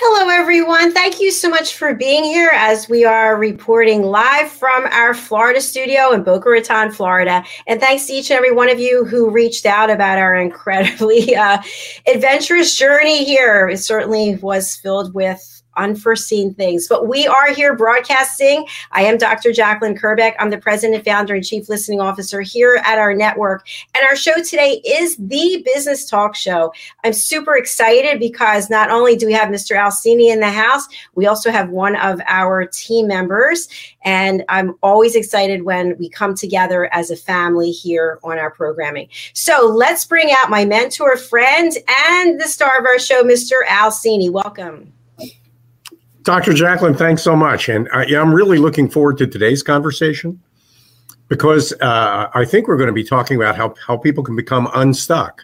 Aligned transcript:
Hello, 0.00 0.28
everyone. 0.28 0.92
Thank 0.92 1.18
you 1.18 1.32
so 1.32 1.50
much 1.50 1.74
for 1.74 1.92
being 1.92 2.22
here 2.22 2.52
as 2.54 2.88
we 2.88 3.04
are 3.04 3.36
reporting 3.36 4.04
live 4.04 4.48
from 4.48 4.86
our 4.92 5.12
Florida 5.12 5.60
studio 5.60 6.12
in 6.12 6.22
Boca 6.22 6.48
Raton, 6.48 6.92
Florida. 6.92 7.42
And 7.66 7.80
thanks 7.80 8.06
to 8.06 8.12
each 8.12 8.30
and 8.30 8.36
every 8.36 8.52
one 8.52 8.70
of 8.70 8.78
you 8.78 9.04
who 9.04 9.28
reached 9.28 9.66
out 9.66 9.90
about 9.90 10.16
our 10.20 10.36
incredibly 10.40 11.34
uh, 11.34 11.60
adventurous 12.06 12.76
journey 12.76 13.24
here. 13.24 13.68
It 13.68 13.78
certainly 13.78 14.36
was 14.36 14.76
filled 14.76 15.14
with 15.14 15.57
unforeseen 15.78 16.52
things. 16.54 16.86
But 16.88 17.08
we 17.08 17.26
are 17.26 17.52
here 17.52 17.74
broadcasting. 17.74 18.66
I 18.92 19.02
am 19.02 19.16
Dr. 19.16 19.52
Jacqueline 19.52 19.96
Kerbeck. 19.96 20.34
I'm 20.38 20.50
the 20.50 20.58
president, 20.58 21.04
founder, 21.04 21.34
and 21.34 21.44
chief 21.44 21.68
listening 21.68 22.00
officer 22.00 22.40
here 22.40 22.82
at 22.84 22.98
our 22.98 23.14
network. 23.14 23.66
And 23.94 24.04
our 24.06 24.16
show 24.16 24.42
today 24.42 24.82
is 24.84 25.16
the 25.16 25.62
business 25.64 26.08
talk 26.08 26.34
show. 26.34 26.72
I'm 27.04 27.12
super 27.12 27.56
excited 27.56 28.18
because 28.18 28.68
not 28.68 28.90
only 28.90 29.16
do 29.16 29.26
we 29.26 29.32
have 29.32 29.48
Mr. 29.48 29.76
Alcini 29.76 30.30
in 30.32 30.40
the 30.40 30.50
house, 30.50 30.86
we 31.14 31.26
also 31.26 31.50
have 31.50 31.70
one 31.70 31.96
of 31.96 32.20
our 32.26 32.66
team 32.66 33.06
members. 33.06 33.68
And 34.04 34.44
I'm 34.48 34.74
always 34.82 35.14
excited 35.14 35.62
when 35.62 35.96
we 35.98 36.08
come 36.08 36.34
together 36.34 36.92
as 36.92 37.10
a 37.10 37.16
family 37.16 37.70
here 37.70 38.18
on 38.22 38.38
our 38.38 38.50
programming. 38.50 39.08
So 39.32 39.66
let's 39.66 40.04
bring 40.04 40.30
out 40.32 40.50
my 40.50 40.64
mentor, 40.64 41.16
friend, 41.16 41.72
and 42.08 42.40
the 42.40 42.48
star 42.48 42.78
of 42.78 42.86
our 42.86 42.98
show, 42.98 43.22
Mr. 43.22 43.64
Alcini. 43.66 44.30
Welcome. 44.30 44.92
Dr. 46.28 46.52
Jacqueline, 46.52 46.94
thanks 46.94 47.22
so 47.22 47.34
much. 47.34 47.70
And 47.70 47.88
I, 47.90 48.04
I'm 48.14 48.34
really 48.34 48.58
looking 48.58 48.90
forward 48.90 49.16
to 49.16 49.26
today's 49.26 49.62
conversation 49.62 50.38
because 51.28 51.72
uh, 51.80 52.28
I 52.34 52.44
think 52.44 52.68
we're 52.68 52.76
going 52.76 52.88
to 52.88 52.92
be 52.92 53.02
talking 53.02 53.38
about 53.38 53.56
how, 53.56 53.74
how 53.86 53.96
people 53.96 54.22
can 54.22 54.36
become 54.36 54.68
unstuck. 54.74 55.42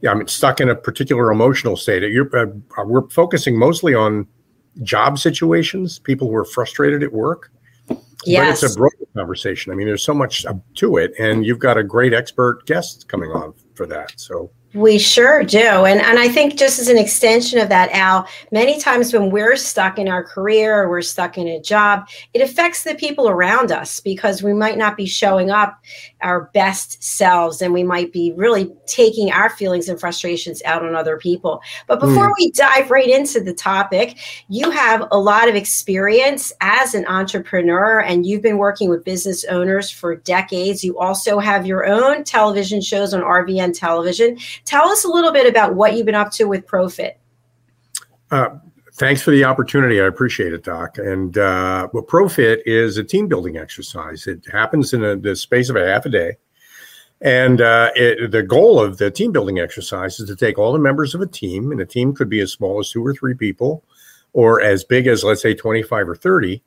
Yeah, 0.00 0.10
I 0.10 0.14
mean, 0.14 0.26
stuck 0.26 0.60
in 0.60 0.70
a 0.70 0.74
particular 0.74 1.30
emotional 1.30 1.76
state. 1.76 2.02
Uh, 2.02 2.46
we're 2.84 3.08
focusing 3.10 3.56
mostly 3.56 3.94
on 3.94 4.26
job 4.82 5.20
situations, 5.20 6.00
people 6.00 6.28
who 6.28 6.34
are 6.34 6.44
frustrated 6.44 7.04
at 7.04 7.12
work. 7.12 7.52
Yes. 8.24 8.60
But 8.60 8.66
it's 8.66 8.74
a 8.74 8.76
broad 8.76 8.92
conversation. 9.14 9.70
I 9.70 9.76
mean, 9.76 9.86
there's 9.86 10.02
so 10.02 10.14
much 10.14 10.44
to 10.74 10.96
it, 10.96 11.12
and 11.20 11.46
you've 11.46 11.60
got 11.60 11.78
a 11.78 11.84
great 11.84 12.12
expert 12.12 12.66
guest 12.66 13.06
coming 13.06 13.30
on 13.30 13.54
for 13.76 13.86
that. 13.86 14.14
So 14.16 14.50
we 14.74 14.98
sure 14.98 15.42
do. 15.44 15.58
And 15.58 16.00
and 16.00 16.18
I 16.18 16.28
think 16.28 16.58
just 16.58 16.78
as 16.78 16.88
an 16.88 16.98
extension 16.98 17.58
of 17.58 17.70
that, 17.70 17.90
Al, 17.92 18.28
many 18.52 18.78
times 18.78 19.14
when 19.14 19.30
we're 19.30 19.56
stuck 19.56 19.98
in 19.98 20.08
our 20.08 20.22
career 20.22 20.82
or 20.82 20.90
we're 20.90 21.00
stuck 21.00 21.38
in 21.38 21.48
a 21.48 21.60
job, 21.60 22.06
it 22.34 22.42
affects 22.42 22.84
the 22.84 22.94
people 22.94 23.30
around 23.30 23.72
us 23.72 24.00
because 24.00 24.42
we 24.42 24.52
might 24.52 24.76
not 24.76 24.96
be 24.96 25.06
showing 25.06 25.50
up 25.50 25.82
our 26.20 26.50
best 26.52 27.02
selves 27.02 27.62
and 27.62 27.72
we 27.72 27.82
might 27.82 28.12
be 28.12 28.32
really 28.36 28.70
taking 28.86 29.32
our 29.32 29.48
feelings 29.48 29.88
and 29.88 29.98
frustrations 29.98 30.62
out 30.64 30.84
on 30.84 30.94
other 30.94 31.16
people. 31.16 31.62
But 31.86 32.00
before 32.00 32.30
mm. 32.30 32.34
we 32.38 32.50
dive 32.50 32.90
right 32.90 33.08
into 33.08 33.40
the 33.40 33.54
topic, 33.54 34.18
you 34.48 34.70
have 34.70 35.08
a 35.10 35.18
lot 35.18 35.48
of 35.48 35.54
experience 35.54 36.52
as 36.60 36.94
an 36.94 37.06
entrepreneur 37.06 38.00
and 38.00 38.26
you've 38.26 38.42
been 38.42 38.58
working 38.58 38.90
with 38.90 39.04
business 39.04 39.44
owners 39.46 39.90
for 39.90 40.16
decades. 40.16 40.84
You 40.84 40.98
also 40.98 41.38
have 41.38 41.66
your 41.66 41.86
own 41.86 42.24
television 42.24 42.82
shows 42.82 43.14
on 43.14 43.22
RVN 43.22 43.72
television 43.78 44.36
Tell 44.68 44.90
us 44.90 45.04
a 45.04 45.08
little 45.08 45.32
bit 45.32 45.46
about 45.46 45.76
what 45.76 45.94
you've 45.94 46.04
been 46.04 46.14
up 46.14 46.30
to 46.32 46.44
with 46.44 46.66
Profit. 46.66 47.18
Uh, 48.30 48.50
thanks 48.96 49.22
for 49.22 49.30
the 49.30 49.42
opportunity. 49.42 49.98
I 49.98 50.04
appreciate 50.04 50.52
it, 50.52 50.62
Doc. 50.62 50.98
And 50.98 51.38
uh, 51.38 51.88
well, 51.94 52.02
Profit 52.02 52.60
is 52.66 52.98
a 52.98 53.02
team 53.02 53.28
building 53.28 53.56
exercise. 53.56 54.26
It 54.26 54.44
happens 54.52 54.92
in 54.92 55.02
a, 55.02 55.16
the 55.16 55.34
space 55.36 55.70
of 55.70 55.76
a 55.76 55.86
half 55.86 56.04
a 56.04 56.10
day. 56.10 56.36
And 57.22 57.62
uh, 57.62 57.92
it, 57.96 58.30
the 58.30 58.42
goal 58.42 58.78
of 58.78 58.98
the 58.98 59.10
team 59.10 59.32
building 59.32 59.58
exercise 59.58 60.20
is 60.20 60.28
to 60.28 60.36
take 60.36 60.58
all 60.58 60.74
the 60.74 60.78
members 60.78 61.14
of 61.14 61.22
a 61.22 61.26
team, 61.26 61.72
and 61.72 61.80
a 61.80 61.86
team 61.86 62.14
could 62.14 62.28
be 62.28 62.40
as 62.40 62.52
small 62.52 62.78
as 62.78 62.90
two 62.90 63.04
or 63.04 63.14
three 63.14 63.32
people, 63.32 63.82
or 64.34 64.60
as 64.60 64.84
big 64.84 65.06
as, 65.06 65.24
let's 65.24 65.40
say, 65.40 65.54
25 65.54 66.10
or 66.10 66.14
30, 66.14 66.62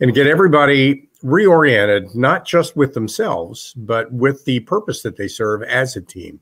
and 0.00 0.14
get 0.14 0.26
everybody 0.26 1.06
reoriented, 1.22 2.14
not 2.14 2.46
just 2.46 2.78
with 2.78 2.94
themselves, 2.94 3.74
but 3.76 4.10
with 4.10 4.42
the 4.46 4.60
purpose 4.60 5.02
that 5.02 5.18
they 5.18 5.28
serve 5.28 5.62
as 5.64 5.96
a 5.96 6.00
team. 6.00 6.40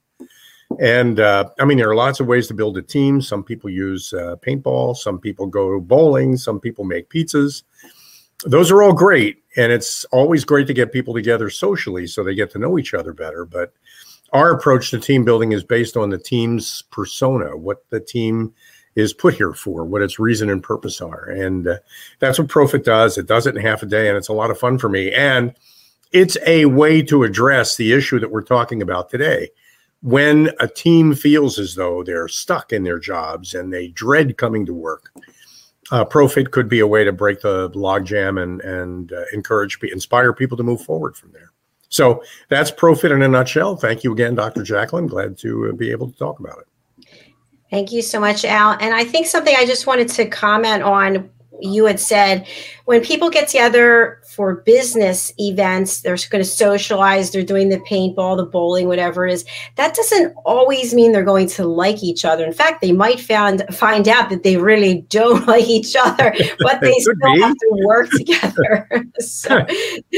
And 0.80 1.20
uh, 1.20 1.50
I 1.60 1.64
mean, 1.64 1.78
there 1.78 1.90
are 1.90 1.94
lots 1.94 2.20
of 2.20 2.26
ways 2.26 2.46
to 2.48 2.54
build 2.54 2.76
a 2.76 2.82
team. 2.82 3.20
Some 3.20 3.44
people 3.44 3.70
use 3.70 4.12
uh, 4.12 4.36
paintball, 4.36 4.96
some 4.96 5.18
people 5.18 5.46
go 5.46 5.80
bowling, 5.80 6.36
some 6.36 6.60
people 6.60 6.84
make 6.84 7.10
pizzas. 7.10 7.62
Those 8.44 8.70
are 8.70 8.82
all 8.82 8.92
great. 8.92 9.42
And 9.56 9.72
it's 9.72 10.04
always 10.06 10.44
great 10.44 10.66
to 10.66 10.74
get 10.74 10.92
people 10.92 11.14
together 11.14 11.48
socially 11.48 12.06
so 12.06 12.22
they 12.22 12.34
get 12.34 12.50
to 12.52 12.58
know 12.58 12.78
each 12.78 12.94
other 12.94 13.12
better. 13.12 13.44
But 13.44 13.72
our 14.32 14.50
approach 14.50 14.90
to 14.90 14.98
team 14.98 15.24
building 15.24 15.52
is 15.52 15.62
based 15.62 15.96
on 15.96 16.10
the 16.10 16.18
team's 16.18 16.82
persona, 16.90 17.56
what 17.56 17.88
the 17.90 18.00
team 18.00 18.52
is 18.96 19.12
put 19.12 19.34
here 19.34 19.52
for, 19.52 19.84
what 19.84 20.02
its 20.02 20.18
reason 20.18 20.50
and 20.50 20.62
purpose 20.62 21.00
are. 21.00 21.24
And 21.28 21.66
uh, 21.66 21.78
that's 22.18 22.38
what 22.38 22.48
Profit 22.48 22.84
does. 22.84 23.16
It 23.16 23.26
does 23.26 23.46
it 23.46 23.56
in 23.56 23.62
half 23.62 23.82
a 23.82 23.86
day, 23.86 24.08
and 24.08 24.16
it's 24.16 24.28
a 24.28 24.32
lot 24.32 24.50
of 24.50 24.58
fun 24.58 24.78
for 24.78 24.88
me. 24.88 25.12
And 25.12 25.54
it's 26.12 26.36
a 26.46 26.66
way 26.66 27.02
to 27.02 27.24
address 27.24 27.76
the 27.76 27.92
issue 27.92 28.20
that 28.20 28.30
we're 28.30 28.42
talking 28.42 28.82
about 28.82 29.08
today 29.08 29.50
when 30.04 30.50
a 30.60 30.68
team 30.68 31.14
feels 31.14 31.58
as 31.58 31.76
though 31.76 32.02
they're 32.04 32.28
stuck 32.28 32.74
in 32.74 32.84
their 32.84 32.98
jobs 32.98 33.54
and 33.54 33.72
they 33.72 33.88
dread 33.88 34.36
coming 34.36 34.66
to 34.66 34.74
work, 34.74 35.10
uh, 35.90 36.04
Profit 36.04 36.50
could 36.50 36.68
be 36.68 36.80
a 36.80 36.86
way 36.86 37.04
to 37.04 37.12
break 37.12 37.40
the 37.40 37.70
logjam 37.70 38.40
and 38.40 38.60
and 38.60 39.12
uh, 39.12 39.22
encourage, 39.32 39.78
inspire 39.82 40.34
people 40.34 40.58
to 40.58 40.62
move 40.62 40.82
forward 40.82 41.16
from 41.16 41.32
there. 41.32 41.52
So 41.88 42.22
that's 42.50 42.70
Profit 42.70 43.12
in 43.12 43.22
a 43.22 43.28
nutshell. 43.28 43.76
Thank 43.76 44.04
you 44.04 44.12
again, 44.12 44.34
Dr. 44.34 44.62
Jacqueline. 44.62 45.06
Glad 45.06 45.38
to 45.38 45.70
uh, 45.70 45.72
be 45.72 45.90
able 45.90 46.10
to 46.10 46.18
talk 46.18 46.38
about 46.38 46.58
it. 46.58 47.08
Thank 47.70 47.90
you 47.90 48.02
so 48.02 48.20
much, 48.20 48.44
Al. 48.44 48.72
And 48.72 48.94
I 48.94 49.04
think 49.04 49.26
something 49.26 49.54
I 49.56 49.64
just 49.64 49.86
wanted 49.86 50.08
to 50.10 50.26
comment 50.26 50.82
on 50.82 51.30
you 51.60 51.86
had 51.86 51.98
said 51.98 52.46
when 52.84 53.00
people 53.00 53.30
get 53.30 53.48
together 53.48 54.20
for 54.34 54.56
business 54.56 55.32
events, 55.38 56.00
they're 56.00 56.16
going 56.28 56.42
to 56.42 56.48
socialize, 56.48 57.30
they're 57.30 57.44
doing 57.44 57.68
the 57.68 57.78
paintball, 57.78 58.36
the 58.36 58.44
bowling, 58.44 58.88
whatever 58.88 59.26
it 59.26 59.32
is. 59.32 59.44
That 59.76 59.94
doesn't 59.94 60.34
always 60.44 60.92
mean 60.92 61.12
they're 61.12 61.22
going 61.22 61.46
to 61.50 61.64
like 61.64 62.02
each 62.02 62.24
other. 62.24 62.44
In 62.44 62.52
fact, 62.52 62.80
they 62.80 62.92
might 62.92 63.20
find 63.20 63.64
find 63.74 64.08
out 64.08 64.30
that 64.30 64.42
they 64.42 64.56
really 64.56 65.02
don't 65.08 65.46
like 65.48 65.68
each 65.68 65.94
other, 65.98 66.34
but 66.58 66.80
they 66.80 66.92
still 66.98 67.14
be. 67.34 67.40
have 67.40 67.54
to 67.54 67.82
work 67.84 68.10
together. 68.10 68.88
so 69.20 69.56
uh, 69.58 69.66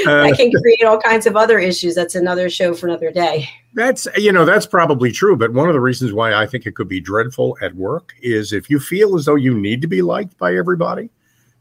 that 0.05 0.34
can 0.37 0.50
create 0.50 0.84
all 0.84 0.99
kinds 0.99 1.26
of 1.26 1.37
other 1.37 1.59
issues. 1.59 1.94
That's 1.94 2.15
another 2.15 2.49
show 2.49 2.75
for 2.75 2.88
another 2.88 3.12
day. 3.12 3.49
That's 3.75 4.09
you 4.16 4.32
know 4.32 4.47
that's 4.47 4.66
probably 4.66 5.12
true, 5.12 5.37
but 5.37 5.53
one 5.53 5.69
of 5.69 5.75
the 5.75 5.81
reasons 5.81 6.15
why 6.15 6.32
I 6.32 6.47
think 6.47 6.65
it 6.65 6.75
could 6.75 6.88
be 6.88 7.00
dreadful 7.00 7.59
at 7.60 7.75
work 7.75 8.15
is 8.22 8.53
if 8.53 8.71
you 8.71 8.81
feel 8.81 9.16
as 9.16 9.26
though 9.26 9.34
you 9.34 9.59
need 9.59 9.82
to 9.82 9.88
be 9.88 10.00
liked 10.00 10.38
by 10.38 10.56
everybody 10.56 11.10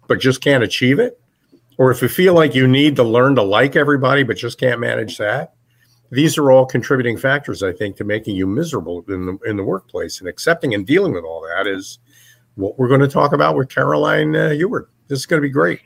but 0.08 0.20
just 0.20 0.42
can't 0.42 0.64
achieve 0.64 1.00
it, 1.00 1.20
or 1.78 1.92
if 1.92 2.02
you 2.02 2.08
feel 2.08 2.34
like 2.34 2.56
you 2.56 2.68
need 2.68 2.96
to 2.96 3.04
learn 3.04 3.36
to 3.36 3.44
like 3.44 3.76
everybody 3.76 4.24
but 4.24 4.38
just 4.38 4.60
can't 4.60 4.80
manage 4.80 5.18
that, 5.18 5.54
these 6.12 6.38
are 6.38 6.52
all 6.52 6.66
contributing 6.66 7.18
factors, 7.18 7.64
I 7.64 7.74
think, 7.74 7.98
to 7.98 8.04
making 8.04 8.36
you 8.36 8.48
miserable 8.48 9.04
in 9.08 9.26
the 9.26 9.38
in 9.46 9.58
the 9.58 9.64
workplace. 9.64 10.20
And 10.20 10.30
accepting 10.30 10.74
and 10.74 10.86
dealing 10.86 11.14
with 11.14 11.24
all 11.24 11.42
that 11.42 11.68
is 11.68 12.00
what 12.56 12.78
we're 12.78 12.88
going 12.88 13.02
to 13.02 13.08
talk 13.08 13.34
about 13.34 13.56
with 13.56 13.70
Caroline 13.70 14.36
uh. 14.36 14.50
This 15.08 15.20
is 15.20 15.26
going 15.26 15.42
to 15.42 15.48
be 15.48 15.52
great. 15.52 15.82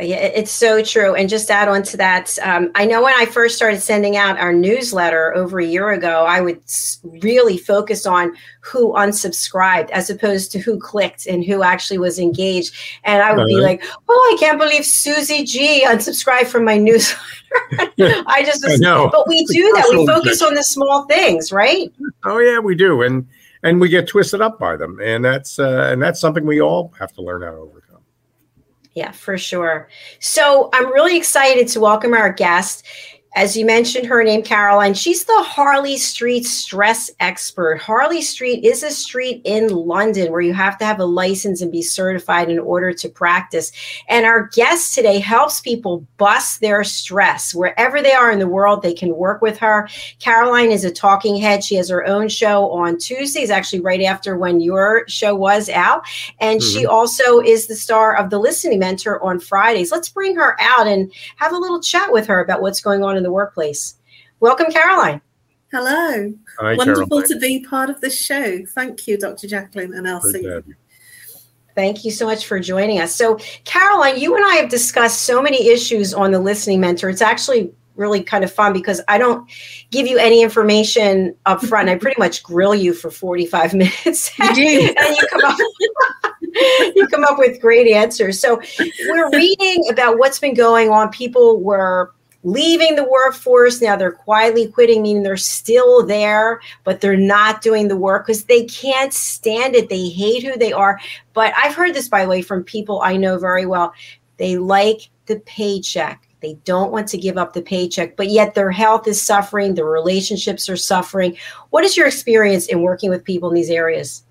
Yeah, 0.00 0.16
it's 0.16 0.50
so 0.50 0.82
true. 0.82 1.14
And 1.14 1.28
just 1.28 1.50
add 1.50 1.68
on 1.68 1.82
to 1.84 1.96
that, 1.96 2.38
um, 2.42 2.70
I 2.74 2.84
know 2.84 3.02
when 3.02 3.14
I 3.14 3.24
first 3.24 3.56
started 3.56 3.80
sending 3.80 4.16
out 4.16 4.38
our 4.38 4.52
newsletter 4.52 5.34
over 5.34 5.58
a 5.58 5.64
year 5.64 5.90
ago, 5.90 6.26
I 6.26 6.40
would 6.40 6.60
really 7.04 7.56
focus 7.56 8.04
on 8.04 8.36
who 8.60 8.92
unsubscribed 8.92 9.90
as 9.90 10.10
opposed 10.10 10.52
to 10.52 10.58
who 10.58 10.78
clicked 10.78 11.26
and 11.26 11.44
who 11.44 11.62
actually 11.62 11.98
was 11.98 12.18
engaged. 12.18 12.74
And 13.04 13.22
I 13.22 13.32
would 13.32 13.40
uh-huh. 13.40 13.46
be 13.46 13.56
like, 13.56 13.84
oh, 14.08 14.34
I 14.34 14.38
can't 14.38 14.58
believe 14.58 14.84
Susie 14.84 15.44
G 15.44 15.84
unsubscribed 15.86 16.48
from 16.48 16.64
my 16.64 16.76
newsletter. 16.78 17.22
I 18.26 18.42
just, 18.44 18.62
was, 18.64 18.82
I 18.82 19.08
but 19.10 19.26
we 19.28 19.46
do 19.46 19.72
that. 19.76 19.86
We 19.90 20.06
focus 20.06 20.42
on 20.42 20.54
the 20.54 20.64
small 20.64 21.04
things, 21.04 21.52
right? 21.52 21.90
Oh, 22.24 22.38
yeah, 22.38 22.58
we 22.58 22.74
do. 22.74 23.02
And, 23.02 23.26
and 23.62 23.80
we 23.80 23.88
get 23.88 24.08
twisted 24.08 24.42
up 24.42 24.58
by 24.58 24.76
them. 24.76 25.00
And 25.02 25.24
that's, 25.24 25.58
uh, 25.58 25.88
and 25.90 26.02
that's 26.02 26.20
something 26.20 26.44
we 26.44 26.60
all 26.60 26.92
have 26.98 27.12
to 27.14 27.22
learn 27.22 27.42
how 27.42 27.52
to 27.52 27.56
overcome. 27.56 27.85
Yeah, 28.96 29.12
for 29.12 29.36
sure. 29.36 29.88
So 30.20 30.70
I'm 30.72 30.90
really 30.90 31.18
excited 31.18 31.68
to 31.68 31.80
welcome 31.80 32.14
our 32.14 32.32
guest. 32.32 32.86
As 33.36 33.54
you 33.54 33.66
mentioned, 33.66 34.06
her 34.06 34.24
name, 34.24 34.42
Caroline. 34.42 34.94
She's 34.94 35.24
the 35.24 35.42
Harley 35.42 35.98
Street 35.98 36.46
stress 36.46 37.10
expert. 37.20 37.82
Harley 37.82 38.22
Street 38.22 38.64
is 38.64 38.82
a 38.82 38.90
street 38.90 39.42
in 39.44 39.68
London 39.68 40.32
where 40.32 40.40
you 40.40 40.54
have 40.54 40.78
to 40.78 40.86
have 40.86 41.00
a 41.00 41.04
license 41.04 41.60
and 41.60 41.70
be 41.70 41.82
certified 41.82 42.48
in 42.48 42.58
order 42.58 42.94
to 42.94 43.10
practice. 43.10 43.72
And 44.08 44.24
our 44.24 44.48
guest 44.54 44.94
today 44.94 45.18
helps 45.18 45.60
people 45.60 46.06
bust 46.16 46.62
their 46.62 46.82
stress. 46.82 47.54
Wherever 47.54 48.00
they 48.00 48.12
are 48.12 48.30
in 48.30 48.38
the 48.38 48.48
world, 48.48 48.80
they 48.80 48.94
can 48.94 49.14
work 49.14 49.42
with 49.42 49.58
her. 49.58 49.86
Caroline 50.18 50.70
is 50.70 50.86
a 50.86 50.90
talking 50.90 51.36
head. 51.36 51.62
She 51.62 51.74
has 51.74 51.90
her 51.90 52.06
own 52.06 52.30
show 52.30 52.70
on 52.70 52.96
Tuesdays, 52.96 53.50
actually, 53.50 53.80
right 53.80 54.00
after 54.00 54.38
when 54.38 54.60
your 54.60 55.06
show 55.08 55.34
was 55.34 55.68
out. 55.68 56.06
And 56.40 56.58
mm-hmm. 56.58 56.72
she 56.72 56.86
also 56.86 57.40
is 57.40 57.66
the 57.66 57.76
star 57.76 58.16
of 58.16 58.30
The 58.30 58.38
Listening 58.38 58.78
Mentor 58.78 59.22
on 59.22 59.40
Fridays. 59.40 59.92
Let's 59.92 60.08
bring 60.08 60.36
her 60.36 60.58
out 60.58 60.86
and 60.86 61.12
have 61.36 61.52
a 61.52 61.58
little 61.58 61.82
chat 61.82 62.10
with 62.10 62.26
her 62.28 62.40
about 62.40 62.62
what's 62.62 62.80
going 62.80 63.04
on 63.04 63.18
in 63.18 63.25
the 63.26 63.32
workplace. 63.32 63.96
Welcome, 64.40 64.70
Caroline. 64.70 65.20
Hello. 65.72 66.32
Hi, 66.60 66.76
Wonderful 66.76 67.06
Caroline. 67.06 67.28
to 67.28 67.38
be 67.38 67.64
part 67.64 67.90
of 67.90 68.00
this 68.00 68.18
show. 68.18 68.64
Thank 68.66 69.06
you, 69.08 69.18
Dr. 69.18 69.48
Jacqueline 69.48 69.92
and 69.94 70.06
Elsie. 70.06 70.48
Thank 71.74 72.04
you 72.04 72.10
so 72.10 72.24
much 72.24 72.46
for 72.46 72.58
joining 72.58 73.00
us. 73.00 73.14
So, 73.14 73.38
Caroline, 73.64 74.18
you 74.18 74.34
and 74.34 74.44
I 74.44 74.54
have 74.54 74.70
discussed 74.70 75.22
so 75.22 75.42
many 75.42 75.68
issues 75.68 76.14
on 76.14 76.30
the 76.30 76.38
Listening 76.38 76.80
Mentor. 76.80 77.10
It's 77.10 77.20
actually 77.20 77.72
really 77.96 78.22
kind 78.22 78.44
of 78.44 78.52
fun 78.52 78.72
because 78.72 79.00
I 79.08 79.18
don't 79.18 79.50
give 79.90 80.06
you 80.06 80.18
any 80.18 80.42
information 80.42 81.34
up 81.44 81.62
front. 81.62 81.88
I 81.88 81.96
pretty 81.98 82.18
much 82.18 82.42
grill 82.42 82.74
you 82.74 82.94
for 82.94 83.10
45 83.10 83.74
minutes. 83.74 84.38
You 84.38 84.54
do. 84.54 84.94
and 84.98 85.16
you 85.16 85.26
come 85.28 85.44
up 85.44 85.58
you 86.94 87.06
come 87.08 87.24
up 87.24 87.38
with 87.38 87.60
great 87.60 87.90
answers. 87.92 88.40
So 88.40 88.60
we're 89.08 89.30
reading 89.30 89.84
about 89.90 90.18
what's 90.18 90.38
been 90.38 90.54
going 90.54 90.90
on. 90.90 91.10
People 91.10 91.60
were 91.60 92.14
leaving 92.46 92.94
the 92.94 93.04
workforce. 93.04 93.82
Now 93.82 93.96
they're 93.96 94.12
quietly 94.12 94.68
quitting, 94.68 95.02
meaning 95.02 95.24
they're 95.24 95.36
still 95.36 96.06
there, 96.06 96.60
but 96.84 97.00
they're 97.00 97.16
not 97.16 97.60
doing 97.60 97.88
the 97.88 97.96
work 97.96 98.24
because 98.24 98.44
they 98.44 98.64
can't 98.66 99.12
stand 99.12 99.74
it. 99.74 99.88
They 99.88 100.08
hate 100.08 100.44
who 100.44 100.56
they 100.56 100.72
are. 100.72 101.00
But 101.34 101.52
I've 101.56 101.74
heard 101.74 101.92
this, 101.92 102.08
by 102.08 102.22
the 102.22 102.30
way, 102.30 102.42
from 102.42 102.62
people 102.62 103.00
I 103.02 103.16
know 103.16 103.36
very 103.36 103.66
well. 103.66 103.92
They 104.36 104.58
like 104.58 105.10
the 105.26 105.40
paycheck. 105.40 106.28
They 106.40 106.54
don't 106.64 106.92
want 106.92 107.08
to 107.08 107.18
give 107.18 107.36
up 107.36 107.52
the 107.52 107.62
paycheck, 107.62 108.16
but 108.16 108.28
yet 108.28 108.54
their 108.54 108.70
health 108.70 109.08
is 109.08 109.20
suffering, 109.20 109.74
their 109.74 109.86
relationships 109.86 110.68
are 110.68 110.76
suffering. 110.76 111.36
What 111.70 111.82
is 111.82 111.96
your 111.96 112.06
experience 112.06 112.66
in 112.66 112.82
working 112.82 113.10
with 113.10 113.24
people 113.24 113.48
in 113.48 113.56
these 113.56 113.70
areas? 113.70 114.22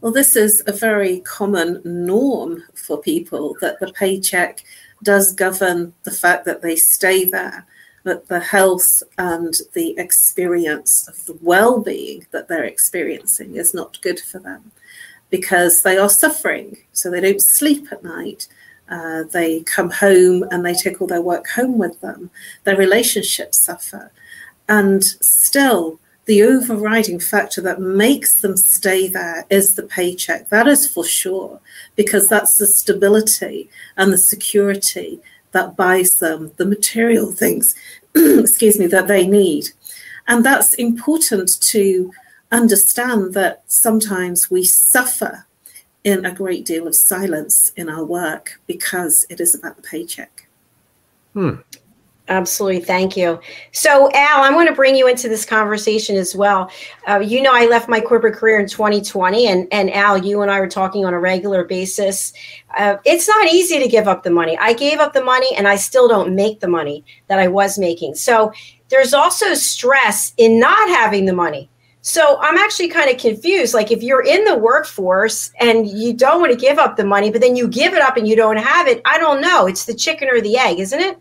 Well, 0.00 0.12
this 0.12 0.34
is 0.34 0.64
a 0.66 0.72
very 0.72 1.20
common 1.20 1.80
norm 1.84 2.64
for 2.74 3.00
people 3.00 3.56
that 3.60 3.78
the 3.78 3.92
paycheck 3.92 4.64
does 5.02 5.34
govern 5.34 5.92
the 6.04 6.10
fact 6.10 6.44
that 6.44 6.62
they 6.62 6.76
stay 6.76 7.24
there, 7.24 7.66
that 8.04 8.28
the 8.28 8.40
health 8.40 9.02
and 9.18 9.54
the 9.74 9.94
experience 9.98 11.06
of 11.08 11.24
the 11.26 11.38
well 11.40 11.80
being 11.80 12.26
that 12.30 12.48
they're 12.48 12.64
experiencing 12.64 13.56
is 13.56 13.74
not 13.74 14.00
good 14.02 14.20
for 14.20 14.38
them 14.38 14.72
because 15.30 15.82
they 15.82 15.96
are 15.96 16.10
suffering. 16.10 16.76
So 16.92 17.10
they 17.10 17.20
don't 17.20 17.40
sleep 17.40 17.88
at 17.90 18.04
night. 18.04 18.48
Uh, 18.88 19.22
they 19.24 19.60
come 19.60 19.90
home 19.90 20.44
and 20.50 20.64
they 20.64 20.74
take 20.74 21.00
all 21.00 21.06
their 21.06 21.22
work 21.22 21.46
home 21.48 21.78
with 21.78 22.00
them. 22.00 22.30
Their 22.64 22.76
relationships 22.76 23.58
suffer. 23.58 24.10
And 24.68 25.02
still, 25.02 25.98
the 26.26 26.42
overriding 26.42 27.18
factor 27.18 27.60
that 27.62 27.80
makes 27.80 28.40
them 28.40 28.56
stay 28.56 29.08
there 29.08 29.44
is 29.50 29.74
the 29.74 29.82
paycheck. 29.82 30.48
That 30.50 30.68
is 30.68 30.86
for 30.86 31.04
sure, 31.04 31.60
because 31.96 32.28
that's 32.28 32.58
the 32.58 32.66
stability 32.66 33.68
and 33.96 34.12
the 34.12 34.18
security 34.18 35.20
that 35.50 35.76
buys 35.76 36.16
them 36.16 36.52
the 36.56 36.64
material 36.64 37.32
things, 37.32 37.74
excuse 38.14 38.78
me, 38.78 38.86
that 38.86 39.08
they 39.08 39.26
need. 39.26 39.68
And 40.28 40.44
that's 40.44 40.74
important 40.74 41.60
to 41.62 42.12
understand 42.52 43.34
that 43.34 43.62
sometimes 43.66 44.50
we 44.50 44.64
suffer 44.64 45.46
in 46.04 46.24
a 46.24 46.34
great 46.34 46.64
deal 46.64 46.86
of 46.86 46.94
silence 46.94 47.72
in 47.76 47.88
our 47.88 48.04
work 48.04 48.60
because 48.66 49.26
it 49.28 49.40
is 49.40 49.54
about 49.54 49.76
the 49.76 49.82
paycheck. 49.82 50.48
Hmm. 51.32 51.56
Absolutely. 52.32 52.80
Thank 52.80 53.14
you. 53.14 53.38
So, 53.72 54.10
Al, 54.14 54.42
I'm 54.42 54.54
going 54.54 54.66
to 54.66 54.72
bring 54.72 54.96
you 54.96 55.06
into 55.06 55.28
this 55.28 55.44
conversation 55.44 56.16
as 56.16 56.34
well. 56.34 56.70
Uh, 57.06 57.18
you 57.18 57.42
know, 57.42 57.52
I 57.52 57.66
left 57.66 57.90
my 57.90 58.00
corporate 58.00 58.36
career 58.36 58.58
in 58.58 58.66
2020, 58.66 59.46
and, 59.48 59.68
and 59.70 59.92
Al, 59.92 60.16
you 60.16 60.40
and 60.40 60.50
I 60.50 60.58
were 60.58 60.68
talking 60.68 61.04
on 61.04 61.12
a 61.12 61.20
regular 61.20 61.62
basis. 61.62 62.32
Uh, 62.74 62.96
it's 63.04 63.28
not 63.28 63.48
easy 63.48 63.78
to 63.80 63.86
give 63.86 64.08
up 64.08 64.22
the 64.22 64.30
money. 64.30 64.56
I 64.58 64.72
gave 64.72 64.98
up 64.98 65.12
the 65.12 65.22
money, 65.22 65.54
and 65.54 65.68
I 65.68 65.76
still 65.76 66.08
don't 66.08 66.34
make 66.34 66.60
the 66.60 66.68
money 66.68 67.04
that 67.26 67.38
I 67.38 67.48
was 67.48 67.78
making. 67.78 68.14
So, 68.14 68.50
there's 68.88 69.12
also 69.12 69.52
stress 69.52 70.32
in 70.38 70.58
not 70.58 70.88
having 70.88 71.26
the 71.26 71.34
money. 71.34 71.68
So 72.00 72.38
I'm 72.40 72.56
actually 72.56 72.88
kind 72.88 73.10
of 73.10 73.20
confused. 73.20 73.74
Like 73.74 73.92
if 73.92 74.02
you're 74.02 74.24
in 74.24 74.44
the 74.44 74.56
workforce 74.56 75.52
and 75.60 75.86
you 75.86 76.14
don't 76.14 76.40
want 76.40 76.52
to 76.52 76.58
give 76.58 76.78
up 76.78 76.96
the 76.96 77.04
money, 77.04 77.30
but 77.30 77.40
then 77.42 77.56
you 77.56 77.68
give 77.68 77.94
it 77.94 78.02
up 78.02 78.16
and 78.16 78.26
you 78.26 78.36
don't 78.36 78.56
have 78.56 78.88
it, 78.88 79.02
I 79.04 79.18
don't 79.18 79.40
know. 79.40 79.66
It's 79.66 79.84
the 79.84 79.94
chicken 79.94 80.28
or 80.28 80.40
the 80.40 80.56
egg, 80.56 80.80
isn't 80.80 80.98
it? 80.98 81.18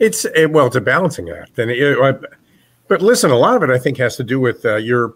It's 0.00 0.24
eh, 0.34 0.46
well, 0.46 0.66
it's 0.66 0.76
a 0.76 0.80
balancing 0.80 1.30
act, 1.30 1.58
and 1.58 1.70
it, 1.70 1.98
uh, 1.98 2.14
but 2.88 3.00
listen, 3.00 3.30
a 3.30 3.36
lot 3.36 3.56
of 3.56 3.62
it 3.68 3.72
I 3.72 3.78
think 3.78 3.98
has 3.98 4.16
to 4.16 4.24
do 4.24 4.40
with 4.40 4.64
uh, 4.64 4.76
your. 4.76 5.14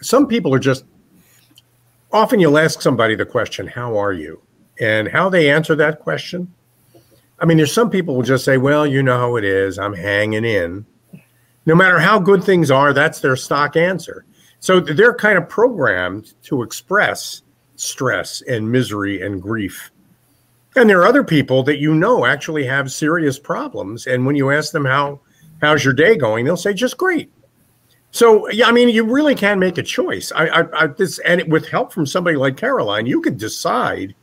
Some 0.00 0.26
people 0.26 0.54
are 0.54 0.58
just. 0.58 0.84
Often 2.12 2.40
you'll 2.40 2.58
ask 2.58 2.80
somebody 2.80 3.14
the 3.14 3.26
question, 3.26 3.66
"How 3.66 3.96
are 3.98 4.12
you?" 4.12 4.40
and 4.80 5.08
how 5.08 5.28
they 5.28 5.50
answer 5.50 5.74
that 5.74 6.00
question. 6.00 6.52
I 7.38 7.44
mean, 7.44 7.56
there's 7.56 7.72
some 7.72 7.90
people 7.90 8.16
will 8.16 8.22
just 8.22 8.44
say, 8.44 8.56
"Well, 8.56 8.86
you 8.86 9.02
know 9.02 9.18
how 9.18 9.36
it 9.36 9.44
is. 9.44 9.78
I'm 9.78 9.94
hanging 9.94 10.44
in." 10.44 10.86
No 11.66 11.74
matter 11.74 11.98
how 11.98 12.18
good 12.18 12.44
things 12.44 12.70
are, 12.70 12.92
that's 12.92 13.20
their 13.20 13.36
stock 13.36 13.76
answer. 13.76 14.24
So 14.60 14.80
they're 14.80 15.14
kind 15.14 15.36
of 15.36 15.48
programmed 15.48 16.32
to 16.44 16.62
express 16.62 17.42
stress 17.74 18.40
and 18.42 18.70
misery 18.70 19.20
and 19.20 19.42
grief 19.42 19.90
and 20.76 20.88
there 20.88 21.00
are 21.00 21.06
other 21.06 21.24
people 21.24 21.62
that 21.64 21.78
you 21.78 21.94
know 21.94 22.26
actually 22.26 22.64
have 22.66 22.92
serious 22.92 23.38
problems. 23.38 24.06
And 24.06 24.26
when 24.26 24.36
you 24.36 24.50
ask 24.50 24.72
them 24.72 24.84
how 24.84 25.20
how's 25.60 25.84
your 25.84 25.94
day 25.94 26.16
going, 26.16 26.44
they'll 26.44 26.56
say 26.56 26.74
just 26.74 26.98
great. 26.98 27.32
So 28.10 28.48
yeah, 28.50 28.68
I 28.68 28.72
mean, 28.72 28.88
you 28.88 29.04
really 29.04 29.34
can 29.34 29.58
make 29.58 29.78
a 29.78 29.82
choice. 29.82 30.32
I, 30.32 30.46
I, 30.46 30.84
I 30.84 30.86
this 30.86 31.18
and 31.20 31.50
with 31.50 31.68
help 31.68 31.92
from 31.92 32.06
somebody 32.06 32.36
like 32.36 32.56
Caroline, 32.56 33.06
you 33.06 33.20
can 33.20 33.36
decide 33.36 34.14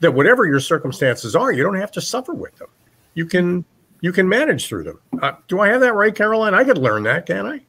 that 0.00 0.12
whatever 0.12 0.46
your 0.46 0.60
circumstances 0.60 1.34
are, 1.34 1.52
you 1.52 1.62
don't 1.62 1.80
have 1.80 1.92
to 1.92 2.00
suffer 2.00 2.34
with 2.34 2.56
them. 2.56 2.68
You 3.14 3.26
can 3.26 3.64
you 4.00 4.12
can 4.12 4.28
manage 4.28 4.68
through 4.68 4.84
them. 4.84 5.00
Uh, 5.22 5.32
do 5.48 5.60
I 5.60 5.68
have 5.68 5.80
that 5.80 5.94
right, 5.94 6.14
Caroline? 6.14 6.54
I 6.54 6.64
could 6.64 6.78
learn 6.78 7.02
that, 7.04 7.26
can 7.26 7.46
I? 7.46 7.60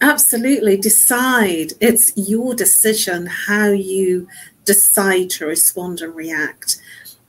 Absolutely. 0.00 0.76
Decide. 0.76 1.72
It's 1.80 2.12
your 2.16 2.54
decision 2.54 3.26
how 3.26 3.68
you 3.68 4.28
decide 4.64 5.30
to 5.30 5.46
respond 5.46 6.02
and 6.02 6.14
react 6.14 6.80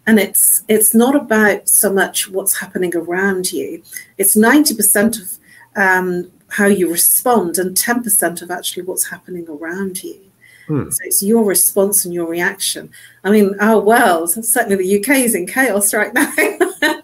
and 0.07 0.19
it's 0.19 0.63
it's 0.69 0.95
not 0.95 1.15
about 1.15 1.67
so 1.67 1.93
much 1.93 2.29
what's 2.29 2.57
happening 2.57 2.95
around 2.95 3.51
you. 3.51 3.83
It's 4.17 4.35
90% 4.35 5.21
of 5.21 5.37
um, 5.75 6.31
how 6.47 6.65
you 6.65 6.89
respond 6.89 7.57
and 7.57 7.75
10% 7.75 8.41
of 8.41 8.49
actually 8.49 8.83
what's 8.83 9.09
happening 9.09 9.47
around 9.49 10.01
you. 10.01 10.21
Hmm. 10.67 10.89
so 10.89 10.97
it's 11.05 11.23
your 11.23 11.45
response 11.45 12.03
and 12.03 12.13
your 12.13 12.27
reaction. 12.27 12.89
I 13.23 13.31
mean 13.31 13.55
our 13.59 13.79
world 13.79 14.31
certainly 14.31 14.77
the 14.77 14.99
uk 14.99 15.09
is 15.09 15.35
in 15.35 15.45
chaos 15.45 15.93
right 15.93 16.13
now. 16.13 16.33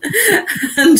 And 0.75 0.97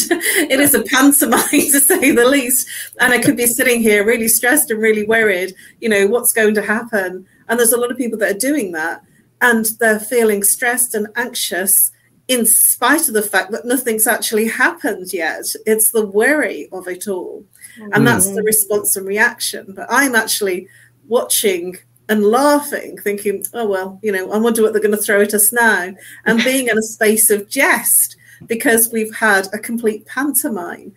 it 0.53 0.59
is 0.59 0.73
a 0.73 0.83
pantomime 0.83 1.43
to 1.51 1.79
say 1.79 2.11
the 2.11 2.25
least. 2.25 2.67
And 2.99 3.13
i 3.13 3.19
could 3.19 3.37
be 3.37 3.45
sitting 3.47 3.81
here 3.81 4.05
really 4.05 4.27
stressed 4.27 4.71
and 4.71 4.81
really 4.81 5.05
worried 5.05 5.53
you 5.81 5.89
know 5.89 6.07
what's 6.07 6.33
going 6.33 6.55
to 6.55 6.61
happen? 6.61 7.25
And 7.47 7.59
there's 7.59 7.73
a 7.73 7.79
lot 7.79 7.91
of 7.91 7.97
people 7.97 8.17
that 8.19 8.35
are 8.35 8.47
doing 8.49 8.71
that 8.73 9.03
and 9.41 9.65
they're 9.79 9.99
feeling 9.99 10.41
stressed 10.41 10.95
and 10.95 11.07
anxious 11.15 11.91
in 12.33 12.45
spite 12.45 13.07
of 13.07 13.13
the 13.13 13.21
fact 13.21 13.51
that 13.51 13.65
nothing's 13.65 14.07
actually 14.07 14.47
happened 14.47 15.13
yet. 15.13 15.45
It's 15.65 15.91
the 15.91 16.05
worry 16.05 16.67
of 16.71 16.87
it 16.87 17.07
all. 17.07 17.45
Mm-hmm. 17.77 17.89
And 17.93 18.07
that's 18.07 18.29
the 18.31 18.41
mm. 18.41 18.45
response 18.45 18.95
and 18.95 19.05
reaction. 19.05 19.73
But 19.75 19.87
I'm 19.89 20.15
actually 20.15 20.67
watching 21.07 21.77
and 22.09 22.25
laughing, 22.25 22.97
thinking, 22.97 23.45
oh, 23.53 23.67
well, 23.67 23.99
you 24.03 24.11
know, 24.11 24.31
I 24.31 24.37
wonder 24.37 24.61
what 24.61 24.73
they're 24.73 24.81
going 24.81 24.95
to 24.95 25.01
throw 25.01 25.21
at 25.21 25.33
us 25.33 25.53
now. 25.53 25.93
And 26.25 26.43
being 26.43 26.67
in 26.67 26.77
a 26.77 26.83
space 26.83 27.29
of 27.29 27.49
jest 27.49 28.17
because 28.47 28.91
we've 28.91 29.15
had 29.15 29.47
a 29.53 29.59
complete 29.59 30.05
pantomime. 30.05 30.93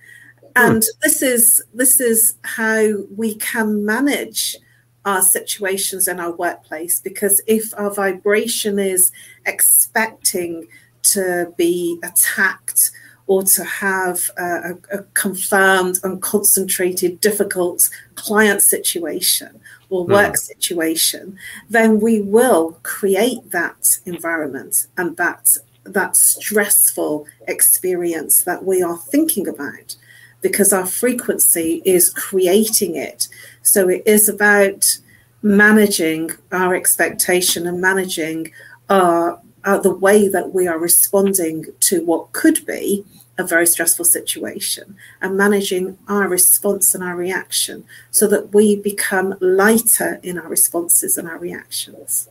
And 0.57 0.83
mm. 0.83 0.87
this 1.03 1.23
is 1.23 1.63
this 1.75 2.01
is 2.01 2.37
how 2.43 3.05
we 3.15 3.35
can 3.37 3.85
manage 3.85 4.57
our 5.05 5.23
situations 5.23 6.09
in 6.09 6.19
our 6.19 6.33
workplace 6.33 7.01
because 7.01 7.41
if 7.47 7.73
our 7.79 7.95
vibration 7.95 8.79
is 8.81 9.13
expecting 9.47 10.67
to 11.13 11.53
be 11.57 11.99
attacked 12.03 12.91
or 13.27 13.43
to 13.43 13.65
have 13.65 14.31
a, 14.39 14.75
a, 14.93 15.03
confirmed 15.15 15.99
and 16.05 16.23
concentrated 16.23 17.21
difficult 17.21 17.89
client 18.15 18.63
situation 18.63 19.61
or 19.89 20.05
hmm. 20.05 20.13
work 20.13 20.35
mm. 20.35 20.39
situation, 20.39 21.37
then 21.69 22.01
we 22.01 22.21
will 22.21 22.79
create 22.85 23.51
that 23.51 23.99
environment 24.07 24.87
and 24.97 25.17
that 25.17 25.57
that 25.85 26.17
stressful 26.17 27.27
experience 27.47 28.43
that 28.43 28.65
we 28.65 28.83
are 28.83 28.99
thinking 28.99 29.47
about 29.47 29.97
because 30.41 30.73
our 30.73 30.87
frequency 30.87 31.83
is 31.85 32.11
creating 32.11 32.97
it. 32.97 33.29
So 33.63 33.89
it 33.89 34.03
is 34.07 34.29
about 34.29 34.99
managing 35.43 36.31
our 36.53 36.75
expectation 36.75 37.67
and 37.67 37.81
managing 37.81 38.53
our, 38.89 39.41
uh, 39.67 39.79
the 39.79 39.95
way 39.95 40.29
that 40.29 40.55
we 40.55 40.67
are 40.67 40.79
responding 40.79 41.67
to 41.81 42.05
what 42.07 42.33
could 42.33 42.65
be 42.65 43.05
a 43.39 43.45
very 43.45 43.67
stressful 43.67 44.05
situation 44.05 44.97
and 45.21 45.37
managing 45.37 45.99
our 46.09 46.27
response 46.27 46.95
and 46.95 47.05
our 47.05 47.17
reaction 47.17 47.85
so 48.11 48.27
that 48.27 48.55
we 48.55 48.77
become 48.77 49.35
lighter 49.41 50.19
in 50.23 50.39
our 50.39 50.49
responses 50.49 51.19
and 51.19 51.29
our 51.29 51.37
reactions. 51.37 52.29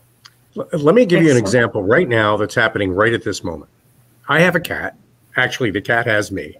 Let 0.55 0.95
me 0.95 1.05
give 1.05 1.21
you 1.21 1.31
an 1.31 1.37
example 1.37 1.83
right 1.83 2.07
now 2.07 2.37
that's 2.37 2.55
happening 2.55 2.91
right 2.91 3.13
at 3.13 3.23
this 3.23 3.43
moment. 3.43 3.69
I 4.29 4.39
have 4.39 4.55
a 4.55 4.59
cat. 4.59 4.97
Actually, 5.35 5.71
the 5.71 5.81
cat 5.81 6.07
has 6.07 6.31
me. 6.31 6.57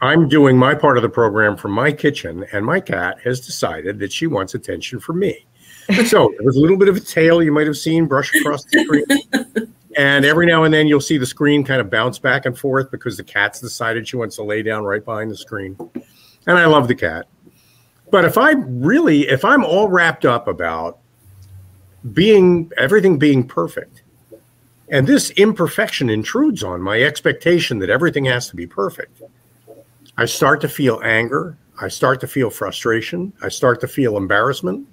I'm 0.00 0.28
doing 0.28 0.56
my 0.56 0.74
part 0.74 0.96
of 0.96 1.02
the 1.02 1.08
program 1.08 1.56
from 1.56 1.72
my 1.72 1.92
kitchen, 1.92 2.46
and 2.52 2.64
my 2.64 2.80
cat 2.80 3.18
has 3.22 3.40
decided 3.40 3.98
that 3.98 4.12
she 4.12 4.26
wants 4.26 4.54
attention 4.54 4.98
from 4.98 5.18
me. 5.18 5.44
So 6.06 6.32
there's 6.38 6.56
a 6.56 6.60
little 6.60 6.76
bit 6.76 6.88
of 6.88 6.96
a 6.96 7.00
tail 7.00 7.42
you 7.42 7.52
might 7.52 7.66
have 7.66 7.76
seen 7.76 8.06
brush 8.06 8.34
across 8.34 8.64
the 8.64 8.84
screen. 8.84 9.74
And 9.96 10.24
every 10.24 10.46
now 10.46 10.64
and 10.64 10.72
then 10.72 10.86
you'll 10.86 11.00
see 11.00 11.18
the 11.18 11.26
screen 11.26 11.64
kind 11.64 11.80
of 11.80 11.90
bounce 11.90 12.18
back 12.18 12.46
and 12.46 12.56
forth 12.56 12.90
because 12.90 13.16
the 13.16 13.24
cat's 13.24 13.60
decided 13.60 14.06
she 14.06 14.16
wants 14.16 14.36
to 14.36 14.42
lay 14.42 14.62
down 14.62 14.84
right 14.84 15.04
behind 15.04 15.30
the 15.30 15.36
screen. 15.36 15.76
And 16.46 16.58
I 16.58 16.66
love 16.66 16.88
the 16.88 16.94
cat. 16.94 17.26
But 18.10 18.24
if 18.24 18.38
I 18.38 18.52
really, 18.52 19.28
if 19.28 19.44
I'm 19.44 19.64
all 19.64 19.88
wrapped 19.88 20.24
up 20.24 20.48
about 20.48 20.98
being 22.12 22.70
everything 22.76 23.18
being 23.18 23.46
perfect, 23.46 24.02
and 24.88 25.06
this 25.06 25.30
imperfection 25.32 26.10
intrudes 26.10 26.64
on 26.64 26.80
my 26.80 27.02
expectation 27.02 27.78
that 27.80 27.90
everything 27.90 28.24
has 28.24 28.48
to 28.48 28.56
be 28.56 28.66
perfect, 28.66 29.22
I 30.16 30.24
start 30.24 30.60
to 30.62 30.68
feel 30.68 31.00
anger. 31.04 31.56
I 31.80 31.88
start 31.88 32.20
to 32.20 32.26
feel 32.26 32.50
frustration. 32.50 33.32
I 33.42 33.48
start 33.48 33.80
to 33.80 33.88
feel 33.88 34.16
embarrassment. 34.16 34.86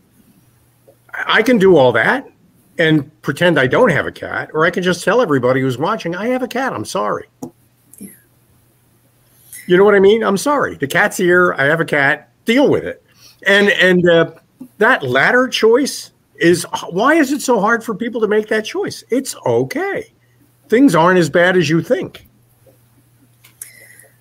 I 1.26 1.42
can 1.42 1.58
do 1.58 1.78
all 1.78 1.92
that 1.94 2.30
and 2.78 3.22
pretend 3.22 3.60
I 3.60 3.68
don't 3.68 3.90
have 3.90 4.06
a 4.06 4.12
cat, 4.12 4.52
or 4.54 4.66
I 4.66 4.70
can 4.70 4.84
just 4.84 5.04
tell 5.04 5.22
everybody 5.22 5.62
who's 5.62 5.78
watching, 5.78 6.16
I 6.16 6.28
have 6.28 6.44
a 6.44 6.48
cat. 6.48 6.74
I'm 6.74 6.86
sorry. 6.86 7.28
Yeah. 7.98 8.10
You 9.66 9.78
know 9.78 9.84
what 9.84 9.96
I 9.96 10.00
mean? 10.00 10.24
I'm 10.24 10.38
sorry. 10.38 10.76
The 10.76 10.88
cat's 10.88 11.18
here. 11.18 11.54
I 11.58 11.66
have 11.66 11.82
a 11.82 11.86
cat. 11.86 12.30
Deal 12.46 12.70
with 12.70 12.84
it. 12.84 13.04
And 13.46 13.70
and 13.70 14.08
uh, 14.10 14.32
that 14.78 15.04
latter 15.04 15.48
choice 15.48 16.12
is 16.36 16.66
why 16.90 17.16
is 17.16 17.32
it 17.32 17.42
so 17.42 17.60
hard 17.60 17.84
for 17.84 17.96
people 17.96 18.22
to 18.22 18.28
make 18.28 18.48
that 18.50 18.66
choice? 18.66 19.04
It's 19.10 19.36
okay. 19.46 20.12
Things 20.70 20.96
aren't 20.96 21.20
as 21.20 21.30
bad 21.30 21.58
as 21.58 21.70
you 21.70 21.82
think. 21.82 22.28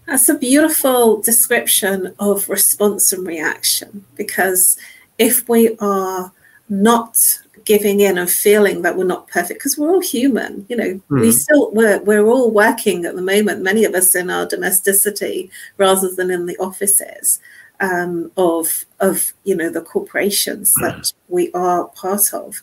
That's 0.07 0.29
a 0.29 0.39
beautiful 0.39 1.21
description 1.21 2.15
of 2.21 2.49
response 2.49 3.13
and 3.13 3.27
reaction 3.27 4.05
because 4.15 4.77
if 5.19 5.49
we 5.49 5.77
are 5.79 6.33
not 6.69 7.19
giving 7.65 8.01
in 8.01 8.19
and 8.19 8.31
feeling 8.31 8.83
that 8.83 8.97
we're 8.97 9.05
not 9.05 9.29
perfect 9.29 9.59
because 9.59 9.77
we're 9.77 9.91
all 9.91 10.01
human 10.01 10.65
you 10.69 10.77
know 10.77 11.01
mm. 11.11 11.21
we 11.21 11.33
still 11.33 11.71
we're, 11.73 12.01
we're 12.03 12.27
all 12.27 12.51
working 12.51 13.05
at 13.05 13.17
the 13.17 13.23
moment 13.23 13.63
many 13.63 13.85
of 13.85 13.95
us 13.95 14.15
in 14.15 14.31
our 14.31 14.47
domesticity 14.47 15.51
rather 15.77 16.13
than 16.13 16.31
in 16.31 16.47
the 16.47 16.57
offices 16.59 17.41
um, 17.81 18.31
of 18.37 18.87
of 19.01 19.33
you 19.45 19.55
know 19.55 19.69
the 19.69 19.83
corporations 19.83 20.73
hmm. 20.77 20.85
that 20.85 21.13
we 21.29 21.53
are 21.53 21.89
part 21.89 22.33
of 22.33 22.63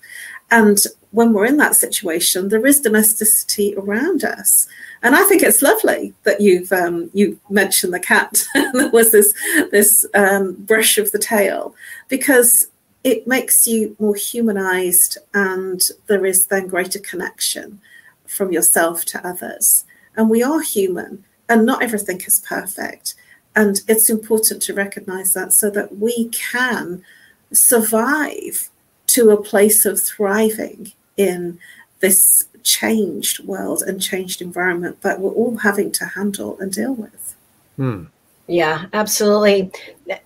and 0.50 0.80
when 1.12 1.34
we're 1.34 1.46
in 1.46 1.58
that 1.58 1.76
situation 1.76 2.50
there 2.50 2.66
is 2.66 2.82
domesticity 2.82 3.76
around 3.78 4.24
us 4.24 4.68
and 5.04 5.18
I 5.18 5.24
think 5.24 5.44
it's 5.44 5.62
lovely 5.62 6.14
that 6.24 6.40
you've 6.40 6.72
um, 6.72 7.12
you 7.14 7.38
mentioned 7.50 7.94
the 7.94 8.00
cat. 8.00 8.46
there 8.74 8.90
was 8.90 9.12
this 9.12 9.34
this 9.70 10.06
um, 10.16 10.54
brush 10.54 10.98
of 10.98 11.12
the 11.12 11.20
tail 11.20 11.76
because 12.08 12.68
it 13.04 13.28
makes 13.28 13.68
you 13.68 13.96
more 14.00 14.16
humanized 14.16 15.18
and 15.34 15.82
there 16.08 16.26
is 16.26 16.48
then 16.48 16.68
greater 16.68 17.00
connection 17.00 17.82
from 18.26 18.52
yourself 18.52 19.04
to 19.06 19.28
others. 19.28 19.84
And 20.16 20.30
we 20.30 20.42
are 20.42 20.62
human 20.62 21.24
and 21.50 21.66
not 21.66 21.84
everything 21.84 22.22
is 22.22 22.44
perfect. 22.48 23.16
And 23.56 23.82
it's 23.88 24.10
important 24.10 24.62
to 24.64 24.74
recognize 24.74 25.34
that 25.34 25.54
so 25.54 25.70
that 25.72 25.98
we 25.98 26.30
can 26.30 27.04
survive 27.52 28.70
to 29.08 29.30
a 29.30 29.44
place 29.44 29.86
of 29.86 30.02
thriving 30.02 30.94
in 31.18 31.60
this 32.00 32.48
changed 32.64 33.44
world 33.44 33.84
and 33.84 34.02
changed 34.02 34.42
environment 34.42 35.02
that 35.02 35.20
we're 35.20 35.32
all 35.32 35.58
having 35.58 35.92
to 35.92 36.06
handle 36.06 36.58
and 36.60 36.72
deal 36.72 36.94
with. 36.94 37.36
Hmm. 37.76 38.06
Yeah, 38.48 38.86
absolutely. 38.94 39.72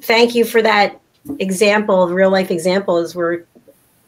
Thank 0.01 0.36
you 0.36 0.46
for 0.46 0.62
that 0.62 1.00
example, 1.39 2.07
real 2.10 2.31
life 2.31 2.51
example 2.51 2.98
is 2.98 3.15
we're 3.15 3.46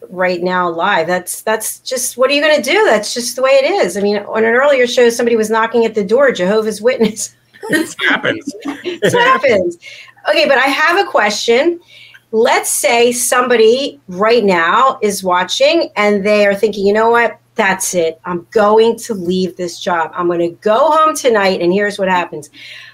right 0.10 0.42
now 0.42 0.70
live. 0.70 1.08
That's 1.08 1.42
that's 1.42 1.80
just 1.80 2.18
what 2.18 2.30
are 2.30 2.34
you 2.34 2.42
going 2.42 2.62
to 2.62 2.62
do? 2.62 2.86
That's 2.86 3.14
just 3.14 3.36
the 3.36 3.42
way 3.42 3.52
it 3.52 3.66
is. 3.66 3.98
I 3.98 4.02
mean, 4.02 4.18
on 4.18 4.44
an 4.44 4.54
earlier 4.54 4.88
show, 4.88 5.10
somebody 5.10 5.36
was 5.36 5.50
knocking 5.50 5.86
at 5.86 5.96
the 5.96 6.04
door. 6.04 6.32
Jehovah's 6.32 6.82
Witness. 6.82 7.36
it 7.70 7.96
happens. 8.08 8.54
it 8.66 9.14
happens. 9.14 9.78
Okay, 10.30 10.48
but 10.48 10.58
I 10.58 10.68
have 10.68 11.06
a 11.06 11.10
question. 11.10 11.80
Let's 12.32 12.70
say 12.70 13.12
somebody 13.12 14.00
right 14.08 14.44
now 14.44 15.00
is 15.02 15.24
watching 15.24 15.90
and 15.96 16.24
they 16.24 16.46
are 16.46 16.54
thinking, 16.54 16.86
you 16.86 16.94
know 16.94 17.10
what? 17.10 17.40
That's 17.56 17.94
it. 17.94 18.22
I'm 18.24 18.48
going 18.52 18.98
to 19.00 19.14
leave 19.14 19.58
this 19.58 19.80
job. 19.80 20.12
I'm 20.14 20.28
going 20.28 20.40
to 20.40 20.56
go 20.62 20.92
home 20.92 21.16
tonight. 21.16 21.62
And 21.62 21.74
here's 21.74 21.98
what 21.98 22.08
happens. 22.08 22.50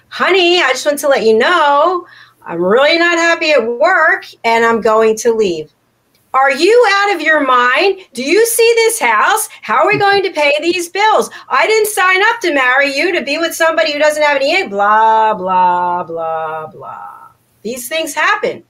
Honey, 0.08 0.62
I 0.62 0.70
just 0.70 0.86
want 0.86 1.00
to 1.00 1.10
let 1.10 1.24
you 1.24 1.38
know 1.38 2.08
I'm 2.46 2.62
really 2.62 2.98
not 3.00 3.18
happy 3.18 3.52
at 3.52 3.68
work 3.68 4.26
and 4.44 4.64
I'm 4.64 4.80
going 4.80 5.18
to 5.18 5.34
leave. 5.34 5.72
Are 6.34 6.52
you 6.52 6.88
out 6.96 7.16
of 7.16 7.22
your 7.22 7.46
mind? 7.46 8.02
Do 8.14 8.22
you 8.22 8.46
see 8.46 8.72
this 8.76 9.00
house? 9.00 9.48
How 9.62 9.78
are 9.78 9.88
we 9.88 9.98
going 9.98 10.22
to 10.24 10.32
pay 10.32 10.54
these 10.62 10.90
bills? 10.90 11.30
I 11.48 11.66
didn't 11.66 11.88
sign 11.88 12.22
up 12.24 12.42
to 12.42 12.54
marry 12.54 12.94
you 12.94 13.14
to 13.14 13.24
be 13.24 13.38
with 13.38 13.56
somebody 13.56 13.94
who 13.94 14.00
doesn't 14.00 14.22
have 14.22 14.36
any 14.36 14.68
blah 14.68 15.34
blah 15.34 16.04
blah 16.04 16.68
blah. 16.68 17.28
These 17.62 17.88
things 17.88 18.14
happen. 18.14 18.64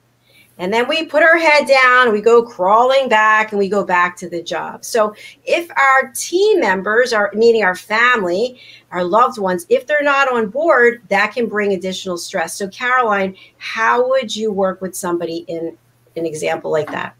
And 0.57 0.73
then 0.73 0.87
we 0.87 1.05
put 1.05 1.21
our 1.21 1.37
head 1.37 1.67
down, 1.67 2.13
we 2.13 2.21
go 2.21 2.41
crawling 2.41 3.09
back, 3.09 3.51
and 3.51 3.59
we 3.59 3.67
go 3.67 3.83
back 3.83 4.15
to 4.17 4.29
the 4.29 4.41
job. 4.41 4.85
So, 4.85 5.13
if 5.43 5.69
our 5.71 6.11
team 6.15 6.61
members 6.61 7.11
are 7.11 7.29
meaning 7.33 7.63
our 7.63 7.75
family, 7.75 8.59
our 8.91 9.03
loved 9.03 9.37
ones, 9.37 9.65
if 9.69 9.85
they're 9.85 10.01
not 10.01 10.31
on 10.31 10.49
board, 10.49 11.01
that 11.09 11.33
can 11.33 11.47
bring 11.47 11.73
additional 11.73 12.17
stress. 12.17 12.55
So, 12.55 12.69
Caroline, 12.69 13.35
how 13.57 14.07
would 14.07 14.33
you 14.33 14.51
work 14.51 14.81
with 14.81 14.95
somebody 14.95 15.39
in 15.49 15.77
an 16.15 16.25
example 16.25 16.71
like 16.71 16.89
that? 16.89 17.15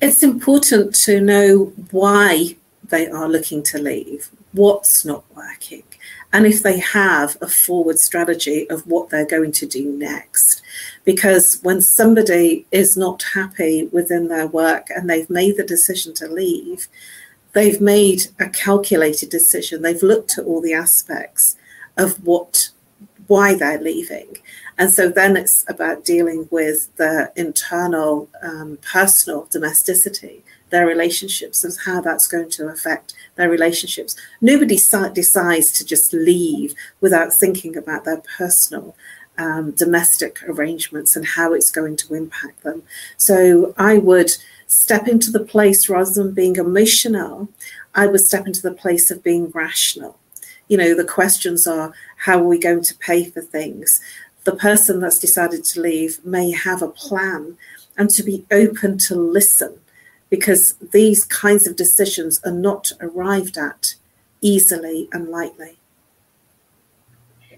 It's 0.00 0.22
important 0.22 0.94
to 1.04 1.20
know 1.20 1.72
why 1.90 2.56
they 2.88 3.08
are 3.08 3.28
looking 3.28 3.62
to 3.64 3.78
leave, 3.78 4.30
what's 4.52 5.04
not 5.04 5.24
working, 5.34 5.82
and 6.32 6.46
if 6.46 6.62
they 6.62 6.78
have 6.78 7.36
a 7.40 7.48
forward 7.48 7.98
strategy 7.98 8.68
of 8.70 8.86
what 8.86 9.10
they're 9.10 9.26
going 9.26 9.52
to 9.52 9.66
do 9.66 9.90
next. 9.90 10.62
Because 11.08 11.58
when 11.62 11.80
somebody 11.80 12.66
is 12.70 12.94
not 12.94 13.22
happy 13.32 13.88
within 13.92 14.28
their 14.28 14.46
work 14.46 14.88
and 14.90 15.08
they've 15.08 15.30
made 15.30 15.56
the 15.56 15.64
decision 15.64 16.12
to 16.16 16.28
leave, 16.28 16.86
they've 17.54 17.80
made 17.80 18.24
a 18.38 18.50
calculated 18.50 19.30
decision. 19.30 19.80
They've 19.80 20.02
looked 20.02 20.36
at 20.36 20.44
all 20.44 20.60
the 20.60 20.74
aspects 20.74 21.56
of 21.96 22.22
what 22.26 22.68
why 23.26 23.54
they're 23.54 23.80
leaving. 23.80 24.36
And 24.76 24.92
so 24.92 25.08
then 25.08 25.34
it's 25.38 25.64
about 25.66 26.04
dealing 26.04 26.46
with 26.50 26.94
the 26.96 27.32
internal 27.36 28.28
um, 28.42 28.78
personal 28.82 29.48
domesticity, 29.50 30.44
their 30.68 30.86
relationships, 30.86 31.64
and 31.64 31.74
how 31.86 32.02
that's 32.02 32.28
going 32.28 32.50
to 32.50 32.68
affect 32.68 33.14
their 33.36 33.48
relationships. 33.48 34.14
Nobody 34.42 34.78
decides 35.14 35.72
to 35.72 35.86
just 35.86 36.12
leave 36.12 36.74
without 37.00 37.32
thinking 37.32 37.78
about 37.78 38.04
their 38.04 38.22
personal 38.36 38.94
um, 39.38 39.70
domestic 39.70 40.42
arrangements 40.48 41.16
and 41.16 41.24
how 41.24 41.52
it's 41.52 41.70
going 41.70 41.96
to 41.96 42.14
impact 42.14 42.62
them. 42.62 42.82
So 43.16 43.74
I 43.78 43.98
would 43.98 44.32
step 44.66 45.08
into 45.08 45.30
the 45.30 45.44
place 45.44 45.88
rather 45.88 46.12
than 46.12 46.34
being 46.34 46.56
emotional, 46.56 47.48
I 47.94 48.06
would 48.06 48.20
step 48.20 48.46
into 48.46 48.62
the 48.62 48.72
place 48.72 49.10
of 49.10 49.22
being 49.22 49.50
rational. 49.50 50.18
You 50.68 50.76
know, 50.76 50.94
the 50.94 51.04
questions 51.04 51.66
are 51.66 51.94
how 52.18 52.38
are 52.40 52.46
we 52.46 52.58
going 52.58 52.82
to 52.82 52.94
pay 52.96 53.24
for 53.24 53.40
things? 53.40 54.00
The 54.44 54.54
person 54.54 55.00
that's 55.00 55.18
decided 55.18 55.64
to 55.64 55.80
leave 55.80 56.24
may 56.24 56.50
have 56.50 56.82
a 56.82 56.88
plan 56.88 57.56
and 57.96 58.10
to 58.10 58.22
be 58.22 58.44
open 58.50 58.98
to 58.98 59.14
listen 59.14 59.80
because 60.30 60.74
these 60.92 61.24
kinds 61.24 61.66
of 61.66 61.74
decisions 61.74 62.40
are 62.44 62.52
not 62.52 62.92
arrived 63.00 63.56
at 63.56 63.94
easily 64.42 65.08
and 65.12 65.28
lightly. 65.28 65.77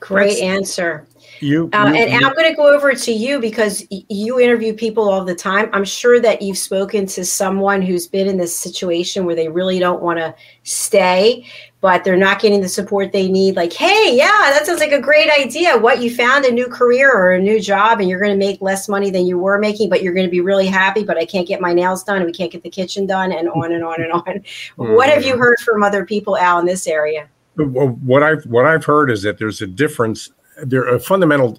Great 0.00 0.40
That's, 0.40 0.42
answer. 0.42 1.06
You, 1.40 1.70
uh, 1.72 1.90
you 1.92 1.94
and, 1.94 2.10
you, 2.10 2.26
I'm 2.26 2.34
going 2.34 2.50
to 2.50 2.54
go 2.54 2.72
over 2.72 2.94
to 2.94 3.12
you 3.12 3.40
because 3.40 3.86
you 3.90 4.38
interview 4.40 4.74
people 4.74 5.08
all 5.08 5.24
the 5.24 5.34
time. 5.34 5.70
I'm 5.72 5.84
sure 5.84 6.20
that 6.20 6.42
you've 6.42 6.58
spoken 6.58 7.06
to 7.06 7.24
someone 7.24 7.80
who's 7.80 8.06
been 8.06 8.28
in 8.28 8.36
this 8.36 8.54
situation 8.54 9.24
where 9.24 9.34
they 9.34 9.48
really 9.48 9.78
don't 9.78 10.02
want 10.02 10.18
to 10.18 10.34
stay, 10.64 11.46
but 11.80 12.04
they're 12.04 12.16
not 12.16 12.40
getting 12.40 12.60
the 12.60 12.68
support 12.68 13.12
they 13.12 13.30
need. 13.30 13.56
Like, 13.56 13.72
hey, 13.72 14.14
yeah, 14.14 14.50
that 14.50 14.66
sounds 14.66 14.80
like 14.80 14.92
a 14.92 15.00
great 15.00 15.30
idea. 15.30 15.78
What 15.78 16.02
you 16.02 16.14
found 16.14 16.44
a 16.44 16.52
new 16.52 16.66
career 16.66 17.10
or 17.10 17.32
a 17.32 17.40
new 17.40 17.58
job, 17.58 18.00
and 18.00 18.08
you're 18.08 18.20
going 18.20 18.32
to 18.32 18.38
make 18.38 18.60
less 18.60 18.86
money 18.88 19.10
than 19.10 19.26
you 19.26 19.38
were 19.38 19.58
making, 19.58 19.88
but 19.88 20.02
you're 20.02 20.14
going 20.14 20.26
to 20.26 20.30
be 20.30 20.42
really 20.42 20.66
happy. 20.66 21.04
But 21.04 21.16
I 21.16 21.24
can't 21.24 21.48
get 21.48 21.60
my 21.60 21.72
nails 21.72 22.04
done, 22.04 22.16
and 22.16 22.26
we 22.26 22.32
can't 22.32 22.52
get 22.52 22.62
the 22.62 22.70
kitchen 22.70 23.06
done, 23.06 23.32
and 23.32 23.48
on 23.48 23.72
and 23.72 23.84
on 23.84 24.02
and 24.02 24.12
on. 24.12 24.22
Mm-hmm. 24.24 24.94
What 25.00 25.08
have 25.08 25.24
you 25.24 25.38
heard 25.38 25.58
from 25.60 25.82
other 25.82 26.04
people, 26.04 26.36
Al, 26.36 26.58
in 26.58 26.66
this 26.66 26.86
area? 26.86 27.28
What 27.64 28.22
I've 28.22 28.44
what 28.46 28.66
I've 28.66 28.84
heard 28.84 29.10
is 29.10 29.22
that 29.22 29.38
there's 29.38 29.62
a 29.62 29.66
difference 29.66 30.30
there 30.62 30.86
a 30.88 31.00
fundamental 31.00 31.58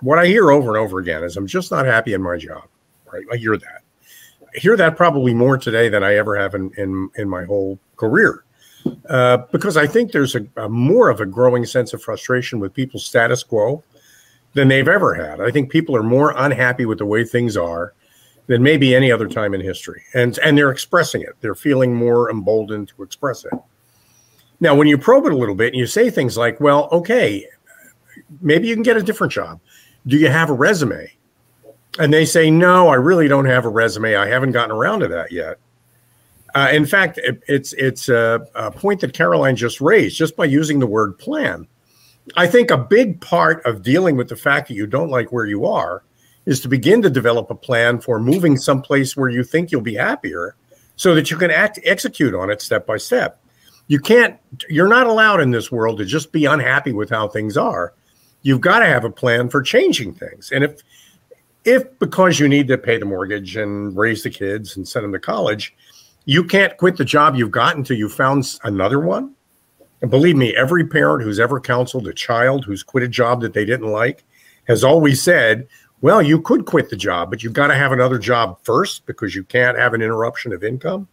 what 0.00 0.18
I 0.18 0.26
hear 0.26 0.50
over 0.50 0.76
and 0.76 0.84
over 0.84 0.98
again 0.98 1.24
is 1.24 1.36
I'm 1.36 1.46
just 1.46 1.70
not 1.70 1.86
happy 1.86 2.12
in 2.12 2.22
my 2.22 2.36
job. 2.36 2.64
Right. 3.12 3.24
I 3.32 3.36
hear 3.36 3.56
that. 3.56 3.82
I 4.42 4.58
hear 4.58 4.76
that 4.76 4.96
probably 4.96 5.32
more 5.32 5.56
today 5.56 5.88
than 5.88 6.02
I 6.04 6.16
ever 6.16 6.36
have 6.36 6.54
in 6.54 6.70
in, 6.76 7.10
in 7.16 7.28
my 7.28 7.44
whole 7.44 7.78
career. 7.96 8.44
Uh, 9.08 9.38
because 9.50 9.76
I 9.76 9.86
think 9.86 10.12
there's 10.12 10.36
a, 10.36 10.46
a, 10.56 10.68
more 10.68 11.08
of 11.08 11.20
a 11.20 11.26
growing 11.26 11.64
sense 11.66 11.92
of 11.92 12.00
frustration 12.00 12.60
with 12.60 12.72
people's 12.72 13.04
status 13.04 13.42
quo 13.42 13.82
than 14.52 14.68
they've 14.68 14.86
ever 14.86 15.12
had. 15.12 15.40
I 15.40 15.50
think 15.50 15.70
people 15.70 15.96
are 15.96 16.04
more 16.04 16.32
unhappy 16.36 16.86
with 16.86 16.98
the 16.98 17.06
way 17.06 17.24
things 17.24 17.56
are 17.56 17.94
than 18.46 18.62
maybe 18.62 18.94
any 18.94 19.10
other 19.10 19.28
time 19.28 19.54
in 19.54 19.60
history, 19.60 20.04
and 20.14 20.38
and 20.38 20.56
they're 20.56 20.70
expressing 20.70 21.22
it. 21.22 21.34
They're 21.40 21.54
feeling 21.54 21.94
more 21.94 22.30
emboldened 22.30 22.88
to 22.96 23.02
express 23.02 23.44
it. 23.44 23.52
Now, 24.60 24.74
when 24.74 24.88
you 24.88 24.96
probe 24.96 25.26
it 25.26 25.32
a 25.32 25.36
little 25.36 25.54
bit 25.54 25.72
and 25.72 25.76
you 25.76 25.86
say 25.86 26.10
things 26.10 26.36
like, 26.36 26.60
"Well, 26.60 26.88
okay, 26.92 27.46
maybe 28.40 28.68
you 28.68 28.74
can 28.74 28.82
get 28.82 28.96
a 28.96 29.02
different 29.02 29.32
job. 29.32 29.60
Do 30.06 30.16
you 30.16 30.28
have 30.28 30.50
a 30.50 30.54
resume? 30.54 31.12
And 31.98 32.12
they 32.12 32.24
say, 32.24 32.50
no, 32.50 32.88
I 32.88 32.94
really 32.94 33.28
don't 33.28 33.46
have 33.46 33.64
a 33.64 33.70
resume. 33.70 34.16
I 34.16 34.26
haven't 34.28 34.52
gotten 34.52 34.70
around 34.70 35.00
to 35.00 35.08
that 35.08 35.32
yet. 35.32 35.58
Uh, 36.54 36.68
in 36.72 36.86
fact, 36.86 37.18
it, 37.18 37.42
it's 37.48 37.74
it's 37.74 38.08
a, 38.08 38.46
a 38.54 38.70
point 38.70 39.00
that 39.00 39.12
Caroline 39.12 39.56
just 39.56 39.80
raised 39.80 40.16
just 40.16 40.36
by 40.36 40.46
using 40.46 40.78
the 40.78 40.86
word 40.86 41.18
plan. 41.18 41.66
I 42.36 42.46
think 42.46 42.70
a 42.70 42.78
big 42.78 43.20
part 43.20 43.64
of 43.66 43.82
dealing 43.82 44.16
with 44.16 44.28
the 44.28 44.36
fact 44.36 44.68
that 44.68 44.74
you 44.74 44.86
don't 44.86 45.10
like 45.10 45.32
where 45.32 45.44
you 45.44 45.66
are 45.66 46.02
is 46.46 46.60
to 46.60 46.68
begin 46.68 47.02
to 47.02 47.10
develop 47.10 47.50
a 47.50 47.54
plan 47.54 48.00
for 48.00 48.18
moving 48.18 48.56
someplace 48.56 49.16
where 49.16 49.28
you 49.28 49.44
think 49.44 49.70
you'll 49.70 49.82
be 49.82 49.94
happier 49.94 50.56
so 50.96 51.14
that 51.14 51.30
you 51.30 51.36
can 51.36 51.50
act 51.50 51.78
execute 51.84 52.34
on 52.34 52.48
it 52.48 52.62
step 52.62 52.86
by 52.86 52.96
step. 52.96 53.38
You 53.88 54.00
can't 54.00 54.38
you're 54.68 54.88
not 54.88 55.06
allowed 55.06 55.40
in 55.40 55.50
this 55.50 55.70
world 55.70 55.98
to 55.98 56.04
just 56.04 56.32
be 56.32 56.44
unhappy 56.44 56.92
with 56.92 57.10
how 57.10 57.28
things 57.28 57.56
are 57.56 57.94
you've 58.46 58.60
got 58.60 58.78
to 58.78 58.86
have 58.86 59.04
a 59.04 59.10
plan 59.10 59.48
for 59.48 59.60
changing 59.60 60.14
things. 60.14 60.52
And 60.52 60.62
if 60.62 60.80
if 61.64 61.98
because 61.98 62.38
you 62.38 62.48
need 62.48 62.68
to 62.68 62.78
pay 62.78 62.96
the 62.96 63.04
mortgage 63.04 63.56
and 63.56 63.96
raise 63.96 64.22
the 64.22 64.30
kids 64.30 64.76
and 64.76 64.86
send 64.86 65.02
them 65.02 65.12
to 65.12 65.18
college, 65.18 65.74
you 66.26 66.44
can't 66.44 66.76
quit 66.76 66.96
the 66.96 67.04
job 67.04 67.34
you've 67.34 67.50
got 67.50 67.76
until 67.76 67.96
you 67.96 68.08
found 68.08 68.56
another 68.62 69.00
one. 69.00 69.34
And 70.00 70.12
believe 70.12 70.36
me, 70.36 70.54
every 70.54 70.86
parent 70.86 71.24
who's 71.24 71.40
ever 71.40 71.58
counseled 71.58 72.06
a 72.06 72.12
child 72.12 72.64
who's 72.64 72.84
quit 72.84 73.02
a 73.02 73.08
job 73.08 73.40
that 73.40 73.52
they 73.52 73.64
didn't 73.64 73.90
like 73.90 74.24
has 74.68 74.84
always 74.84 75.20
said, 75.20 75.66
well, 76.00 76.22
you 76.22 76.40
could 76.40 76.66
quit 76.66 76.88
the 76.88 76.96
job, 76.96 77.30
but 77.30 77.42
you've 77.42 77.52
got 77.52 77.68
to 77.68 77.74
have 77.74 77.90
another 77.90 78.18
job 78.18 78.58
first 78.62 79.06
because 79.06 79.34
you 79.34 79.42
can't 79.42 79.76
have 79.76 79.92
an 79.92 80.02
interruption 80.02 80.52
of 80.52 80.62
income. 80.62 81.08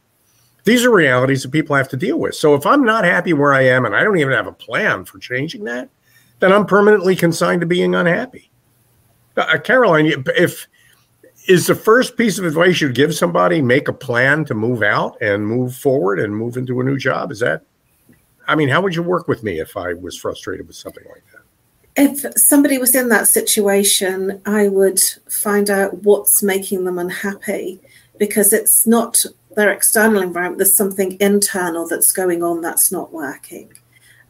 These 0.64 0.86
are 0.86 0.92
realities 0.92 1.44
that 1.44 1.52
people 1.52 1.76
have 1.76 1.90
to 1.90 1.98
deal 1.98 2.18
with. 2.18 2.36
So 2.36 2.56
if 2.56 2.66
I'm 2.66 2.84
not 2.84 3.04
happy 3.04 3.34
where 3.34 3.54
I 3.54 3.64
am 3.64 3.86
and 3.86 3.96
I 3.96 4.04
don't 4.04 4.18
even 4.18 4.34
have 4.34 4.48
a 4.48 4.54
plan 4.54 5.04
for 5.06 5.20
changing 5.20 5.66
that, 5.66 5.90
then 6.40 6.54
I'm 6.54 6.66
permanently 6.66 7.16
consigned 7.16 7.62
to 7.62 7.68
being 7.68 7.96
unhappy. 7.96 8.50
Uh, 9.36 9.58
Caroline, 9.58 10.24
if 10.36 10.68
is 11.48 11.68
the 11.68 11.76
first 11.76 12.18
piece 12.18 12.40
of 12.40 12.46
advice 12.46 12.80
you'd 12.80 12.96
give 12.96 13.14
somebody 13.14 13.62
make 13.62 13.88
a 13.88 13.94
plan 13.94 14.46
to 14.46 14.54
move 14.54 14.82
out 14.82 15.18
and 15.22 15.46
move 15.46 15.76
forward 15.76 16.20
and 16.20 16.36
move 16.36 16.56
into 16.56 16.80
a 16.80 16.84
new 16.84 16.98
job? 16.98 17.32
Is 17.32 17.40
that, 17.40 17.64
I 18.48 18.56
mean, 18.56 18.70
how 18.70 18.82
would 18.82 18.96
you 18.96 19.04
work 19.04 19.28
with 19.28 19.44
me 19.44 19.60
if 19.60 19.76
I 19.76 19.94
was 19.94 20.18
frustrated 20.18 20.68
with 20.68 20.76
something 20.76 21.04
like 21.10 21.24
that? 21.32 21.42
If 21.96 22.26
somebody 22.38 22.78
was 22.78 22.96
in 22.96 23.10
that 23.10 23.28
situation, 23.28 24.42
I 24.46 24.68
would 24.68 25.00
find 25.30 25.70
out 25.70 26.04
what's 26.04 26.42
making 26.42 26.86
them 26.86 26.98
unhappy 26.98 27.80
because 28.18 28.54
it's 28.54 28.88
not 28.88 29.24
their 29.56 29.72
external 29.72 30.22
environment, 30.22 30.58
there's 30.58 30.74
something 30.74 31.18
internal 31.20 31.88
that's 31.88 32.12
going 32.12 32.44
on 32.44 32.62
that's 32.62 32.92
not 32.92 33.14
working. 33.14 33.74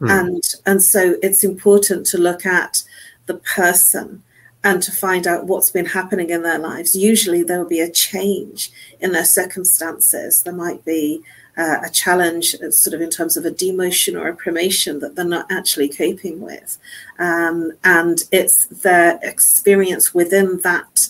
Mm. 0.00 0.10
And 0.10 0.42
and 0.66 0.82
so 0.82 1.16
it's 1.22 1.44
important 1.44 2.06
to 2.06 2.18
look 2.18 2.44
at 2.44 2.82
the 3.26 3.34
person 3.34 4.22
and 4.62 4.82
to 4.82 4.90
find 4.90 5.26
out 5.26 5.46
what's 5.46 5.70
been 5.70 5.86
happening 5.86 6.30
in 6.30 6.42
their 6.42 6.58
lives. 6.58 6.96
Usually 6.96 7.42
there 7.42 7.58
will 7.58 7.68
be 7.68 7.80
a 7.80 7.90
change 7.90 8.70
in 9.00 9.12
their 9.12 9.24
circumstances. 9.24 10.42
There 10.42 10.54
might 10.54 10.84
be 10.86 11.22
uh, 11.56 11.76
a 11.84 11.90
challenge, 11.90 12.54
uh, 12.56 12.70
sort 12.70 12.94
of 12.94 13.00
in 13.00 13.10
terms 13.10 13.36
of 13.36 13.44
a 13.44 13.50
demotion 13.50 14.18
or 14.18 14.28
a 14.28 14.34
promotion 14.34 14.98
that 15.00 15.14
they're 15.14 15.24
not 15.24 15.50
actually 15.52 15.88
coping 15.88 16.40
with. 16.40 16.78
Um, 17.18 17.72
and 17.84 18.24
it's 18.32 18.66
their 18.66 19.20
experience 19.22 20.14
within 20.14 20.58
that 20.62 21.08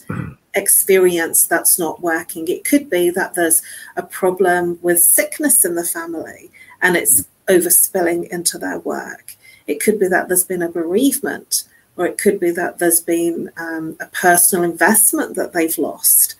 experience 0.55 1.47
that's 1.47 1.79
not 1.79 2.03
working. 2.03 2.49
It 2.49 2.65
could 2.65 2.89
be 2.89 3.11
that 3.11 3.35
there's 3.35 3.63
a 3.97 4.03
problem 4.03 4.79
with 4.83 5.01
sickness 5.01 5.65
in 5.65 5.75
the 5.75 5.85
family 5.85 6.51
and 6.83 6.97
it's 6.97 7.27
overspilling 7.49 8.29
into 8.29 8.59
their 8.59 8.79
work. 8.81 9.37
It 9.67 9.81
could 9.81 9.99
be 9.99 10.09
that 10.09 10.29
there's 10.29 10.45
been 10.45 10.63
a 10.63 10.69
bereavement, 10.69 11.65
or 11.97 12.07
it 12.07 12.19
could 12.19 12.39
be 12.39 12.51
that 12.51 12.79
there's 12.79 13.01
been 13.01 13.51
um, 13.57 13.97
a 14.01 14.07
personal 14.07 14.65
investment 14.65 15.37
that 15.37 15.53
they've 15.53 15.79
lost. 15.79 16.37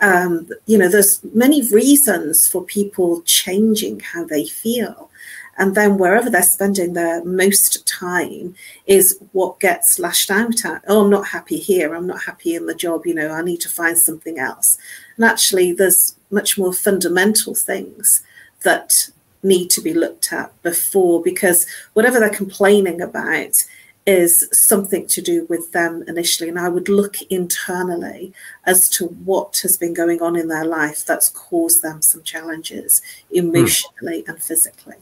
Um, 0.00 0.48
you 0.66 0.76
know, 0.76 0.88
there's 0.88 1.22
many 1.32 1.66
reasons 1.70 2.48
for 2.48 2.62
people 2.62 3.22
changing 3.22 4.00
how 4.00 4.24
they 4.24 4.46
feel. 4.46 5.10
And 5.56 5.74
then 5.74 5.98
wherever 5.98 6.30
they're 6.30 6.42
spending 6.42 6.92
their 6.92 7.24
most 7.24 7.86
time 7.86 8.54
is 8.86 9.18
what 9.32 9.60
gets 9.60 9.98
lashed 9.98 10.30
out 10.30 10.64
at. 10.64 10.84
Oh, 10.88 11.04
I'm 11.04 11.10
not 11.10 11.28
happy 11.28 11.58
here. 11.58 11.94
I'm 11.94 12.06
not 12.06 12.24
happy 12.24 12.54
in 12.54 12.66
the 12.66 12.74
job. 12.74 13.06
You 13.06 13.14
know, 13.14 13.30
I 13.30 13.42
need 13.42 13.60
to 13.60 13.68
find 13.68 13.98
something 13.98 14.38
else. 14.38 14.78
And 15.16 15.24
actually, 15.24 15.72
there's 15.72 16.16
much 16.30 16.58
more 16.58 16.72
fundamental 16.72 17.54
things 17.54 18.22
that 18.62 19.10
need 19.42 19.70
to 19.70 19.80
be 19.80 19.94
looked 19.94 20.32
at 20.32 20.50
before 20.62 21.22
because 21.22 21.66
whatever 21.92 22.18
they're 22.18 22.30
complaining 22.30 23.00
about 23.00 23.64
is 24.06 24.48
something 24.52 25.06
to 25.06 25.22
do 25.22 25.46
with 25.46 25.72
them 25.72 26.04
initially. 26.06 26.48
And 26.48 26.58
I 26.58 26.68
would 26.68 26.88
look 26.88 27.22
internally 27.30 28.32
as 28.64 28.88
to 28.90 29.06
what 29.06 29.60
has 29.62 29.76
been 29.76 29.94
going 29.94 30.20
on 30.20 30.36
in 30.36 30.48
their 30.48 30.64
life 30.64 31.04
that's 31.04 31.30
caused 31.30 31.82
them 31.82 32.02
some 32.02 32.22
challenges 32.22 33.00
emotionally 33.30 34.22
hmm. 34.22 34.30
and 34.30 34.42
physically. 34.42 34.96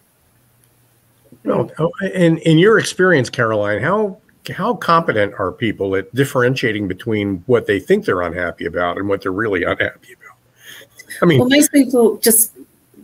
No, 1.44 1.68
oh, 1.78 1.90
in 2.14 2.38
in 2.38 2.59
your 2.59 2.78
experience, 2.78 3.28
Caroline, 3.28 3.81
how 3.83 4.18
how 4.55 4.74
competent 4.74 5.35
are 5.38 5.52
people 5.52 5.94
at 5.96 6.12
differentiating 6.14 6.88
between 6.88 7.42
what 7.46 7.66
they 7.66 7.81
think 7.81 8.05
they're 8.05 8.22
unhappy 8.22 8.66
about 8.66 8.98
and 8.98 9.09
what 9.09 9.22
they're 9.22 9.33
really 9.33 9.64
unhappy 9.64 10.12
about? 10.12 10.37
I 11.20 11.26
mean, 11.26 11.40
well, 11.40 11.48
most 11.48 11.72
people 11.72 12.16
just 12.18 12.52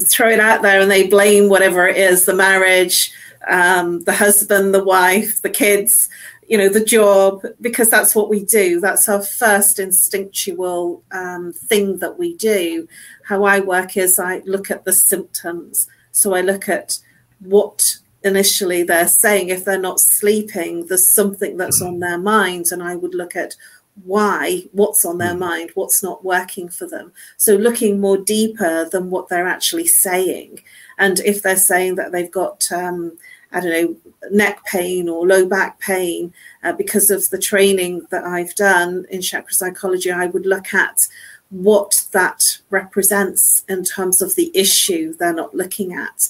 throw 0.03 0.29
it 0.29 0.41
out 0.41 0.63
there 0.63 0.81
and 0.81 0.91
they 0.91 1.09
blame 1.09 1.49
whatever 1.49 1.87
it 1.87 1.97
is 1.97 2.25
the 2.25 2.35
marriage, 2.35 3.13
um, 3.49 4.03
the 4.05 4.13
husband, 4.13 4.75
the 4.75 4.85
wife, 4.85 5.43
the 5.43 5.51
kids, 5.51 6.09
you 6.49 6.57
know, 6.57 6.69
the 6.69 6.85
job, 6.85 7.45
because 7.61 7.91
that's 7.91 8.15
what 8.15 8.29
we 8.29 8.45
do. 8.45 8.81
That's 8.81 9.09
our 9.09 9.23
first 9.23 9.79
instinctual 9.79 11.03
um, 11.13 11.53
thing 11.53 11.99
that 11.99 12.19
we 12.19 12.37
do. 12.37 12.89
How 13.25 13.45
I 13.45 13.61
work 13.61 13.97
is 13.97 14.19
I 14.19 14.39
look 14.47 14.71
at 14.71 14.85
the 14.85 14.93
symptoms. 14.93 15.89
So 16.13 16.35
I 16.35 16.41
look 16.41 16.69
at 16.69 16.99
what 17.41 17.99
initially 18.29 18.85
they're 18.85 19.09
saying. 19.09 19.49
If 19.49 19.65
they're 19.65 19.81
not 19.81 19.99
sleeping, 19.99 20.87
there's 20.87 21.13
something 21.13 21.57
that's 21.57 21.83
on 21.83 21.99
their 21.99 22.19
mind. 22.19 22.67
And 22.71 22.83
I 22.83 22.95
would 22.95 23.15
look 23.15 23.35
at 23.35 23.57
why, 24.05 24.65
what's 24.73 25.05
on 25.05 25.19
their 25.19 25.33
hmm. 25.33 25.41
mind, 25.41 25.71
what's 25.75 26.03
not 26.03 26.25
working 26.25 26.69
for 26.69 26.87
them. 26.87 27.13
So 27.37 27.57
looking 27.57 28.01
more 28.01 28.17
deeper 28.17 28.89
than 28.89 29.11
what 29.11 29.29
they're 29.29 29.49
actually 29.49 29.87
saying. 29.87 30.63
And 30.99 31.21
if 31.21 31.43
they're 31.43 31.57
saying 31.57 31.97
that 31.97 32.13
they've 32.13 32.31
got, 32.31 32.71
um, 32.73 33.19
I 33.53 33.61
don't 33.61 33.71
know, 33.71 34.13
neck 34.31 34.65
pain 34.67 35.09
or 35.09 35.27
low 35.27 35.47
back 35.47 35.81
pain 35.81 36.33
uh, 36.63 36.73
because 36.73 37.11
of 37.11 37.29
the 37.31 37.39
training 37.39 38.07
that 38.11 38.25
I've 38.25 38.55
done 38.55 39.07
in 39.11 39.23
chakra 39.23 39.53
psychology, 39.53 40.11
I 40.11 40.27
would 40.27 40.47
look 40.47 40.75
at 40.75 41.07
what 41.51 42.07
that 42.13 42.59
represents 42.69 43.65
in 43.69 43.85
terms 43.85 44.21
of 44.21 44.35
the 44.35 44.51
issue 44.55 45.15
they're 45.15 45.33
not 45.33 45.55
looking 45.55 45.95
at 45.95 46.29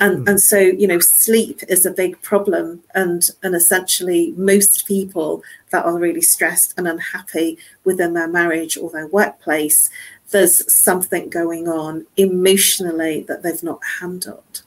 and 0.00 0.18
mm. 0.26 0.30
and 0.30 0.40
so 0.40 0.58
you 0.58 0.86
know 0.86 0.98
sleep 0.98 1.60
is 1.68 1.86
a 1.86 1.92
big 1.92 2.20
problem 2.22 2.82
and 2.94 3.30
and 3.42 3.54
essentially 3.54 4.32
most 4.36 4.86
people 4.86 5.42
that 5.70 5.84
are 5.84 5.98
really 5.98 6.22
stressed 6.22 6.74
and 6.76 6.88
unhappy 6.88 7.56
within 7.84 8.14
their 8.14 8.28
marriage 8.28 8.76
or 8.76 8.90
their 8.90 9.06
workplace 9.06 9.90
there's 10.30 10.72
something 10.72 11.28
going 11.28 11.68
on 11.68 12.06
emotionally 12.16 13.20
that 13.28 13.42
they've 13.42 13.62
not 13.62 13.80
handled 14.00 14.62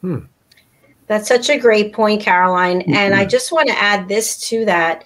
hmm. 0.00 0.20
That's 1.10 1.26
such 1.26 1.50
a 1.50 1.58
great 1.58 1.92
point, 1.92 2.22
Caroline. 2.22 2.82
Mm-hmm. 2.82 2.94
And 2.94 3.14
I 3.16 3.24
just 3.24 3.50
want 3.50 3.68
to 3.68 3.76
add 3.76 4.06
this 4.06 4.48
to 4.50 4.64
that. 4.66 5.04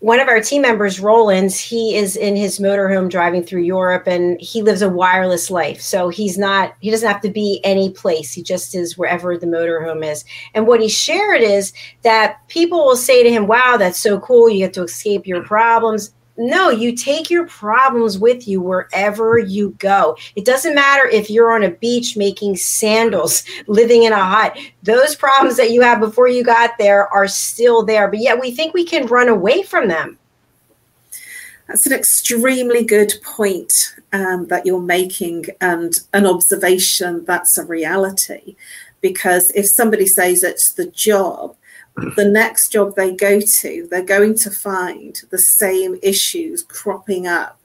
One 0.00 0.20
of 0.20 0.28
our 0.28 0.40
team 0.40 0.62
members, 0.62 1.00
Roland's, 1.00 1.58
he 1.58 1.96
is 1.96 2.16
in 2.16 2.36
his 2.36 2.60
motorhome 2.60 3.10
driving 3.10 3.42
through 3.42 3.62
Europe 3.62 4.04
and 4.06 4.40
he 4.40 4.62
lives 4.62 4.80
a 4.80 4.88
wireless 4.88 5.50
life. 5.50 5.80
So 5.80 6.08
he's 6.08 6.38
not, 6.38 6.74
he 6.78 6.92
doesn't 6.92 7.08
have 7.10 7.20
to 7.22 7.30
be 7.30 7.60
any 7.64 7.90
place. 7.90 8.32
He 8.32 8.42
just 8.42 8.76
is 8.76 8.96
wherever 8.96 9.36
the 9.36 9.46
motorhome 9.46 10.08
is. 10.08 10.24
And 10.54 10.68
what 10.68 10.80
he 10.80 10.88
shared 10.88 11.42
is 11.42 11.72
that 12.02 12.46
people 12.46 12.78
will 12.86 12.96
say 12.96 13.24
to 13.24 13.30
him, 13.30 13.48
Wow, 13.48 13.76
that's 13.76 13.98
so 13.98 14.20
cool. 14.20 14.48
You 14.48 14.58
get 14.58 14.74
to 14.74 14.84
escape 14.84 15.26
your 15.26 15.42
problems 15.42 16.14
no, 16.38 16.70
you 16.70 16.94
take 16.94 17.30
your 17.30 17.46
problems 17.48 18.16
with 18.16 18.46
you 18.46 18.60
wherever 18.60 19.38
you 19.38 19.74
go. 19.78 20.16
It 20.36 20.44
doesn't 20.44 20.74
matter 20.74 21.06
if 21.08 21.28
you're 21.28 21.52
on 21.52 21.64
a 21.64 21.70
beach 21.70 22.16
making 22.16 22.56
sandals, 22.56 23.42
living 23.66 24.04
in 24.04 24.12
a 24.12 24.24
hut. 24.24 24.56
Those 24.84 25.16
problems 25.16 25.56
that 25.56 25.72
you 25.72 25.82
had 25.82 25.98
before 25.98 26.28
you 26.28 26.44
got 26.44 26.78
there 26.78 27.08
are 27.08 27.26
still 27.26 27.84
there, 27.84 28.08
but 28.08 28.20
yet 28.20 28.40
we 28.40 28.52
think 28.52 28.72
we 28.72 28.84
can 28.84 29.06
run 29.06 29.28
away 29.28 29.62
from 29.62 29.88
them. 29.88 30.16
That's 31.66 31.86
an 31.86 31.92
extremely 31.92 32.84
good 32.84 33.12
point 33.22 33.96
um, 34.12 34.46
that 34.46 34.64
you're 34.64 34.80
making, 34.80 35.46
and 35.60 36.00
an 36.14 36.24
observation 36.24 37.24
that's 37.26 37.58
a 37.58 37.64
reality. 37.64 38.56
Because 39.00 39.50
if 39.50 39.66
somebody 39.66 40.06
says 40.06 40.42
it's 40.42 40.72
the 40.72 40.86
job, 40.86 41.56
the 42.16 42.28
next 42.28 42.72
job 42.72 42.94
they 42.94 43.14
go 43.14 43.40
to, 43.40 43.88
they're 43.90 44.02
going 44.02 44.36
to 44.38 44.50
find 44.50 45.20
the 45.30 45.38
same 45.38 45.98
issues 46.02 46.62
cropping 46.62 47.26
up 47.26 47.60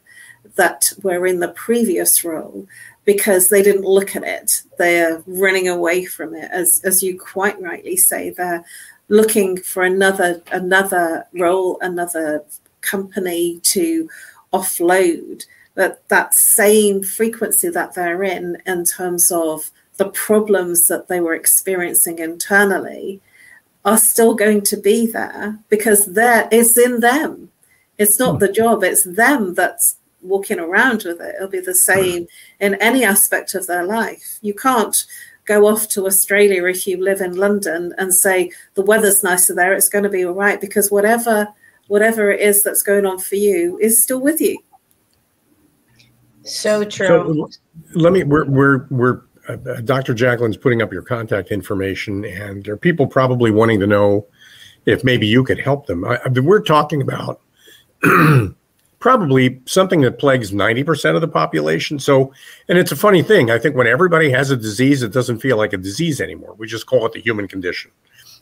that 0.56 0.92
were 1.02 1.26
in 1.26 1.40
the 1.40 1.50
previous 1.50 2.24
role 2.24 2.68
because 3.06 3.50
they 3.50 3.62
didn't 3.62 3.86
look 3.86 4.16
at 4.16 4.24
it. 4.24 4.64
They're 4.78 5.22
running 5.28 5.68
away 5.68 6.06
from 6.06 6.36
it, 6.36 6.50
as 6.52 6.82
as 6.84 7.04
you 7.04 7.20
quite 7.20 7.60
rightly 7.62 7.98
say. 7.98 8.30
They're 8.30 8.64
looking 9.10 9.58
for 9.58 9.84
another 9.84 10.42
another 10.52 11.26
role, 11.34 11.78
another 11.82 12.44
company 12.82 13.60
to 13.64 14.10
offload. 14.54 15.46
But 15.76 16.08
that 16.10 16.34
same 16.34 17.02
frequency 17.02 17.70
that 17.70 17.96
they're 17.96 18.24
in, 18.24 18.62
in 18.66 18.86
terms 18.86 19.32
of 19.32 19.72
the 19.98 20.10
problems 20.10 20.88
that 20.88 21.08
they 21.08 21.20
were 21.20 21.34
experiencing 21.34 22.20
internally, 22.20 23.22
are 23.86 23.98
still 23.98 24.34
going 24.34 24.62
to 24.62 24.78
be 24.78 25.08
there 25.08 25.60
because 25.70 26.06
there 26.06 26.48
it's 26.52 26.78
in 26.78 27.00
them. 27.02 27.52
It's 27.98 28.20
not 28.20 28.34
hmm. 28.34 28.40
the 28.40 28.52
job, 28.52 28.84
it's 28.84 29.04
them 29.04 29.54
that's 29.54 29.98
walking 30.22 30.60
around 30.60 31.04
with 31.04 31.20
it. 31.22 31.36
It'll 31.36 31.50
be 31.50 31.60
the 31.60 31.72
hmm. 31.72 31.94
same 31.94 32.28
in 32.60 32.76
any 32.76 33.04
aspect 33.04 33.56
of 33.56 33.68
their 33.68 33.86
life. 33.86 34.40
You 34.42 34.54
can't 34.54 35.06
go 35.46 35.68
off 35.68 35.90
to 35.90 36.06
Australia 36.06 36.66
if 36.66 36.88
you 36.88 37.04
live 37.04 37.20
in 37.22 37.36
London 37.36 37.94
and 37.98 38.14
say 38.14 38.52
the 38.76 38.82
weather's 38.82 39.24
nicer 39.24 39.54
there, 39.54 39.74
it's 39.74 39.90
going 39.90 40.04
to 40.04 40.10
be 40.10 40.26
all 40.26 40.34
right 40.34 40.60
because 40.60 40.90
whatever 40.90 41.50
whatever 41.88 42.32
it 42.32 42.40
is 42.40 42.64
that's 42.64 42.82
going 42.82 43.06
on 43.06 43.20
for 43.20 43.36
you 43.36 43.78
is 43.80 44.02
still 44.02 44.20
with 44.20 44.40
you. 44.40 44.58
So 46.44 46.84
true. 46.84 47.08
So 47.08 47.50
let 47.94 48.14
me 48.14 48.24
we're 48.24 48.46
we're 48.46 48.86
we're 48.90 49.22
uh, 49.48 49.56
Dr. 49.82 50.14
Jacqueline's 50.14 50.58
putting 50.58 50.82
up 50.82 50.92
your 50.94 51.02
contact 51.02 51.52
information, 51.52 52.26
and 52.26 52.64
there 52.64 52.74
are 52.74 52.78
people 52.78 53.08
probably 53.08 53.52
wanting 53.52 53.80
to 53.80 53.88
know 53.88 54.26
if 54.86 55.04
maybe 55.04 55.28
you 55.28 55.44
could 55.44 55.60
help 55.60 55.86
them. 55.86 56.06
I, 56.06 56.20
we're 56.28 56.62
talking 56.62 57.02
about 57.02 57.42
probably 59.00 59.62
something 59.66 60.02
that 60.02 60.18
plagues 60.20 60.52
90% 60.52 61.16
of 61.16 61.22
the 61.22 61.28
population. 61.28 62.00
So, 62.00 62.34
and 62.70 62.78
it's 62.78 62.92
a 62.92 62.96
funny 62.96 63.22
thing. 63.22 63.52
I 63.52 63.60
think 63.60 63.76
when 63.76 63.88
everybody 63.88 64.30
has 64.30 64.50
a 64.50 64.58
disease, 64.58 65.04
it 65.04 65.12
doesn't 65.12 65.40
feel 65.40 65.58
like 65.58 65.74
a 65.74 65.78
disease 65.78 66.22
anymore. 66.22 66.56
We 66.58 66.68
just 66.68 66.86
call 66.86 67.06
it 67.06 67.12
the 67.12 67.22
human 67.22 67.48
condition. 67.48 67.92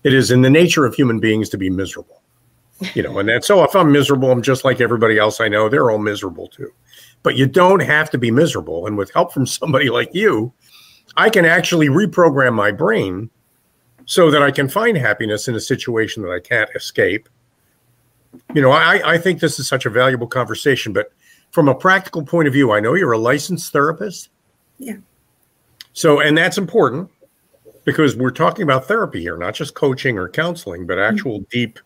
It 0.03 0.13
is 0.13 0.31
in 0.31 0.41
the 0.41 0.49
nature 0.49 0.85
of 0.85 0.93
human 0.93 1.19
beings 1.19 1.49
to 1.49 1.57
be 1.57 1.69
miserable. 1.69 2.21
You 2.95 3.03
know, 3.03 3.19
and 3.19 3.29
that's 3.29 3.47
so 3.47 3.63
if 3.63 3.75
I'm 3.75 3.91
miserable, 3.91 4.31
I'm 4.31 4.41
just 4.41 4.65
like 4.65 4.81
everybody 4.81 5.19
else 5.19 5.39
I 5.39 5.47
know, 5.47 5.69
they're 5.69 5.91
all 5.91 5.99
miserable 5.99 6.47
too. 6.47 6.71
But 7.23 7.37
you 7.37 7.45
don't 7.45 7.79
have 7.79 8.09
to 8.11 8.17
be 8.17 8.31
miserable. 8.31 8.87
And 8.87 8.97
with 8.97 9.11
help 9.13 9.33
from 9.33 9.45
somebody 9.45 9.89
like 9.89 10.09
you, 10.13 10.51
I 11.17 11.30
can 11.30 11.45
actually 11.45 11.88
reprogram 11.88 12.54
my 12.54 12.71
brain 12.71 13.30
so 14.06 14.32
that 14.32 14.41
I 14.41 14.52
can 14.52 14.67
find 14.67 14.97
happiness 14.97 15.47
in 15.47 15.56
a 15.56 15.60
situation 15.60 16.24
that 16.24 16.32
I 16.32 16.39
can't 16.39 16.69
escape. 16.76 17.30
You 18.54 18.62
know, 18.62 18.71
I, 18.71 19.13
I 19.13 19.17
think 19.17 19.39
this 19.39 19.60
is 19.60 19.67
such 19.67 19.86
a 19.86 19.89
valuable 19.89 20.28
conversation, 20.28 20.93
but 20.93 21.12
from 21.52 21.67
a 21.67 21.76
practical 21.76 22.24
point 22.24 22.47
of 22.47 22.54
view, 22.54 22.71
I 22.71 22.80
know 22.80 22.93
you're 22.93 23.12
a 23.12 23.17
licensed 23.17 23.71
therapist. 23.71 24.30
Yeah. 24.78 24.97
So, 25.93 26.21
and 26.21 26.38
that's 26.38 26.58
important 26.58 27.10
because 27.84 28.15
we're 28.15 28.32
talking 28.32 28.63
about 28.63 28.86
therapy 28.86 29.21
here, 29.21 29.38
not 29.38 29.54
just 29.54 29.76
coaching 29.76 30.17
or 30.17 30.30
counseling, 30.30 30.86
but 30.86 30.97
actual 31.00 31.39
mm-hmm. 31.39 31.50
deep 31.50 31.80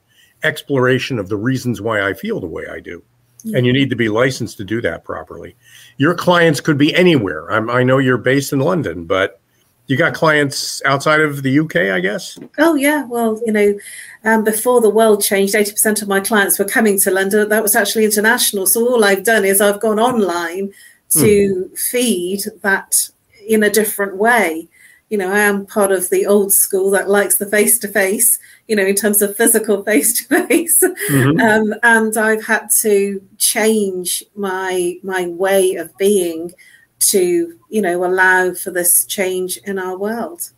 exploration 0.44 1.18
of 1.18 1.30
the 1.30 1.38
reasons 1.38 1.82
why 1.82 2.08
I 2.08 2.14
feel 2.14 2.40
the 2.40 2.48
way 2.48 2.66
I 2.68 2.80
do. 2.80 3.04
Yeah. 3.44 3.58
And 3.58 3.66
you 3.66 3.74
need 3.74 3.90
to 3.90 3.96
be 3.96 4.10
licensed 4.10 4.58
to 4.58 4.64
do 4.64 4.82
that 4.82 5.04
properly 5.04 5.56
your 5.98 6.14
clients 6.14 6.60
could 6.60 6.78
be 6.78 6.94
anywhere. 6.94 7.52
I'm, 7.52 7.70
i 7.70 7.84
know 7.84 7.98
you're 7.98 8.18
based 8.18 8.54
in 8.54 8.60
London, 8.60 9.06
but 9.06 9.40
you 9.88 9.98
got 9.98 10.14
clients 10.14 10.82
outside 10.84 11.22
of 11.22 11.44
the 11.44 11.60
UK, 11.60 11.76
I 11.76 12.00
guess. 12.00 12.40
Oh 12.58 12.76
yeah, 12.76 13.06
well, 13.06 13.40
you 13.46 13.54
know, 13.54 13.78
um, 14.24 14.44
before 14.44 14.82
the 14.82 14.90
world 14.90 15.24
changed, 15.24 15.56
eighty 15.56 15.72
percent 15.72 16.02
of 16.02 16.08
my 16.08 16.20
clients 16.20 16.58
were 16.58 16.66
coming 16.66 17.00
to 17.00 17.12
London. 17.12 17.50
That 17.50 17.64
was 17.64 17.76
actually 17.76 18.06
international. 18.06 18.66
So 18.66 18.88
all 18.88 19.06
I've 19.06 19.24
done 19.24 19.46
is 19.46 19.62
I've 19.62 19.80
gone 19.80 20.00
online 20.00 20.74
to 21.12 21.70
mm. 21.72 21.78
feed 21.78 22.42
that 22.62 23.10
in 23.48 23.64
a 23.64 23.70
different 23.70 24.18
way. 24.18 24.68
You 25.10 25.20
know, 25.20 25.32
I 25.32 25.40
am 25.40 25.68
part 25.68 25.92
of 25.92 26.10
the 26.10 26.26
old 26.26 26.52
school 26.52 26.90
that 26.92 27.10
likes 27.10 27.38
the 27.38 27.46
face 27.46 27.78
to 27.80 27.88
face 27.88 28.40
you 28.68 28.76
know, 28.76 28.86
in 28.86 28.96
terms 28.96 29.22
of 29.22 29.36
physical 29.36 29.84
face 29.84 30.26
to 30.28 30.48
face. 30.48 30.82
And 31.10 32.18
I've 32.18 32.44
had 32.44 32.70
to 32.82 33.22
change 33.38 34.24
my 34.36 34.98
my 35.04 35.28
way 35.28 35.76
of 35.76 35.96
being 35.98 36.52
to, 37.00 37.60
you 37.70 37.82
know, 37.82 38.06
allow 38.06 38.54
for 38.54 38.72
this 38.72 39.06
change 39.06 39.58
in 39.66 39.78
our 39.78 39.98
world. 39.98 40.52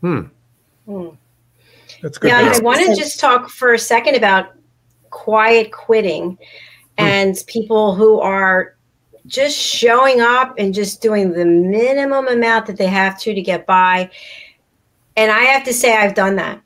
Hmm. 0.00 0.22
hmm. 0.86 1.08
That's 2.02 2.16
good. 2.16 2.28
Yeah, 2.28 2.54
I 2.54 2.60
want 2.60 2.80
to 2.86 2.94
just 2.94 3.20
talk 3.20 3.50
for 3.50 3.74
a 3.74 3.78
second 3.78 4.14
about 4.14 4.54
quiet 5.10 5.72
quitting 5.72 6.30
hmm. 6.30 6.36
and 6.96 7.36
people 7.46 7.94
who 7.94 8.20
are 8.20 8.76
just 9.26 9.56
showing 9.56 10.20
up 10.20 10.54
and 10.56 10.72
just 10.72 11.02
doing 11.02 11.32
the 11.32 11.44
minimum 11.44 12.26
amount 12.28 12.66
that 12.66 12.78
they 12.78 12.86
have 12.86 13.18
to 13.20 13.34
to 13.34 13.42
get 13.42 13.66
by. 13.66 14.10
And 15.16 15.30
I 15.30 15.40
have 15.40 15.64
to 15.64 15.74
say, 15.74 15.94
I've 15.94 16.14
done 16.14 16.36
that. 16.36 16.62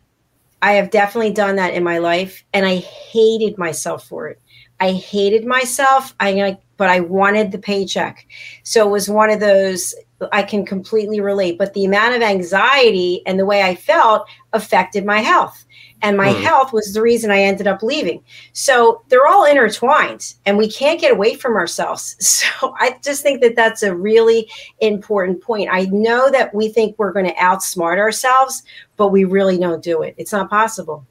I 0.64 0.72
have 0.72 0.88
definitely 0.88 1.32
done 1.32 1.56
that 1.56 1.74
in 1.74 1.84
my 1.84 1.98
life, 1.98 2.42
and 2.54 2.64
I 2.64 2.76
hated 2.76 3.58
myself 3.58 4.08
for 4.08 4.28
it. 4.28 4.40
I 4.80 4.92
hated 4.92 5.44
myself. 5.44 6.14
I 6.18 6.56
but 6.78 6.88
I 6.88 7.00
wanted 7.00 7.52
the 7.52 7.58
paycheck, 7.58 8.26
so 8.62 8.88
it 8.88 8.90
was 8.90 9.06
one 9.06 9.28
of 9.28 9.40
those. 9.40 9.94
I 10.32 10.42
can 10.42 10.64
completely 10.64 11.20
relate. 11.20 11.58
But 11.58 11.74
the 11.74 11.84
amount 11.84 12.14
of 12.14 12.22
anxiety 12.22 13.20
and 13.26 13.38
the 13.38 13.44
way 13.44 13.62
I 13.62 13.74
felt 13.74 14.26
affected 14.54 15.04
my 15.04 15.18
health 15.18 15.66
and 16.04 16.18
my 16.18 16.34
mm. 16.34 16.42
health 16.42 16.70
was 16.74 16.92
the 16.92 17.00
reason 17.00 17.30
I 17.30 17.40
ended 17.40 17.66
up 17.66 17.82
leaving. 17.82 18.22
So 18.52 19.02
they're 19.08 19.26
all 19.26 19.46
intertwined 19.46 20.34
and 20.44 20.58
we 20.58 20.70
can't 20.70 21.00
get 21.00 21.12
away 21.12 21.34
from 21.34 21.56
ourselves. 21.56 22.16
So 22.44 22.74
I 22.78 22.98
just 23.02 23.22
think 23.22 23.40
that 23.40 23.56
that's 23.56 23.82
a 23.82 23.94
really 23.94 24.50
important 24.80 25.42
point. 25.42 25.70
I 25.72 25.84
know 25.86 26.30
that 26.30 26.54
we 26.54 26.68
think 26.68 26.98
we're 26.98 27.12
going 27.12 27.26
to 27.26 27.34
outsmart 27.34 27.98
ourselves, 27.98 28.62
but 28.96 29.08
we 29.08 29.24
really 29.24 29.56
don't 29.56 29.82
do 29.82 30.02
it. 30.02 30.14
It's 30.18 30.32
not 30.32 30.50
possible. 30.50 31.06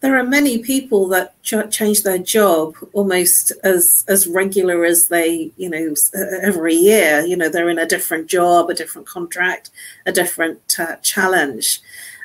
There 0.00 0.18
are 0.18 0.24
many 0.24 0.58
people 0.58 1.08
that 1.08 1.40
ch- 1.42 1.70
change 1.70 2.02
their 2.02 2.18
job 2.18 2.74
almost 2.92 3.52
as 3.62 4.04
as 4.08 4.26
regular 4.26 4.84
as 4.84 5.08
they, 5.08 5.52
you 5.56 5.70
know, 5.70 5.94
every 6.42 6.74
year. 6.74 7.20
You 7.20 7.36
know, 7.36 7.48
they're 7.48 7.70
in 7.70 7.78
a 7.78 7.86
different 7.86 8.26
job, 8.26 8.68
a 8.68 8.74
different 8.74 9.06
contract, 9.06 9.70
a 10.06 10.12
different 10.12 10.74
uh, 10.78 10.96
challenge 10.96 11.80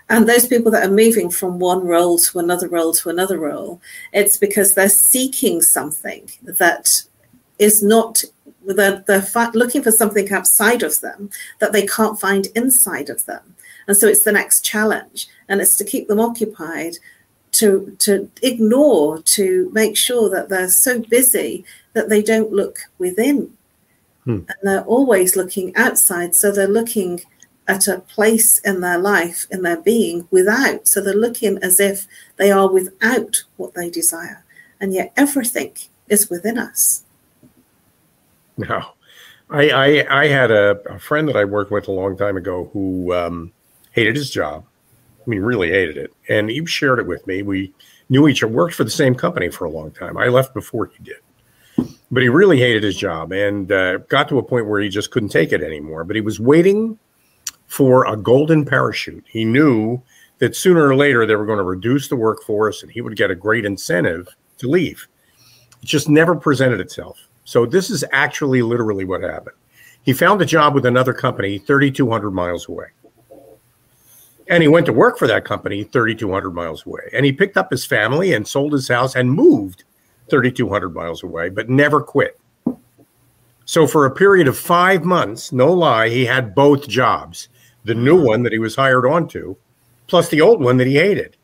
and 0.09 0.27
those 0.27 0.47
people 0.47 0.71
that 0.71 0.87
are 0.87 0.91
moving 0.91 1.29
from 1.29 1.59
one 1.59 1.85
role 1.85 2.17
to 2.17 2.39
another 2.39 2.67
role 2.67 2.93
to 2.93 3.09
another 3.09 3.37
role, 3.37 3.79
it's 4.11 4.37
because 4.37 4.73
they're 4.73 4.89
seeking 4.89 5.61
something 5.61 6.29
that 6.43 7.03
is 7.59 7.83
not 7.83 8.23
they're, 8.65 9.03
they're 9.07 9.51
looking 9.53 9.81
for 9.81 9.91
something 9.91 10.31
outside 10.31 10.83
of 10.83 10.99
them 11.01 11.29
that 11.59 11.71
they 11.71 11.85
can't 11.85 12.19
find 12.19 12.47
inside 12.55 13.09
of 13.09 13.25
them 13.25 13.55
and 13.87 13.97
so 13.97 14.07
it's 14.07 14.23
the 14.23 14.31
next 14.31 14.63
challenge 14.63 15.27
and 15.47 15.61
it's 15.61 15.75
to 15.75 15.83
keep 15.83 16.07
them 16.07 16.19
occupied 16.19 16.93
to 17.51 17.95
to 17.99 18.29
ignore 18.43 19.21
to 19.23 19.69
make 19.73 19.97
sure 19.97 20.29
that 20.29 20.49
they're 20.49 20.69
so 20.69 20.99
busy 20.99 21.65
that 21.93 22.09
they 22.09 22.21
don't 22.21 22.51
look 22.51 22.79
within 22.99 23.51
hmm. 24.23 24.31
and 24.47 24.57
they're 24.63 24.83
always 24.83 25.35
looking 25.35 25.75
outside 25.75 26.35
so 26.35 26.51
they're 26.51 26.67
looking 26.67 27.21
at 27.69 27.87
a 27.87 27.99
place 27.99 28.57
in 28.59 28.81
their 28.81 28.97
life, 28.97 29.45
in 29.51 29.61
their 29.61 29.77
being, 29.77 30.27
without. 30.31 30.87
So 30.87 31.01
they're 31.01 31.13
looking 31.13 31.59
as 31.59 31.79
if 31.79 32.07
they 32.37 32.51
are 32.51 32.69
without 32.69 33.43
what 33.57 33.75
they 33.75 33.91
desire. 33.91 34.43
And 34.81 34.91
yet 34.91 35.13
everything 35.15 35.77
is 36.09 36.29
within 36.29 36.57
us. 36.57 37.03
No. 38.57 38.83
I, 39.51 39.69
I, 39.69 40.21
I 40.23 40.27
had 40.27 40.51
a, 40.51 40.79
a, 40.89 40.99
friend 40.99 41.27
that 41.27 41.37
I 41.37 41.45
worked 41.45 41.71
with 41.71 41.87
a 41.87 41.91
long 41.91 42.17
time 42.17 42.37
ago 42.37 42.69
who 42.73 43.13
um, 43.13 43.51
hated 43.91 44.15
his 44.15 44.29
job. 44.29 44.65
I 45.25 45.29
mean, 45.29 45.41
really 45.41 45.69
hated 45.69 45.97
it. 45.97 46.13
And 46.27 46.49
he 46.49 46.65
shared 46.65 46.99
it 46.99 47.07
with 47.07 47.25
me. 47.27 47.43
We 47.43 47.73
knew 48.09 48.27
each 48.27 48.43
other, 48.43 48.51
worked 48.51 48.75
for 48.75 48.83
the 48.83 48.89
same 48.89 49.15
company 49.15 49.49
for 49.49 49.65
a 49.65 49.69
long 49.69 49.91
time. 49.91 50.17
I 50.17 50.27
left 50.27 50.53
before 50.53 50.87
he 50.87 51.03
did. 51.03 51.87
But 52.11 52.23
he 52.23 52.29
really 52.29 52.57
hated 52.57 52.81
his 52.81 52.97
job 52.97 53.31
and 53.31 53.71
uh, 53.71 53.97
got 54.09 54.27
to 54.29 54.39
a 54.39 54.43
point 54.43 54.67
where 54.67 54.81
he 54.81 54.89
just 54.89 55.11
couldn't 55.11 55.29
take 55.29 55.51
it 55.51 55.61
anymore. 55.61 56.03
But 56.03 56.15
he 56.15 56.21
was 56.21 56.39
waiting 56.39 56.97
for 57.69 58.05
a 58.07 58.17
golden 58.17 58.65
parachute. 58.65 59.23
He 59.29 59.45
knew 59.45 60.01
that 60.39 60.55
sooner 60.55 60.87
or 60.87 60.95
later 60.95 61.25
they 61.25 61.35
were 61.35 61.45
going 61.45 61.59
to 61.59 61.63
reduce 61.63 62.07
the 62.07 62.15
workforce 62.15 62.81
and 62.81 62.91
he 62.91 62.99
would 62.99 63.15
get 63.15 63.29
a 63.29 63.35
great 63.35 63.63
incentive 63.63 64.27
to 64.57 64.67
leave. 64.67 65.07
It 65.81 65.85
just 65.85 66.09
never 66.09 66.35
presented 66.35 66.79
itself. 66.79 67.27
So 67.45 67.67
this 67.67 67.91
is 67.91 68.03
actually 68.11 68.63
literally 68.63 69.05
what 69.05 69.21
happened. 69.21 69.55
He 70.01 70.13
found 70.13 70.41
a 70.41 70.45
job 70.45 70.73
with 70.73 70.85
another 70.85 71.13
company 71.13 71.59
3,200 71.59 72.31
miles 72.31 72.67
away. 72.67 72.87
And 74.47 74.63
he 74.63 74.67
went 74.67 74.87
to 74.87 74.93
work 74.93 75.19
for 75.19 75.27
that 75.27 75.45
company 75.45 75.83
3,200 75.83 76.49
miles 76.49 76.83
away. 76.87 77.11
And 77.13 77.23
he 77.23 77.31
picked 77.31 77.55
up 77.55 77.69
his 77.69 77.85
family 77.85 78.33
and 78.33 78.47
sold 78.47 78.73
his 78.73 78.87
house 78.87 79.15
and 79.15 79.31
moved 79.31 79.83
3,200 80.31 80.89
miles 80.89 81.21
away, 81.21 81.49
but 81.49 81.69
never 81.69 82.01
quit. 82.01 82.39
So 83.65 83.85
for 83.85 84.07
a 84.07 84.11
period 84.11 84.47
of 84.47 84.57
five 84.57 85.03
months, 85.03 85.51
no 85.51 85.71
lie, 85.71 86.09
he 86.09 86.25
had 86.25 86.55
both 86.55 86.87
jobs 86.87 87.49
the 87.83 87.95
new 87.95 88.21
one 88.21 88.43
that 88.43 88.51
he 88.51 88.59
was 88.59 88.75
hired 88.75 89.05
onto, 89.05 89.55
plus 90.07 90.29
the 90.29 90.41
old 90.41 90.61
one 90.61 90.77
that 90.77 90.87
he 90.87 90.95
hated. 90.95 91.35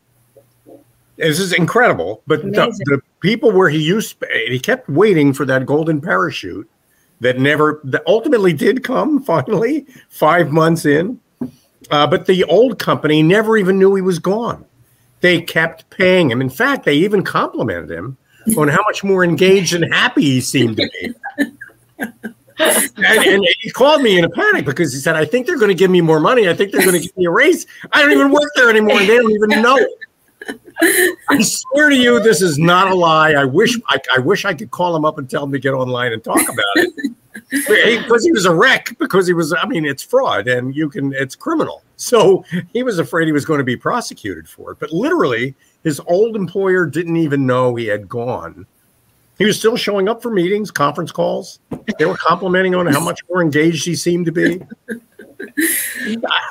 This 1.17 1.39
is 1.39 1.53
incredible. 1.53 2.21
But 2.27 2.41
the, 2.43 2.51
the, 2.85 3.01
people 3.21 3.51
where 3.51 3.69
he 3.69 3.81
used, 3.81 4.17
he 4.47 4.59
kept 4.59 4.89
waiting 4.89 5.33
for 5.33 5.45
that 5.45 5.65
golden 5.65 6.01
parachute 6.01 6.69
that 7.21 7.39
never, 7.39 7.79
that 7.85 8.03
ultimately 8.05 8.53
did 8.53 8.83
come 8.83 9.23
finally, 9.23 9.85
five 10.09 10.51
months 10.51 10.85
in. 10.85 11.19
Uh, 11.91 12.07
but 12.07 12.25
the 12.25 12.43
old 12.45 12.79
company 12.79 13.21
never 13.21 13.57
even 13.57 13.77
knew 13.77 13.95
he 13.95 14.01
was 14.01 14.19
gone. 14.19 14.65
They 15.21 15.41
kept 15.41 15.89
paying 15.89 16.31
him. 16.31 16.41
In 16.41 16.49
fact, 16.49 16.83
they 16.83 16.95
even 16.95 17.23
complimented 17.23 17.91
him 17.91 18.17
on 18.57 18.67
how 18.67 18.81
much 18.83 19.03
more 19.03 19.23
engaged 19.23 19.73
and 19.73 19.91
happy 19.93 20.21
he 20.21 20.41
seemed 20.41 20.77
to 20.77 20.89
be. 21.97 22.05
and, 22.59 22.97
and, 22.97 23.47
he 23.59 23.69
called 23.71 24.01
me 24.01 24.17
in 24.17 24.23
a 24.23 24.29
panic 24.29 24.65
because 24.65 24.93
he 24.93 24.99
said, 24.99 25.15
I 25.15 25.25
think 25.25 25.45
they're 25.45 25.57
going 25.57 25.69
to 25.69 25.75
give 25.75 25.91
me 25.91 26.01
more 26.01 26.19
money. 26.19 26.47
I 26.47 26.53
think 26.53 26.71
they're 26.71 26.85
going 26.85 26.99
to 26.99 27.01
give 27.01 27.15
me 27.17 27.25
a 27.25 27.31
raise. 27.31 27.67
I 27.91 28.01
don't 28.01 28.11
even 28.11 28.31
work 28.31 28.49
there 28.55 28.69
anymore. 28.69 28.99
And 28.99 29.09
they 29.09 29.17
don't 29.17 29.31
even 29.31 29.61
know 29.61 29.77
I 31.29 31.41
swear 31.41 31.89
to 31.89 31.95
you, 31.95 32.19
this 32.19 32.41
is 32.41 32.57
not 32.57 32.91
a 32.91 32.95
lie. 32.95 33.33
I 33.33 33.45
wish 33.45 33.77
I, 33.87 33.99
I 34.15 34.19
wish 34.19 34.45
I 34.45 34.53
could 34.53 34.71
call 34.71 34.95
him 34.95 35.05
up 35.05 35.17
and 35.17 35.29
tell 35.29 35.43
him 35.43 35.51
to 35.51 35.59
get 35.59 35.73
online 35.73 36.13
and 36.13 36.23
talk 36.23 36.41
about 36.41 36.75
it. 36.75 37.11
because 37.51 38.25
he 38.25 38.31
was 38.31 38.45
a 38.45 38.53
wreck 38.53 38.97
because 38.97 39.27
he 39.27 39.33
was 39.33 39.53
i 39.53 39.65
mean 39.67 39.85
it's 39.85 40.01
fraud 40.01 40.47
and 40.47 40.75
you 40.75 40.89
can 40.89 41.13
it's 41.13 41.35
criminal 41.35 41.83
so 41.95 42.43
he 42.73 42.81
was 42.81 42.97
afraid 42.97 43.27
he 43.27 43.31
was 43.31 43.45
going 43.45 43.59
to 43.59 43.63
be 43.63 43.75
prosecuted 43.75 44.49
for 44.49 44.71
it 44.71 44.79
but 44.79 44.91
literally 44.91 45.53
his 45.83 46.01
old 46.07 46.35
employer 46.35 46.87
didn't 46.87 47.17
even 47.17 47.45
know 47.45 47.75
he 47.75 47.85
had 47.85 48.09
gone 48.09 48.65
he 49.37 49.45
was 49.45 49.57
still 49.57 49.75
showing 49.75 50.07
up 50.07 50.21
for 50.21 50.31
meetings 50.31 50.71
conference 50.71 51.11
calls 51.11 51.59
they 51.99 52.05
were 52.05 52.17
complimenting 52.17 52.75
on 52.75 52.87
how 52.87 52.99
much 52.99 53.21
more 53.29 53.41
engaged 53.41 53.85
he 53.85 53.95
seemed 53.95 54.25
to 54.25 54.31
be 54.31 54.61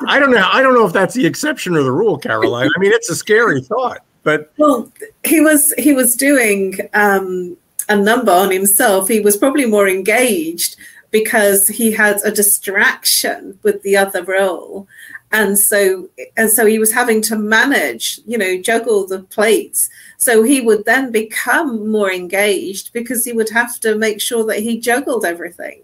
I, 0.06 0.18
don't 0.18 0.30
know. 0.30 0.48
I 0.50 0.62
don't 0.62 0.74
know 0.74 0.86
if 0.86 0.92
that's 0.92 1.14
the 1.14 1.26
exception 1.26 1.74
or 1.76 1.82
the 1.82 1.92
rule, 1.92 2.18
Caroline. 2.18 2.68
I 2.76 2.80
mean, 2.80 2.92
it's 2.92 3.10
a 3.10 3.14
scary 3.14 3.60
thought. 3.60 4.00
But 4.22 4.52
well, 4.56 4.90
he 5.24 5.40
was 5.40 5.74
he 5.76 5.92
was 5.92 6.16
doing 6.16 6.78
um, 6.94 7.56
a 7.88 7.96
number 7.96 8.32
on 8.32 8.50
himself. 8.50 9.08
He 9.08 9.20
was 9.20 9.36
probably 9.36 9.66
more 9.66 9.88
engaged 9.88 10.76
because 11.10 11.68
he 11.68 11.92
had 11.92 12.20
a 12.24 12.30
distraction 12.30 13.58
with 13.62 13.82
the 13.82 13.96
other 13.96 14.24
role, 14.24 14.88
and 15.34 15.58
so 15.58 16.08
and 16.36 16.48
so 16.48 16.64
he 16.64 16.78
was 16.78 16.92
having 16.92 17.20
to 17.22 17.36
manage, 17.36 18.20
you 18.24 18.38
know, 18.38 18.56
juggle 18.62 19.04
the 19.04 19.24
plates. 19.24 19.90
So 20.16 20.44
he 20.44 20.60
would 20.60 20.84
then 20.84 21.10
become 21.10 21.90
more 21.90 22.10
engaged 22.10 22.92
because 22.92 23.24
he 23.24 23.32
would 23.32 23.50
have 23.50 23.80
to 23.80 23.96
make 23.96 24.20
sure 24.20 24.46
that 24.46 24.60
he 24.60 24.78
juggled 24.78 25.24
everything. 25.24 25.82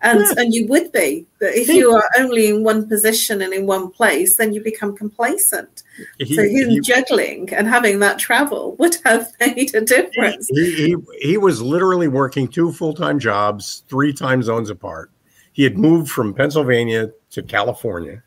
And 0.00 0.20
yeah. 0.20 0.42
and 0.42 0.54
you 0.54 0.66
would 0.68 0.92
be 0.92 1.26
but 1.38 1.54
if 1.54 1.68
you 1.68 1.90
are 1.90 2.08
only 2.18 2.48
in 2.48 2.64
one 2.64 2.88
position 2.88 3.42
and 3.42 3.52
in 3.52 3.66
one 3.66 3.90
place 3.90 4.36
then 4.36 4.54
you 4.54 4.62
become 4.62 4.96
complacent. 4.96 5.82
He, 6.18 6.34
so 6.34 6.42
him 6.42 6.70
he, 6.70 6.80
juggling 6.80 7.52
and 7.52 7.66
having 7.66 7.98
that 8.00 8.18
travel 8.18 8.76
would 8.78 8.96
have 9.04 9.32
made 9.40 9.74
a 9.74 9.80
difference. 9.82 10.48
He, 10.48 10.74
he, 10.74 10.96
he 11.20 11.36
was 11.38 11.60
literally 11.60 12.08
working 12.08 12.48
two 12.48 12.72
full-time 12.72 13.18
jobs 13.18 13.84
three 13.88 14.12
time 14.14 14.42
zones 14.42 14.70
apart. 14.70 15.10
He 15.52 15.64
had 15.64 15.78
moved 15.78 16.10
from 16.10 16.34
pennsylvania 16.34 17.10
to 17.30 17.42
california 17.42 18.22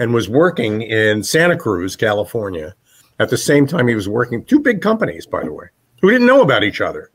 and 0.00 0.12
was 0.12 0.28
working 0.28 0.82
in 0.82 1.22
santa 1.22 1.56
cruz 1.56 1.94
california 1.94 2.74
at 3.20 3.28
the 3.30 3.36
same 3.36 3.66
time 3.66 3.86
he 3.86 3.94
was 3.94 4.08
working 4.08 4.44
two 4.44 4.58
big 4.58 4.82
companies 4.82 5.26
by 5.26 5.44
the 5.44 5.52
way 5.52 5.66
who 6.00 6.10
didn't 6.10 6.26
know 6.26 6.42
about 6.42 6.64
each 6.64 6.80
other 6.80 7.12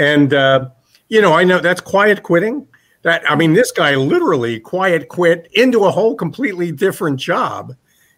and 0.00 0.34
uh, 0.34 0.68
you 1.08 1.22
know 1.22 1.32
i 1.32 1.44
know 1.44 1.60
that's 1.60 1.80
quiet 1.80 2.24
quitting 2.24 2.66
that 3.06 3.22
I 3.30 3.36
mean, 3.36 3.52
this 3.52 3.70
guy 3.70 3.94
literally 3.94 4.58
quiet 4.58 5.08
quit 5.08 5.48
into 5.52 5.84
a 5.84 5.92
whole 5.92 6.16
completely 6.16 6.72
different 6.72 7.20
job, 7.20 7.72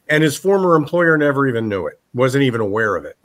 and 0.08 0.22
his 0.22 0.34
former 0.34 0.76
employer 0.76 1.18
never 1.18 1.46
even 1.46 1.68
knew 1.68 1.86
it, 1.86 2.00
wasn't 2.14 2.44
even 2.44 2.62
aware 2.62 2.96
of 2.96 3.04
it. 3.04 3.18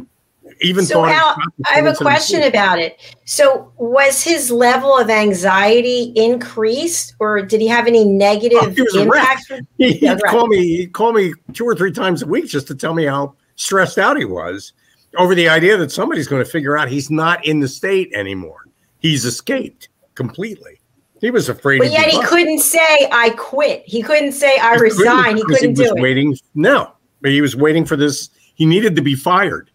Even 0.62 0.86
so, 0.86 1.06
Al, 1.06 1.36
I 1.66 1.76
have 1.76 1.86
a 1.86 1.96
question 1.96 2.44
about 2.44 2.80
it. 2.80 3.00
So, 3.26 3.72
was 3.78 4.24
his 4.24 4.52
level 4.52 4.98
of 4.98 5.10
anxiety 5.10 6.14
increased, 6.16 7.16
or 7.20 7.42
did 7.42 7.62
he 7.62 7.68
have 7.68 7.88
any 7.88 8.06
negative 8.06 8.76
oh, 8.78 9.00
impacts? 9.00 9.52
He, 9.78 10.00
would 10.08 10.24
call 10.24 10.48
me. 10.48 10.78
He'd 10.78 10.94
call 10.94 11.14
me 11.14 11.34
two 11.54 11.66
or 11.66 11.76
three 11.76 11.92
times 11.92 12.22
a 12.22 12.28
week 12.28 12.48
just 12.48 12.68
to 12.68 12.76
tell 12.76 12.94
me 12.94 13.06
how 13.06 13.36
stressed 13.56 13.98
out 13.98 14.18
he 14.18 14.26
was 14.26 14.74
over 15.18 15.36
the 15.36 15.48
idea 15.50 15.78
that 15.78 15.92
somebody's 15.92 16.28
going 16.28 16.44
to 16.44 16.50
figure 16.50 16.78
out 16.78 16.90
he's 16.90 17.12
not 17.12 17.46
in 17.46 17.60
the 17.60 17.68
state 17.68 18.12
anymore. 18.14 18.66
He's 19.00 19.26
escaped 19.26 19.90
completely. 20.16 20.80
He 21.22 21.32
was 21.32 21.50
afraid. 21.50 21.80
But 21.80 21.92
yet 21.92 22.08
he 22.08 22.22
couldn't 22.24 22.60
say 22.60 23.08
I 23.12 23.30
quit. 23.38 23.84
He 23.86 24.02
couldn't 24.02 24.34
say 24.34 24.58
I 24.60 24.76
he 24.76 24.82
resign. 24.82 25.38
He 25.38 25.44
couldn't 25.44 25.78
he 25.78 25.84
do 25.86 25.96
it. 25.96 26.02
Waiting. 26.02 26.38
No, 26.56 26.92
but 27.22 27.32
he 27.32 27.42
was 27.42 27.56
waiting 27.56 27.86
for 27.86 27.96
this. 27.96 28.30
He 28.56 28.66
needed 28.66 28.96
to 28.98 29.02
be 29.02 29.16
fired. 29.16 29.70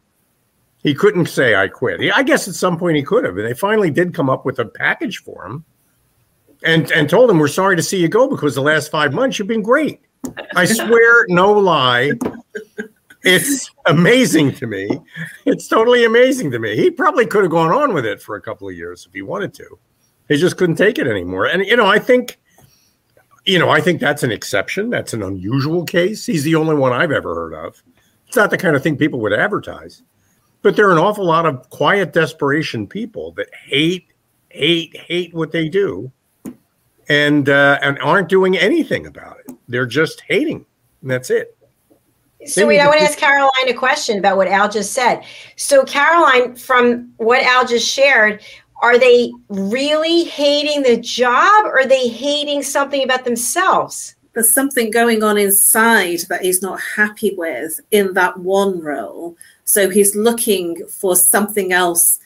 He 0.82 0.94
couldn't 0.94 1.26
say 1.26 1.54
I 1.54 1.68
quit. 1.68 2.00
I 2.14 2.22
guess 2.22 2.46
at 2.46 2.54
some 2.54 2.78
point 2.78 2.96
he 2.96 3.02
could 3.02 3.24
have, 3.24 3.36
and 3.36 3.46
they 3.46 3.54
finally 3.54 3.90
did 3.90 4.14
come 4.14 4.30
up 4.30 4.44
with 4.44 4.58
a 4.58 4.64
package 4.64 5.18
for 5.18 5.44
him, 5.44 5.64
and 6.62 6.90
and 6.92 7.10
told 7.10 7.30
him 7.30 7.38
we're 7.38 7.48
sorry 7.48 7.76
to 7.76 7.82
see 7.82 8.00
you 8.00 8.08
go 8.08 8.28
because 8.28 8.54
the 8.54 8.62
last 8.62 8.90
five 8.90 9.12
months 9.12 9.38
you've 9.38 9.48
been 9.48 9.62
great. 9.62 10.00
I 10.54 10.64
swear, 10.64 11.26
no 11.28 11.52
lie. 11.52 12.12
It's 13.24 13.70
amazing 13.86 14.52
to 14.54 14.66
me. 14.66 14.88
It's 15.44 15.66
totally 15.66 16.04
amazing 16.04 16.52
to 16.52 16.58
me. 16.58 16.76
He 16.76 16.90
probably 16.90 17.26
could 17.26 17.42
have 17.42 17.50
gone 17.50 17.72
on 17.72 17.92
with 17.92 18.06
it 18.06 18.22
for 18.22 18.36
a 18.36 18.40
couple 18.40 18.68
of 18.68 18.76
years 18.76 19.04
if 19.06 19.12
he 19.12 19.22
wanted 19.22 19.52
to. 19.54 19.78
He 20.28 20.36
just 20.36 20.56
couldn't 20.56 20.76
take 20.76 20.98
it 20.98 21.06
anymore. 21.06 21.46
And 21.46 21.64
you 21.66 21.76
know, 21.76 21.86
I 21.86 21.98
think, 21.98 22.38
you 23.44 23.58
know, 23.58 23.70
I 23.70 23.80
think 23.80 24.00
that's 24.00 24.22
an 24.22 24.30
exception. 24.30 24.90
That's 24.90 25.12
an 25.12 25.22
unusual 25.22 25.84
case. 25.84 26.26
He's 26.26 26.44
the 26.44 26.54
only 26.54 26.76
one 26.76 26.92
I've 26.92 27.10
ever 27.10 27.34
heard 27.34 27.54
of. 27.54 27.82
It's 28.28 28.36
not 28.36 28.50
the 28.50 28.58
kind 28.58 28.76
of 28.76 28.82
thing 28.82 28.96
people 28.96 29.20
would 29.20 29.32
advertise. 29.32 30.02
But 30.62 30.76
there 30.76 30.88
are 30.88 30.92
an 30.92 30.98
awful 30.98 31.24
lot 31.24 31.46
of 31.46 31.68
quiet 31.70 32.12
desperation 32.12 32.86
people 32.86 33.32
that 33.32 33.48
hate, 33.54 34.08
hate, 34.48 34.96
hate 34.96 35.32
what 35.32 35.52
they 35.52 35.68
do, 35.68 36.10
and 37.08 37.48
uh, 37.48 37.78
and 37.82 37.98
aren't 38.00 38.28
doing 38.28 38.56
anything 38.56 39.06
about 39.06 39.38
it. 39.46 39.56
They're 39.68 39.86
just 39.86 40.22
hating, 40.22 40.66
and 41.02 41.10
that's 41.10 41.30
it. 41.30 41.56
So 42.46 42.66
wait, 42.66 42.80
I 42.80 42.86
want 42.86 43.00
to 43.00 43.04
ask 43.04 43.18
Caroline 43.18 43.68
a 43.68 43.74
question 43.74 44.18
about 44.18 44.36
what 44.36 44.46
Al 44.46 44.68
just 44.68 44.92
said. 44.92 45.24
So 45.56 45.84
Caroline, 45.84 46.54
from 46.54 47.12
what 47.16 47.42
Al 47.42 47.66
just 47.66 47.88
shared, 47.88 48.42
are 48.80 48.98
they 48.98 49.32
really 49.48 50.24
hating 50.24 50.82
the 50.82 50.96
job 50.96 51.64
or 51.64 51.80
are 51.80 51.86
they 51.86 52.08
hating 52.08 52.62
something 52.62 53.02
about 53.02 53.24
themselves? 53.24 54.14
There's 54.34 54.54
something 54.54 54.92
going 54.92 55.24
on 55.24 55.36
inside 55.36 56.20
that 56.28 56.42
he's 56.42 56.62
not 56.62 56.80
happy 56.80 57.34
with 57.36 57.80
in 57.90 58.14
that 58.14 58.38
one 58.38 58.80
role. 58.80 59.36
So 59.68 59.90
he's 59.90 60.16
looking 60.16 60.86
for 60.86 61.14
something 61.14 61.74
else 61.74 62.20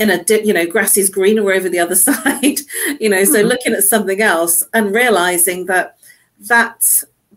in 0.00 0.10
a 0.10 0.20
you 0.44 0.52
know 0.52 0.66
grass 0.66 0.96
is 0.96 1.10
greener 1.10 1.52
over 1.52 1.68
the 1.68 1.78
other 1.78 1.94
side 2.08 2.58
you 3.00 3.08
know 3.08 3.24
so 3.24 3.34
mm-hmm. 3.34 3.48
looking 3.48 3.72
at 3.72 3.82
something 3.82 4.20
else 4.20 4.64
and 4.72 4.94
realizing 4.94 5.66
that 5.66 5.96
that 6.38 6.80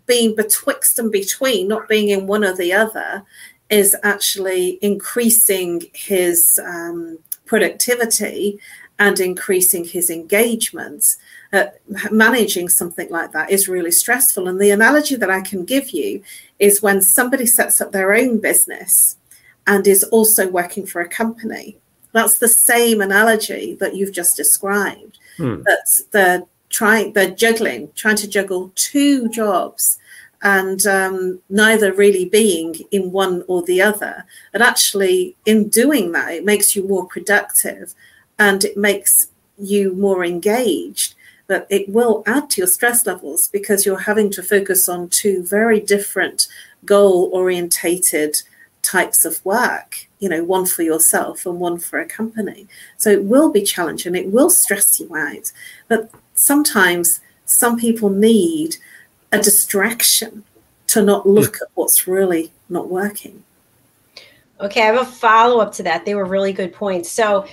being 0.06 0.36
betwixt 0.36 1.00
and 1.00 1.12
between 1.12 1.68
not 1.68 1.88
being 1.88 2.10
in 2.10 2.28
one 2.28 2.44
or 2.44 2.56
the 2.56 2.74
other 2.74 3.24
is 3.70 3.96
actually 4.04 4.80
increasing 4.82 5.82
his 5.94 6.60
um, 6.64 7.18
productivity 7.46 8.60
and 9.00 9.20
increasing 9.20 9.86
his 9.86 10.10
engagement. 10.10 11.04
Uh, 11.54 11.66
managing 12.12 12.68
something 12.68 13.10
like 13.10 13.32
that 13.32 13.50
is 13.50 13.70
really 13.70 13.92
stressful. 13.92 14.48
And 14.48 14.60
the 14.60 14.72
analogy 14.72 15.16
that 15.16 15.32
I 15.32 15.42
can 15.42 15.66
give 15.66 15.90
you 15.92 16.22
is 16.60 16.82
when 16.82 17.02
somebody 17.02 17.46
sets 17.46 17.82
up 17.82 17.92
their 17.92 18.14
own 18.14 18.40
business 18.40 19.18
and 19.68 19.86
is 19.88 20.04
also 20.06 20.50
working 20.50 20.86
for 20.86 21.02
a 21.02 21.08
company. 21.08 21.78
That's 22.14 22.40
the 22.40 22.48
same 22.48 23.02
analogy 23.02 23.76
that 23.80 23.96
you've 23.96 24.14
just 24.14 24.36
described. 24.36 25.18
Hmm. 25.38 25.62
That 25.64 25.88
they're 26.12 26.44
trying, 26.70 27.14
they're 27.14 27.32
juggling, 27.32 27.92
trying 27.96 28.18
to 28.18 28.28
juggle 28.28 28.72
two 28.76 29.30
jobs 29.30 30.00
and 30.42 30.86
um, 30.88 31.40
neither 31.50 31.94
really 31.94 32.26
being 32.26 32.76
in 32.92 33.12
one 33.12 33.44
or 33.48 33.62
the 33.62 33.82
other. 33.82 34.26
And 34.54 34.64
actually, 34.64 35.36
in 35.46 35.70
doing 35.70 36.12
that, 36.14 36.34
it 36.34 36.46
makes 36.46 36.76
you 36.76 36.88
more 36.88 37.06
productive 37.06 37.94
and 38.40 38.64
it 38.64 38.76
makes 38.76 39.28
you 39.58 39.94
more 39.94 40.26
engaged. 40.26 41.14
But 41.48 41.68
it 41.70 41.90
will 41.90 42.24
add 42.26 42.50
to 42.52 42.62
your 42.62 42.68
stress 42.68 43.06
levels 43.06 43.50
because 43.50 43.86
you're 43.86 44.00
having 44.00 44.32
to 44.32 44.42
focus 44.42 44.90
on 44.90 45.10
two 45.10 45.44
very 45.44 45.80
different 45.80 46.48
goal 46.86 47.30
orientated 47.34 48.42
types 48.82 49.26
of 49.26 49.44
work 49.46 50.08
you 50.20 50.28
know 50.28 50.44
one 50.44 50.66
for 50.66 50.82
yourself 50.84 51.46
and 51.46 51.60
one 51.60 51.78
for 51.78 52.00
a 52.00 52.06
company 52.06 52.68
so 52.98 53.10
it 53.10 53.24
will 53.24 53.52
be 53.52 53.62
challenging 53.62 54.16
it 54.16 54.32
will 54.32 54.50
stress 54.50 55.00
you 55.00 55.16
out 55.16 55.52
but 55.88 56.10
sometimes 56.34 57.22
some 57.46 57.78
people 57.78 58.10
need 58.10 58.78
a 59.32 59.40
distraction 59.40 60.44
to 60.88 61.02
not 61.02 61.28
look 61.28 61.58
at 61.62 61.68
what's 61.76 62.08
really 62.08 62.52
not 62.70 62.90
working. 62.90 63.44
Okay, 64.60 64.82
I 64.82 64.86
have 64.86 65.02
a 65.02 65.06
follow 65.06 65.60
up 65.60 65.74
to 65.76 65.84
that. 65.84 66.06
They 66.06 66.16
were 66.16 66.26
really 66.26 66.54
good 66.54 66.74
points. 66.74 67.12
So 67.12 67.48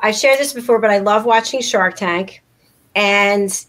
I've 0.00 0.14
shared 0.14 0.38
this 0.38 0.52
before, 0.52 0.78
but 0.78 0.90
I 0.90 0.98
love 0.98 1.24
watching 1.24 1.60
Shark 1.60 1.96
Tank. 1.96 2.42
And 2.94 3.66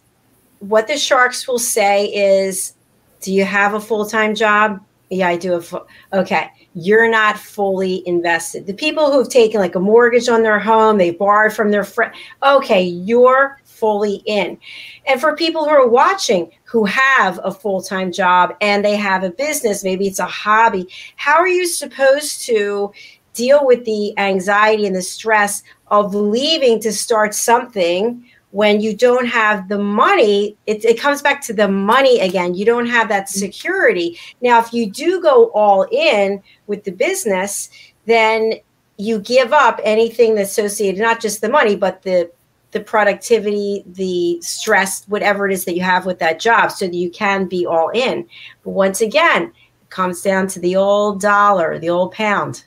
what 0.59 0.87
the 0.87 0.97
sharks 0.97 1.47
will 1.47 1.59
say 1.59 2.07
is, 2.07 2.73
Do 3.21 3.33
you 3.33 3.45
have 3.45 3.73
a 3.73 3.79
full 3.79 4.05
time 4.05 4.35
job? 4.35 4.83
Yeah, 5.09 5.29
I 5.29 5.37
do. 5.37 5.53
Have, 5.53 5.75
okay, 6.11 6.49
you're 6.73 7.09
not 7.09 7.37
fully 7.37 8.07
invested. 8.07 8.65
The 8.65 8.73
people 8.73 9.11
who 9.11 9.19
have 9.19 9.29
taken 9.29 9.59
like 9.59 9.75
a 9.75 9.79
mortgage 9.79 10.27
on 10.27 10.43
their 10.43 10.59
home, 10.59 10.97
they 10.97 11.11
borrowed 11.11 11.53
from 11.53 11.71
their 11.71 11.83
friend. 11.83 12.13
Okay, 12.41 12.83
you're 12.83 13.59
fully 13.63 14.23
in. 14.25 14.57
And 15.05 15.19
for 15.19 15.35
people 15.35 15.65
who 15.65 15.69
are 15.69 15.87
watching 15.87 16.51
who 16.63 16.85
have 16.85 17.39
a 17.43 17.51
full 17.51 17.81
time 17.81 18.11
job 18.11 18.55
and 18.61 18.83
they 18.83 18.95
have 18.95 19.23
a 19.23 19.29
business, 19.29 19.83
maybe 19.83 20.07
it's 20.07 20.19
a 20.19 20.25
hobby, 20.25 20.87
how 21.15 21.35
are 21.35 21.47
you 21.47 21.67
supposed 21.67 22.45
to 22.45 22.91
deal 23.33 23.65
with 23.65 23.83
the 23.85 24.17
anxiety 24.17 24.85
and 24.85 24.95
the 24.95 25.01
stress 25.01 25.63
of 25.87 26.15
leaving 26.15 26.79
to 26.79 26.91
start 26.91 27.33
something? 27.33 28.25
When 28.53 28.79
you 28.79 28.95
don't 28.95 29.25
have 29.25 29.67
the 29.67 29.79
money, 29.79 30.55
it, 30.67 30.85
it, 30.85 30.99
comes 30.99 31.23
back 31.23 31.41
to 31.41 31.53
the 31.53 31.67
money 31.67 32.19
again. 32.19 32.53
You 32.53 32.65
don't 32.65 32.85
have 32.85 33.09
that 33.09 33.27
security. 33.27 34.19
Now, 34.41 34.59
if 34.59 34.71
you 34.71 34.91
do 34.91 35.19
go 35.19 35.45
all 35.55 35.87
in 35.91 36.41
with 36.67 36.83
the 36.83 36.91
business, 36.91 37.69
then 38.05 38.53
you 38.97 39.17
give 39.17 39.53
up 39.53 39.81
anything 39.83 40.35
that's 40.35 40.51
associated, 40.51 41.01
not 41.01 41.19
just 41.19 41.41
the 41.41 41.49
money, 41.49 41.75
but 41.75 42.03
the 42.03 42.31
the 42.73 42.79
productivity, 42.79 43.83
the 43.87 44.39
stress, 44.41 45.05
whatever 45.07 45.47
it 45.47 45.53
is 45.53 45.65
that 45.65 45.75
you 45.75 45.81
have 45.81 46.05
with 46.05 46.19
that 46.19 46.39
job, 46.39 46.71
so 46.71 46.85
that 46.85 46.95
you 46.95 47.09
can 47.09 47.47
be 47.47 47.65
all 47.65 47.89
in. 47.89 48.27
But 48.63 48.71
once 48.71 49.01
again, 49.01 49.43
it 49.81 49.89
comes 49.89 50.21
down 50.21 50.47
to 50.49 50.59
the 50.59 50.75
old 50.75 51.21
dollar, 51.21 51.79
the 51.79 51.89
old 51.89 52.11
pound. 52.11 52.65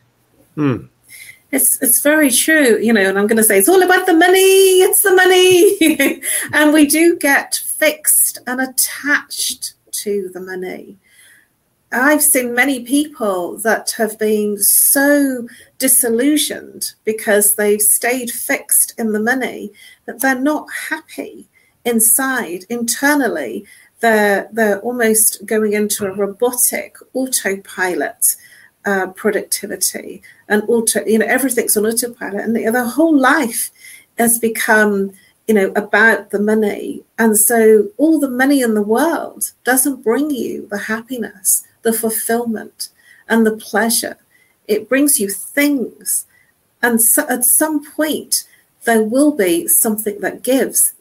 Hmm. 0.55 0.87
It's 1.53 1.81
it's 1.81 2.01
very 2.01 2.31
true, 2.31 2.79
you 2.79 2.93
know, 2.93 3.09
and 3.09 3.19
I'm 3.19 3.27
going 3.27 3.37
to 3.37 3.45
say 3.45 3.59
it's 3.59 3.69
all 3.69 3.83
about 3.83 4.07
the 4.07 4.15
money. 4.15 4.81
It's 4.81 5.03
the 5.03 5.15
money, 5.15 6.21
and 6.53 6.73
we 6.73 6.87
do 6.87 7.17
get 7.17 7.55
fixed 7.55 8.39
and 8.47 8.61
attached 8.61 9.75
to 9.93 10.29
the 10.35 10.41
money. 10.41 10.99
I've 11.93 12.23
seen 12.23 12.55
many 12.55 12.85
people 12.85 13.59
that 13.59 13.93
have 13.93 14.19
been 14.19 14.59
so 14.59 15.47
disillusioned 15.79 16.95
because 17.05 17.55
they've 17.55 17.81
stayed 17.81 18.31
fixed 18.31 18.93
in 18.99 19.13
the 19.13 19.21
money 19.21 19.73
that 20.05 20.21
they're 20.21 20.39
not 20.39 20.67
happy 20.91 21.49
inside, 21.85 22.65
internally. 22.69 23.65
They're, 24.01 24.49
they're 24.53 24.81
almost 24.81 25.47
going 25.47 25.73
into 25.73 26.07
a 26.07 26.13
robotic 26.13 26.97
autopilot 27.15 28.37
uh, 28.87 29.09
productivity 29.09 30.23
and 30.49 30.63
auto, 30.69 31.05
you 31.05 31.19
know, 31.19 31.27
everything's 31.27 31.77
on 31.77 31.87
autopilot. 31.87 32.45
And 32.45 32.57
the, 32.57 32.71
the 32.71 32.87
whole 32.87 33.19
life 33.19 33.71
has 34.17 34.39
become 34.39 35.13
you 35.47 35.55
know, 35.55 35.73
about 35.77 36.31
the 36.31 36.41
money. 36.41 37.05
And 37.19 37.39
so 37.39 37.91
all 37.99 38.19
the 38.19 38.29
money 38.29 38.63
in 38.63 38.75
the 38.75 38.83
world 38.83 39.53
doesn't 39.65 40.03
bring 40.03 40.31
you 40.31 40.67
the 40.71 40.79
happiness 40.79 41.67
the 41.83 41.93
fulfillment 41.93 42.89
and 43.29 43.47
the 43.47 43.57
pleasure. 43.57 44.17
It 44.67 44.89
brings 44.89 45.21
you 45.21 45.31
things. 45.31 46.27
And 46.83 47.01
so 47.01 47.25
at 47.29 47.45
some 47.45 47.89
point, 47.93 48.43
there 48.83 49.03
will 49.03 49.31
be 49.31 49.69
something 49.69 50.21
that 50.21 50.43
gives, 50.43 50.95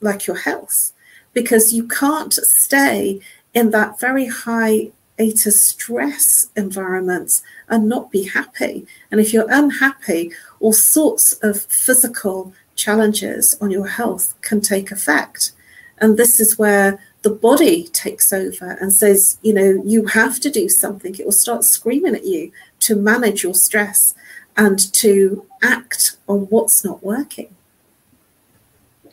like 0.00 0.26
your 0.26 0.38
health, 0.38 0.92
because 1.32 1.72
you 1.72 1.86
can't 1.86 2.32
stay 2.32 3.20
in 3.54 3.70
that 3.70 4.00
very 4.00 4.26
high 4.26 4.90
eta 5.18 5.50
stress 5.50 6.48
environment 6.56 7.40
and 7.68 7.88
not 7.88 8.10
be 8.10 8.24
happy. 8.24 8.86
And 9.10 9.20
if 9.20 9.32
you're 9.32 9.50
unhappy, 9.50 10.32
all 10.60 10.72
sorts 10.72 11.34
of 11.42 11.62
physical 11.62 12.52
challenges 12.74 13.56
on 13.60 13.70
your 13.70 13.86
health 13.86 14.34
can 14.42 14.60
take 14.60 14.90
effect. 14.90 15.52
And 15.98 16.16
this 16.16 16.40
is 16.40 16.58
where 16.58 16.98
the 17.22 17.30
body 17.30 17.84
takes 17.88 18.32
over 18.32 18.72
and 18.80 18.92
says, 18.92 19.38
you 19.42 19.54
know, 19.54 19.82
you 19.84 20.06
have 20.06 20.38
to 20.40 20.50
do 20.50 20.68
something. 20.68 21.14
It 21.14 21.24
will 21.24 21.32
start 21.32 21.64
screaming 21.64 22.14
at 22.14 22.26
you 22.26 22.52
to 22.80 22.94
manage 22.94 23.42
your 23.42 23.54
stress 23.54 24.14
and 24.56 24.78
to 24.94 25.46
act 25.62 26.16
on 26.28 26.40
what's 26.50 26.84
not 26.84 27.02
working. 27.02 27.54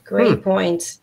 Great 0.04 0.36
hmm. 0.36 0.42
point. 0.42 0.98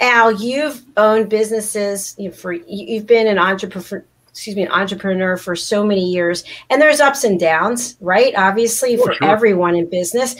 Al, 0.00 0.30
you've 0.32 0.84
owned 0.96 1.28
businesses 1.28 2.14
you 2.18 2.30
for 2.30 2.52
you've 2.52 3.06
been 3.06 3.26
an 3.26 3.38
entrepreneur 3.38 4.04
excuse 4.36 4.54
me, 4.54 4.64
an 4.64 4.70
entrepreneur 4.70 5.38
for 5.38 5.56
so 5.56 5.82
many 5.82 6.04
years. 6.04 6.44
And 6.68 6.80
there's 6.80 7.00
ups 7.00 7.24
and 7.24 7.40
downs, 7.40 7.96
right? 8.02 8.34
Obviously, 8.36 8.98
oh, 8.98 9.02
for 9.02 9.14
sure. 9.14 9.26
everyone 9.26 9.74
in 9.74 9.88
business. 9.88 10.36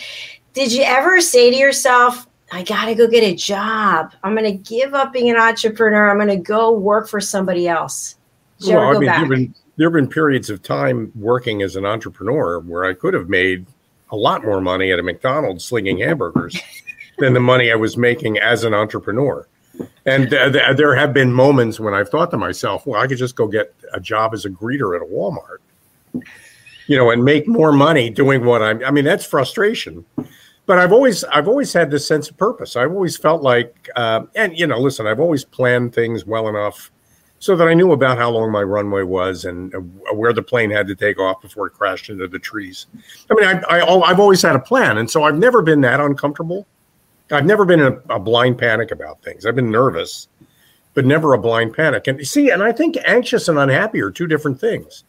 Did 0.52 0.70
you 0.70 0.82
ever 0.82 1.22
say 1.22 1.50
to 1.50 1.56
yourself, 1.56 2.26
I 2.52 2.62
got 2.62 2.84
to 2.84 2.94
go 2.94 3.08
get 3.08 3.24
a 3.24 3.34
job. 3.34 4.12
I'm 4.22 4.36
going 4.36 4.44
to 4.44 4.70
give 4.70 4.92
up 4.92 5.14
being 5.14 5.30
an 5.30 5.36
entrepreneur. 5.36 6.10
I'm 6.10 6.18
going 6.18 6.28
to 6.28 6.36
go 6.36 6.72
work 6.72 7.08
for 7.08 7.22
somebody 7.22 7.68
else. 7.68 8.16
well, 8.66 8.80
I 8.80 8.92
mean, 8.98 9.06
there 9.06 9.26
been, 9.26 9.54
there 9.76 9.86
have 9.88 9.94
been 9.94 10.08
periods 10.08 10.50
of 10.50 10.62
time 10.62 11.10
working 11.14 11.62
as 11.62 11.74
an 11.74 11.86
entrepreneur 11.86 12.60
where 12.60 12.84
I 12.84 12.92
could 12.92 13.14
have 13.14 13.30
made 13.30 13.64
a 14.10 14.16
lot 14.16 14.44
more 14.44 14.60
money 14.60 14.92
at 14.92 14.98
a 14.98 15.02
McDonald's 15.02 15.64
slinging 15.64 15.96
hamburgers 15.98 16.54
than 17.18 17.32
the 17.32 17.40
money 17.40 17.72
I 17.72 17.76
was 17.76 17.96
making 17.96 18.38
as 18.38 18.62
an 18.62 18.74
entrepreneur. 18.74 19.48
And 20.06 20.30
th- 20.30 20.52
th- 20.52 20.76
there 20.76 20.94
have 20.94 21.12
been 21.12 21.32
moments 21.32 21.80
when 21.80 21.94
I've 21.94 22.08
thought 22.08 22.30
to 22.30 22.36
myself, 22.36 22.86
well, 22.86 23.00
I 23.00 23.06
could 23.06 23.18
just 23.18 23.34
go 23.34 23.48
get 23.48 23.74
a 23.92 24.00
job 24.00 24.34
as 24.34 24.44
a 24.44 24.50
greeter 24.50 24.96
at 24.96 25.02
a 25.02 25.06
Walmart, 25.06 25.58
you 26.86 26.96
know, 26.96 27.10
and 27.10 27.24
make 27.24 27.48
more 27.48 27.72
money 27.72 28.08
doing 28.08 28.44
what 28.44 28.62
I'm. 28.62 28.84
I 28.84 28.90
mean, 28.90 29.04
that's 29.04 29.26
frustration 29.26 30.04
but 30.66 30.78
I've 30.78 30.92
always 30.92 31.24
I've 31.24 31.48
always 31.48 31.72
had 31.72 31.90
this 31.90 32.06
sense 32.06 32.28
of 32.28 32.36
purpose. 32.36 32.76
I've 32.76 32.90
always 32.90 33.16
felt 33.16 33.42
like, 33.42 33.88
uh, 33.96 34.22
and 34.34 34.58
you 34.58 34.66
know, 34.66 34.78
listen, 34.78 35.06
I've 35.06 35.20
always 35.20 35.44
planned 35.44 35.94
things 35.94 36.26
well 36.26 36.48
enough 36.48 36.90
so 37.38 37.54
that 37.54 37.68
I 37.68 37.74
knew 37.74 37.92
about 37.92 38.18
how 38.18 38.30
long 38.30 38.50
my 38.50 38.62
runway 38.62 39.02
was 39.02 39.44
and 39.44 39.74
uh, 39.74 39.78
where 40.14 40.32
the 40.32 40.42
plane 40.42 40.70
had 40.70 40.86
to 40.88 40.94
take 40.94 41.20
off 41.20 41.40
before 41.40 41.68
it 41.68 41.74
crashed 41.74 42.08
into 42.08 42.26
the 42.26 42.38
trees. 42.38 42.86
I 43.30 43.34
mean, 43.34 43.44
I, 43.44 43.78
I 43.78 44.08
have 44.08 44.18
always 44.20 44.42
had 44.42 44.56
a 44.56 44.60
plan, 44.60 44.98
and 44.98 45.08
so 45.08 45.22
I've 45.22 45.38
never 45.38 45.62
been 45.62 45.80
that 45.82 46.00
uncomfortable. 46.00 46.66
I've 47.30 47.46
never 47.46 47.64
been 47.64 47.80
in 47.80 48.00
a, 48.08 48.16
a 48.16 48.18
blind 48.20 48.58
panic 48.58 48.90
about 48.90 49.22
things. 49.22 49.46
I've 49.46 49.56
been 49.56 49.70
nervous, 49.70 50.28
but 50.94 51.04
never 51.04 51.34
a 51.34 51.38
blind 51.38 51.74
panic. 51.74 52.06
And 52.06 52.26
see, 52.26 52.50
and 52.50 52.62
I 52.62 52.72
think 52.72 52.96
anxious 53.04 53.48
and 53.48 53.58
unhappy 53.58 54.00
are 54.00 54.10
two 54.10 54.26
different 54.26 54.60
things. 54.60 55.04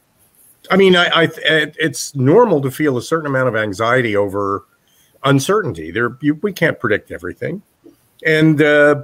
I 0.70 0.78
mean, 0.78 0.96
I, 0.96 1.08
I 1.08 1.30
it's 1.44 2.16
normal 2.16 2.62
to 2.62 2.72
feel 2.72 2.98
a 2.98 3.02
certain 3.02 3.28
amount 3.28 3.48
of 3.48 3.56
anxiety 3.56 4.16
over 4.16 4.66
uncertainty. 5.24 5.92
There, 5.92 6.18
you, 6.22 6.36
we 6.36 6.52
can't 6.52 6.80
predict 6.80 7.12
everything, 7.12 7.62
and 8.26 8.62
uh, 8.62 9.04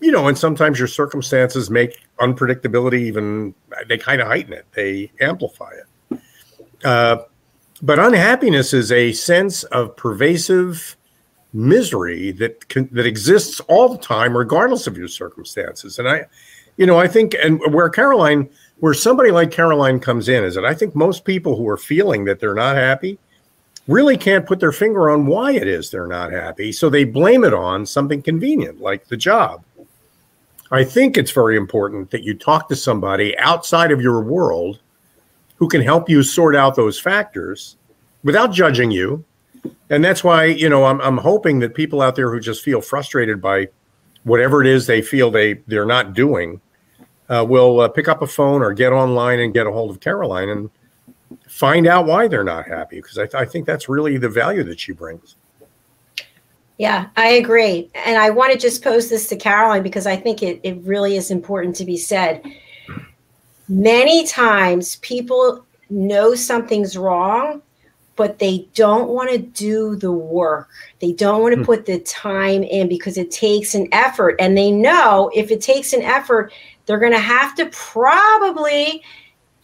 you 0.00 0.10
know, 0.10 0.26
and 0.26 0.36
sometimes 0.36 0.78
your 0.78 0.88
circumstances 0.88 1.70
make 1.70 2.06
unpredictability 2.20 3.00
even 3.00 3.54
they 3.88 3.98
kind 3.98 4.20
of 4.20 4.26
heighten 4.26 4.52
it. 4.52 4.66
They 4.72 5.12
amplify 5.20 5.70
it. 5.72 6.20
Uh, 6.84 7.18
but 7.82 7.98
unhappiness 7.98 8.72
is 8.72 8.90
a 8.90 9.12
sense 9.12 9.62
of 9.64 9.96
pervasive 9.96 10.96
misery 11.54 12.32
that 12.32 12.68
can, 12.68 12.88
that 12.92 13.06
exists 13.06 13.60
all 13.60 13.88
the 13.88 13.98
time, 13.98 14.36
regardless 14.36 14.86
of 14.86 14.98
your 14.98 15.08
circumstances. 15.08 15.98
And 15.98 16.08
I, 16.08 16.26
you 16.76 16.84
know, 16.84 16.98
I 16.98 17.08
think, 17.08 17.34
and 17.42 17.60
where 17.72 17.88
Caroline, 17.88 18.50
where 18.80 18.94
somebody 18.94 19.30
like 19.30 19.50
Caroline 19.50 20.00
comes 20.00 20.28
in, 20.28 20.44
is 20.44 20.54
that 20.56 20.64
I 20.64 20.74
think 20.74 20.94
most 20.94 21.24
people 21.24 21.56
who 21.56 21.68
are 21.68 21.76
feeling 21.76 22.24
that 22.24 22.40
they're 22.40 22.54
not 22.54 22.76
happy 22.76 23.18
really 23.86 24.16
can't 24.16 24.46
put 24.46 24.60
their 24.60 24.72
finger 24.72 25.10
on 25.10 25.26
why 25.26 25.52
it 25.52 25.68
is 25.68 25.90
they're 25.90 26.06
not 26.06 26.32
happy. 26.32 26.72
So 26.72 26.90
they 26.90 27.04
blame 27.04 27.44
it 27.44 27.54
on 27.54 27.86
something 27.86 28.22
convenient 28.22 28.80
like 28.80 29.06
the 29.06 29.16
job. 29.16 29.62
I 30.70 30.82
think 30.82 31.16
it's 31.16 31.30
very 31.30 31.56
important 31.56 32.10
that 32.10 32.24
you 32.24 32.34
talk 32.34 32.68
to 32.68 32.76
somebody 32.76 33.38
outside 33.38 33.92
of 33.92 34.00
your 34.00 34.22
world 34.22 34.80
who 35.56 35.68
can 35.68 35.82
help 35.82 36.08
you 36.08 36.22
sort 36.22 36.56
out 36.56 36.74
those 36.74 36.98
factors 36.98 37.76
without 38.24 38.52
judging 38.52 38.90
you. 38.90 39.24
And 39.90 40.04
that's 40.04 40.24
why, 40.24 40.44
you 40.46 40.68
know, 40.68 40.84
I'm, 40.84 41.00
I'm 41.00 41.18
hoping 41.18 41.60
that 41.60 41.74
people 41.74 42.02
out 42.02 42.16
there 42.16 42.30
who 42.30 42.40
just 42.40 42.62
feel 42.62 42.80
frustrated 42.80 43.40
by 43.40 43.68
whatever 44.24 44.60
it 44.60 44.66
is 44.66 44.86
they 44.86 45.02
feel 45.02 45.30
they, 45.30 45.54
they're 45.66 45.86
not 45.86 46.14
doing 46.14 46.60
uh, 47.28 47.44
will 47.48 47.80
uh, 47.80 47.88
pick 47.88 48.08
up 48.08 48.22
a 48.22 48.26
phone 48.26 48.62
or 48.62 48.72
get 48.72 48.92
online 48.92 49.40
and 49.40 49.54
get 49.54 49.66
a 49.66 49.72
hold 49.72 49.90
of 49.90 50.00
Caroline 50.00 50.48
and 50.48 50.70
find 51.48 51.86
out 51.86 52.06
why 52.06 52.28
they're 52.28 52.44
not 52.44 52.66
happy 52.66 52.96
because 52.96 53.18
I, 53.18 53.22
th- 53.22 53.34
I 53.34 53.44
think 53.44 53.66
that's 53.66 53.88
really 53.88 54.18
the 54.18 54.28
value 54.28 54.62
that 54.64 54.80
she 54.80 54.92
brings. 54.92 55.36
Yeah, 56.78 57.08
I 57.16 57.28
agree. 57.28 57.88
And 57.94 58.18
I 58.18 58.30
want 58.30 58.52
to 58.52 58.58
just 58.58 58.82
pose 58.82 59.08
this 59.08 59.28
to 59.28 59.36
Caroline 59.36 59.82
because 59.82 60.06
I 60.06 60.16
think 60.16 60.42
it, 60.42 60.60
it 60.64 60.76
really 60.82 61.16
is 61.16 61.30
important 61.30 61.76
to 61.76 61.84
be 61.84 61.96
said. 61.96 62.44
Many 63.68 64.26
times 64.26 64.96
people 64.96 65.64
know 65.88 66.34
something's 66.34 66.98
wrong, 66.98 67.62
but 68.16 68.38
they 68.38 68.68
don't 68.74 69.08
want 69.08 69.30
to 69.30 69.38
do 69.38 69.96
the 69.96 70.12
work. 70.12 70.68
They 71.00 71.12
don't 71.12 71.42
want 71.42 71.54
to 71.54 71.60
hmm. 71.60 71.66
put 71.66 71.86
the 71.86 71.98
time 72.00 72.62
in 72.62 72.88
because 72.88 73.18
it 73.18 73.30
takes 73.30 73.74
an 73.74 73.88
effort. 73.92 74.36
And 74.38 74.56
they 74.56 74.70
know 74.70 75.30
if 75.34 75.50
it 75.50 75.60
takes 75.60 75.92
an 75.92 76.02
effort, 76.02 76.52
they're 76.86 76.98
going 76.98 77.12
to 77.12 77.18
have 77.18 77.54
to 77.56 77.66
probably 77.66 79.02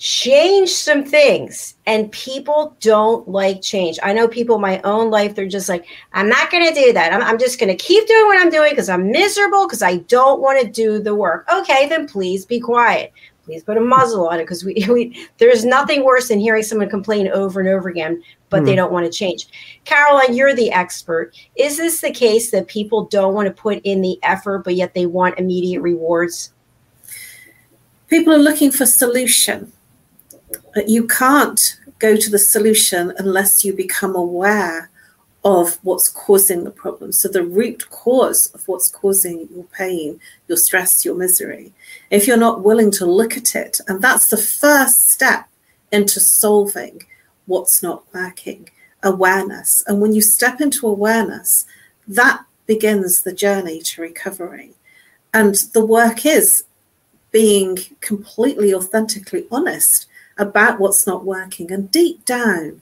change 0.00 0.70
some 0.70 1.04
things 1.04 1.74
and 1.84 2.10
people 2.10 2.74
don't 2.80 3.28
like 3.28 3.60
change 3.60 3.98
i 4.02 4.14
know 4.14 4.26
people 4.26 4.56
in 4.56 4.62
my 4.62 4.80
own 4.80 5.10
life 5.10 5.34
they're 5.34 5.46
just 5.46 5.68
like 5.68 5.84
i'm 6.14 6.26
not 6.26 6.50
going 6.50 6.66
to 6.66 6.72
do 6.72 6.90
that 6.90 7.12
i'm, 7.12 7.20
I'm 7.20 7.38
just 7.38 7.60
going 7.60 7.68
to 7.68 7.76
keep 7.76 8.08
doing 8.08 8.24
what 8.24 8.40
i'm 8.40 8.48
doing 8.48 8.70
because 8.70 8.88
i'm 8.88 9.10
miserable 9.10 9.66
because 9.66 9.82
i 9.82 9.96
don't 9.96 10.40
want 10.40 10.58
to 10.58 10.66
do 10.66 11.00
the 11.00 11.14
work 11.14 11.46
okay 11.54 11.86
then 11.86 12.08
please 12.08 12.46
be 12.46 12.58
quiet 12.58 13.12
please 13.50 13.64
put 13.64 13.76
a 13.76 13.80
muzzle 13.80 14.28
on 14.28 14.38
it 14.38 14.44
because 14.44 14.64
we, 14.64 14.74
we 14.88 15.28
there's 15.38 15.64
nothing 15.64 16.04
worse 16.04 16.28
than 16.28 16.38
hearing 16.38 16.62
someone 16.62 16.88
complain 16.88 17.28
over 17.28 17.60
and 17.60 17.68
over 17.68 17.88
again 17.88 18.22
but 18.48 18.62
mm 18.62 18.66
they 18.66 18.72
hmm. 18.72 18.78
don't 18.78 18.92
want 18.92 19.06
to 19.06 19.12
change. 19.12 19.46
Caroline 19.84 20.34
you're 20.34 20.54
the 20.54 20.72
expert. 20.72 21.32
Is 21.56 21.76
this 21.76 22.00
the 22.00 22.10
case 22.10 22.50
that 22.50 22.66
people 22.66 23.04
don't 23.04 23.32
want 23.32 23.46
to 23.46 23.62
put 23.62 23.80
in 23.84 24.00
the 24.00 24.18
effort 24.24 24.64
but 24.64 24.74
yet 24.74 24.92
they 24.92 25.06
want 25.06 25.38
immediate 25.38 25.80
rewards? 25.80 26.52
People 28.08 28.32
are 28.34 28.38
looking 28.38 28.72
for 28.72 28.86
solution 28.86 29.72
you 30.86 31.06
can't 31.06 31.78
go 31.98 32.16
to 32.16 32.30
the 32.30 32.38
solution 32.38 33.12
unless 33.18 33.64
you 33.64 33.74
become 33.74 34.14
aware 34.14 34.89
of 35.44 35.78
what's 35.82 36.08
causing 36.08 36.64
the 36.64 36.70
problem. 36.70 37.12
So, 37.12 37.28
the 37.28 37.42
root 37.42 37.88
cause 37.90 38.48
of 38.54 38.66
what's 38.68 38.90
causing 38.90 39.48
your 39.54 39.64
pain, 39.64 40.20
your 40.48 40.58
stress, 40.58 41.04
your 41.04 41.14
misery. 41.14 41.72
If 42.10 42.26
you're 42.26 42.36
not 42.36 42.62
willing 42.62 42.90
to 42.92 43.06
look 43.06 43.36
at 43.36 43.54
it, 43.54 43.80
and 43.88 44.02
that's 44.02 44.28
the 44.28 44.36
first 44.36 45.08
step 45.10 45.48
into 45.92 46.20
solving 46.20 47.02
what's 47.46 47.82
not 47.82 48.04
working 48.14 48.68
awareness. 49.02 49.82
And 49.86 50.00
when 50.00 50.12
you 50.12 50.20
step 50.20 50.60
into 50.60 50.86
awareness, 50.86 51.64
that 52.06 52.44
begins 52.66 53.22
the 53.22 53.32
journey 53.32 53.80
to 53.80 54.02
recovery. 54.02 54.74
And 55.32 55.54
the 55.72 55.84
work 55.84 56.26
is 56.26 56.64
being 57.30 57.78
completely 58.00 58.74
authentically 58.74 59.46
honest 59.50 60.06
about 60.38 60.80
what's 60.80 61.06
not 61.06 61.24
working. 61.24 61.70
And 61.72 61.90
deep 61.90 62.24
down, 62.24 62.80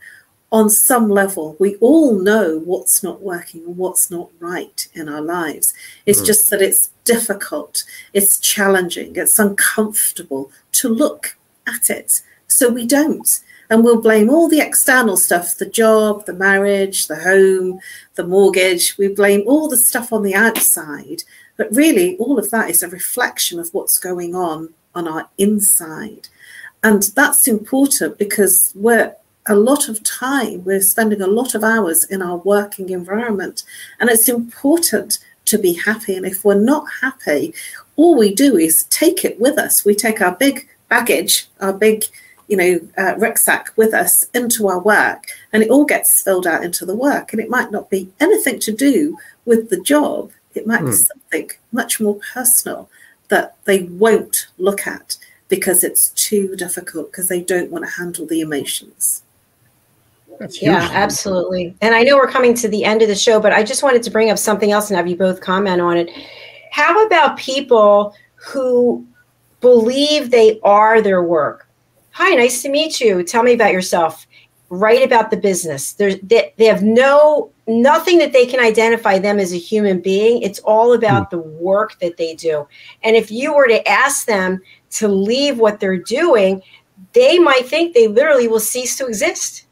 on 0.51 0.71
some 0.71 1.11
level, 1.11 1.57
we 1.59 1.77
all 1.77 2.19
know 2.19 2.59
what's 2.59 3.03
not 3.03 3.21
working 3.21 3.65
and 3.65 3.77
what's 3.77 4.11
not 4.11 4.31
right 4.41 4.89
in 4.95 5.09
our 5.09 5.21
lives. 5.21 5.75
It's 6.07 6.23
mm. 6.23 6.27
just 6.27 6.51
that 6.51 6.63
it's 6.63 6.89
difficult, 7.05 7.85
it's 8.15 8.39
challenging, 8.39 9.17
it's 9.17 9.39
uncomfortable 9.39 10.51
to 10.73 10.89
look 10.89 11.37
at 11.67 11.91
it. 11.91 12.23
So 12.47 12.71
we 12.71 12.87
don't. 12.87 13.29
And 13.71 13.85
we'll 13.85 14.01
blame 14.01 14.31
all 14.31 14.49
the 14.49 14.61
external 14.61 15.19
stuff 15.19 15.57
the 15.57 15.67
job, 15.67 16.25
the 16.25 16.33
marriage, 16.33 17.07
the 17.07 17.17
home, 17.17 17.81
the 18.15 18.27
mortgage. 18.27 18.97
We 18.97 19.09
blame 19.09 19.43
all 19.47 19.69
the 19.69 19.77
stuff 19.77 20.11
on 20.11 20.23
the 20.23 20.35
outside. 20.35 21.25
But 21.59 21.75
really, 21.75 22.17
all 22.17 22.39
of 22.39 22.51
that 22.51 22.71
is 22.71 22.83
a 22.83 22.89
reflection 22.89 23.59
of 23.59 23.69
what's 23.75 23.99
going 23.99 24.35
on 24.35 24.73
on 24.95 25.07
our 25.07 25.29
inside. 25.37 26.29
And 26.83 27.03
that's 27.15 27.47
important 27.47 28.17
because 28.17 28.73
we're 28.75 29.15
a 29.49 29.57
lot 29.57 29.89
of 29.89 30.03
time, 30.03 30.65
we're 30.65 30.81
spending 30.81 31.23
a 31.23 31.27
lot 31.27 31.55
of 31.55 31.65
hours 31.65 32.05
in 32.05 32.23
our 32.23 32.37
working 32.37 32.91
environment. 32.91 33.65
And 33.99 34.11
it's 34.11 34.29
important 34.29 35.19
to 35.47 35.59
be 35.59 35.73
happy. 35.73 36.15
And 36.15 36.27
if 36.27 36.45
we're 36.45 36.61
not 36.61 36.87
happy, 37.01 37.55
all 37.97 38.17
we 38.17 38.35
do 38.35 38.57
is 38.57 38.85
take 38.85 39.25
it 39.25 39.41
with 39.41 39.59
us. 39.59 39.85
We 39.85 39.95
take 39.95 40.21
our 40.21 40.37
big 40.37 40.69
baggage, 40.89 41.49
our 41.61 41.73
big, 41.73 42.05
you 42.47 42.57
know, 42.57 42.81
uh, 42.99 43.17
rucksack 43.17 43.73
with 43.77 43.95
us 43.95 44.25
into 44.35 44.69
our 44.69 44.81
work, 44.81 45.25
and 45.53 45.63
it 45.63 45.71
all 45.71 45.85
gets 45.85 46.19
spilled 46.19 46.47
out 46.47 46.65
into 46.65 46.85
the 46.85 46.95
work. 46.95 47.33
And 47.33 47.41
it 47.41 47.51
might 47.51 47.71
not 47.71 47.91
be 47.91 48.11
anything 48.21 48.59
to 48.61 48.73
do 48.73 49.17
with 49.45 49.71
the 49.71 49.81
job, 49.81 50.31
it 50.55 50.67
might 50.67 50.83
mm. 50.83 50.91
be 50.91 50.97
hmm. 50.97 50.97
something 50.97 51.51
much 51.73 52.01
more 52.01 52.19
personal 52.35 52.91
that 53.29 53.57
they 53.65 53.83
won't 53.85 54.49
look 54.59 54.87
at 54.87 55.17
because 55.49 55.83
it's 55.85 56.11
too 56.11 56.55
difficult 56.57 57.11
because 57.11 57.29
they 57.29 57.41
don't 57.41 57.71
want 57.71 57.85
to 57.85 57.91
handle 57.93 58.27
the 58.27 58.41
emotions. 58.41 59.23
Yeah, 60.61 60.89
absolutely. 60.93 61.75
And 61.81 61.95
I 61.95 62.03
know 62.03 62.17
we're 62.17 62.31
coming 62.31 62.55
to 62.55 62.69
the 62.69 62.85
end 62.85 63.03
of 63.03 63.09
the 63.09 63.15
show, 63.15 63.41
but 63.41 63.53
I 63.53 63.63
just 63.63 63.83
wanted 63.83 64.03
to 64.05 64.11
bring 64.11 64.31
up 64.31 64.39
something 64.39 64.73
else 64.73 64.91
and 64.91 64.97
have 64.97 65.09
you 65.09 65.17
both 65.17 65.41
comment 65.41 65.81
on 65.81 65.97
it. 65.97 66.11
How 66.71 67.05
about 67.07 67.37
people 67.37 68.15
who 68.37 69.07
believe 69.61 70.31
they 70.31 70.61
are 70.63 71.01
their 71.01 71.23
work? 71.23 71.69
Hi, 72.13 72.35
nice 72.35 72.63
to 72.63 72.69
meet 72.69 73.01
you. 73.01 73.23
Tell 73.23 73.43
me 73.43 73.55
about 73.55 73.73
yourself. 73.73 74.27
Write 74.71 75.03
about 75.03 75.31
the 75.31 75.37
business. 75.37 75.93
There's 75.95 76.19
they, 76.21 76.53
they 76.57 76.67
have 76.67 76.83
no 76.83 77.51
nothing 77.67 78.19
that 78.19 78.33
they 78.33 78.45
can 78.45 78.61
identify 78.61 79.19
them 79.19 79.39
as 79.39 79.53
a 79.53 79.59
human 79.59 80.01
being. 80.01 80.43
It's 80.43 80.59
all 80.61 80.93
about 80.93 81.27
mm. 81.27 81.31
the 81.31 81.39
work 81.39 81.99
that 82.01 82.17
they 82.17 82.35
do. 82.35 82.67
And 83.03 83.17
if 83.17 83.31
you 83.31 83.55
were 83.55 83.69
to 83.69 83.87
ask 83.89 84.27
them 84.27 84.61
to 84.91 85.09
leave 85.09 85.59
what 85.59 85.81
they're 85.81 85.97
doing, 85.97 86.63
they 87.13 87.39
might 87.39 87.67
think 87.67 87.95
they 87.95 88.09
literally 88.09 88.49
will 88.49 88.61
cease 88.61 88.97
to 88.99 89.07
exist. 89.07 89.65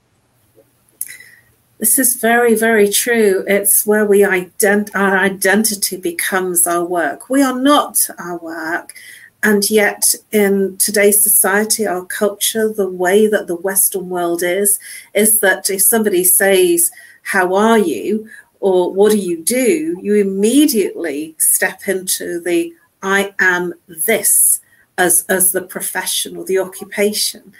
This 1.78 1.98
is 1.98 2.14
very, 2.16 2.54
very 2.54 2.88
true. 2.88 3.44
It's 3.46 3.86
where 3.86 4.06
we 4.06 4.20
ident- 4.20 4.94
our 4.94 5.18
identity 5.18 5.98
becomes 5.98 6.66
our 6.66 6.84
work. 6.84 7.28
We 7.28 7.42
are 7.42 7.58
not 7.58 8.08
our 8.18 8.38
work. 8.38 8.94
And 9.42 9.68
yet, 9.70 10.14
in 10.32 10.78
today's 10.78 11.22
society, 11.22 11.86
our 11.86 12.06
culture, 12.06 12.72
the 12.72 12.88
way 12.88 13.26
that 13.26 13.46
the 13.46 13.56
Western 13.56 14.08
world 14.08 14.42
is, 14.42 14.78
is 15.14 15.40
that 15.40 15.68
if 15.68 15.82
somebody 15.82 16.24
says, 16.24 16.90
How 17.22 17.54
are 17.54 17.78
you? 17.78 18.28
or 18.60 18.92
What 18.92 19.12
do 19.12 19.18
you 19.18 19.44
do? 19.44 19.98
you 20.02 20.14
immediately 20.14 21.34
step 21.38 21.86
into 21.86 22.40
the 22.40 22.72
I 23.02 23.34
am 23.38 23.74
this 23.86 24.60
as 24.96 25.24
as 25.28 25.52
the 25.52 25.60
profession 25.60 26.36
or 26.38 26.44
the 26.44 26.58
occupation 26.58 27.52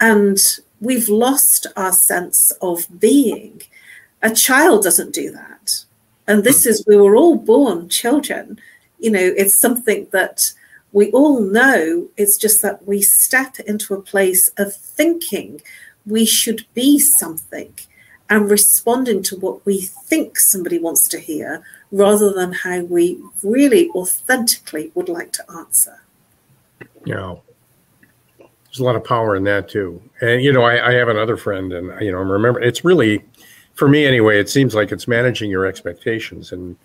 and 0.00 0.38
we've 0.84 1.08
lost 1.08 1.66
our 1.76 1.92
sense 1.92 2.52
of 2.60 2.86
being. 3.00 3.62
A 4.22 4.34
child 4.34 4.84
doesn't 4.84 5.14
do 5.14 5.30
that. 5.32 5.84
And 6.26 6.44
this 6.44 6.64
hmm. 6.64 6.70
is 6.70 6.84
we 6.86 6.96
were 6.96 7.16
all 7.16 7.36
born 7.36 7.88
children. 7.88 8.60
You 8.98 9.10
know 9.10 9.34
it's 9.36 9.56
something 9.56 10.06
that 10.12 10.52
we 10.92 11.10
all 11.10 11.40
know. 11.40 12.08
It's 12.16 12.38
just 12.38 12.62
that 12.62 12.86
we 12.86 13.02
step 13.02 13.58
into 13.60 13.94
a 13.94 14.02
place 14.02 14.50
of 14.56 14.74
thinking 14.74 15.60
we 16.06 16.24
should 16.24 16.66
be 16.74 16.98
something 16.98 17.74
and 18.30 18.50
responding 18.50 19.22
to 19.22 19.36
what 19.36 19.64
we 19.66 19.82
think 19.82 20.38
somebody 20.38 20.78
wants 20.78 21.08
to 21.08 21.18
hear 21.18 21.62
rather 21.92 22.32
than 22.32 22.52
how 22.52 22.80
we 22.80 23.18
really 23.42 23.90
authentically 23.90 24.90
would 24.94 25.08
like 25.08 25.32
to 25.32 25.50
answer. 25.50 26.00
Know, 27.04 27.42
there's 28.74 28.80
a 28.80 28.84
lot 28.84 28.96
of 28.96 29.04
power 29.04 29.36
in 29.36 29.44
that 29.44 29.68
too. 29.68 30.02
And 30.20 30.42
you 30.42 30.52
know, 30.52 30.64
I, 30.64 30.88
I 30.88 30.94
have 30.94 31.08
another 31.08 31.36
friend, 31.36 31.72
and 31.72 32.00
you 32.00 32.10
know, 32.10 32.18
I'm 32.18 32.30
remember, 32.30 32.60
it's 32.60 32.84
really, 32.84 33.24
for 33.74 33.86
me 33.86 34.04
anyway, 34.04 34.40
it 34.40 34.50
seems 34.50 34.74
like 34.74 34.90
it's 34.90 35.06
managing 35.06 35.48
your 35.48 35.64
expectations, 35.64 36.50
and 36.50 36.76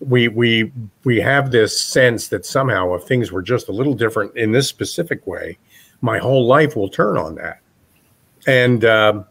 we 0.00 0.28
we 0.28 0.72
we 1.04 1.20
have 1.20 1.50
this 1.50 1.78
sense 1.78 2.28
that 2.28 2.46
somehow 2.46 2.94
if 2.94 3.02
things 3.02 3.32
were 3.32 3.42
just 3.42 3.68
a 3.68 3.72
little 3.72 3.92
different 3.92 4.34
in 4.34 4.52
this 4.52 4.66
specific 4.66 5.26
way, 5.26 5.58
my 6.00 6.16
whole 6.16 6.46
life 6.46 6.74
will 6.74 6.88
turn 6.88 7.18
on 7.18 7.34
that, 7.34 7.60
and 8.46 8.86
um, 8.86 9.26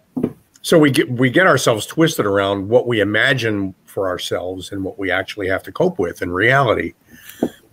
so 0.61 0.77
we 0.77 0.91
get 0.91 1.09
we 1.09 1.31
get 1.31 1.47
ourselves 1.47 1.87
twisted 1.87 2.27
around 2.27 2.69
what 2.69 2.85
we 2.85 2.99
imagine 2.99 3.73
for 3.85 4.07
ourselves 4.07 4.71
and 4.71 4.83
what 4.83 4.99
we 4.99 5.09
actually 5.09 5.47
have 5.47 5.63
to 5.63 5.71
cope 5.71 5.97
with 5.97 6.21
in 6.21 6.29
reality. 6.29 6.93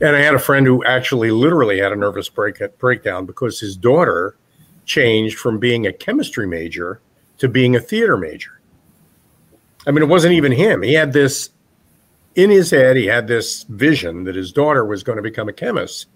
And 0.02 0.16
I 0.16 0.20
had 0.20 0.34
a 0.34 0.38
friend 0.40 0.66
who 0.66 0.84
actually 0.84 1.30
literally 1.30 1.78
had 1.78 1.92
a 1.92 1.96
nervous 1.96 2.28
break, 2.28 2.60
breakdown 2.78 3.24
because 3.24 3.60
his 3.60 3.76
daughter 3.76 4.36
changed 4.84 5.38
from 5.38 5.60
being 5.60 5.86
a 5.86 5.92
chemistry 5.92 6.46
major 6.46 7.00
to 7.38 7.48
being 7.48 7.76
a 7.76 7.80
theater 7.80 8.16
major. 8.16 8.60
I 9.86 9.92
mean, 9.92 10.02
it 10.02 10.08
wasn't 10.08 10.34
even 10.34 10.50
him. 10.50 10.82
He 10.82 10.94
had 10.94 11.12
this 11.12 11.50
in 12.34 12.50
his 12.50 12.70
head, 12.70 12.96
he 12.96 13.06
had 13.06 13.28
this 13.28 13.64
vision 13.64 14.24
that 14.24 14.34
his 14.34 14.52
daughter 14.52 14.84
was 14.84 15.02
going 15.02 15.16
to 15.16 15.22
become 15.22 15.48
a 15.48 15.52
chemist. 15.52 16.06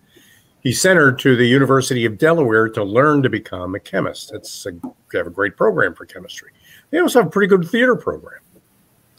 He 0.62 0.72
sent 0.72 0.99
her 0.99 1.12
to 1.12 1.37
the 1.37 1.47
University 1.47 2.05
of 2.07 2.18
Delaware 2.18 2.68
to 2.70 2.82
learn 2.82 3.22
to 3.22 3.28
become 3.28 3.74
a 3.74 3.80
chemist. 3.80 4.32
It's 4.32 4.66
a, 4.66 4.72
they 5.12 5.18
have 5.18 5.26
a 5.26 5.30
great 5.30 5.57
program 5.57 5.95
for 5.95 6.07
chemistry. 6.07 6.51
They 6.91 6.99
also 6.99 7.20
have 7.20 7.28
a 7.28 7.30
pretty 7.30 7.49
good 7.49 7.68
theater 7.68 7.95
program. 7.95 8.41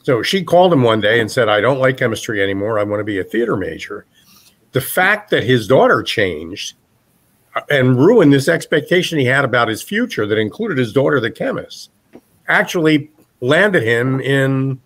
So 0.04 0.24
she 0.24 0.44
called 0.44 0.74
him 0.74 0.84
one 0.84 1.00
day 1.00 1.22
and 1.22 1.32
said, 1.32 1.48
I 1.48 1.62
don't 1.62 1.80
like 1.80 1.98
chemistry 1.98 2.42
anymore. 2.42 2.80
I 2.80 2.84
want 2.84 3.00
to 3.00 3.06
be 3.06 3.20
a 3.20 3.24
theater 3.24 3.56
major 3.56 4.06
the 4.72 4.82
fact 4.82 5.30
that 5.32 5.44
his 5.44 5.68
daughter 5.68 6.04
changed 6.04 6.76
uh, 7.56 7.62
and 7.70 7.98
ruined 7.98 8.34
this 8.34 8.48
expectation 8.48 9.18
he 9.18 9.26
had 9.26 9.46
about 9.46 9.68
his 9.68 9.82
future 9.82 10.26
that 10.26 10.38
included 10.38 10.78
his 10.78 10.94
daughter, 10.94 11.20
the 11.20 11.32
chemist, 11.32 11.90
actually 12.48 13.12
landed 13.42 13.84
him 13.84 14.20
in 14.22 14.80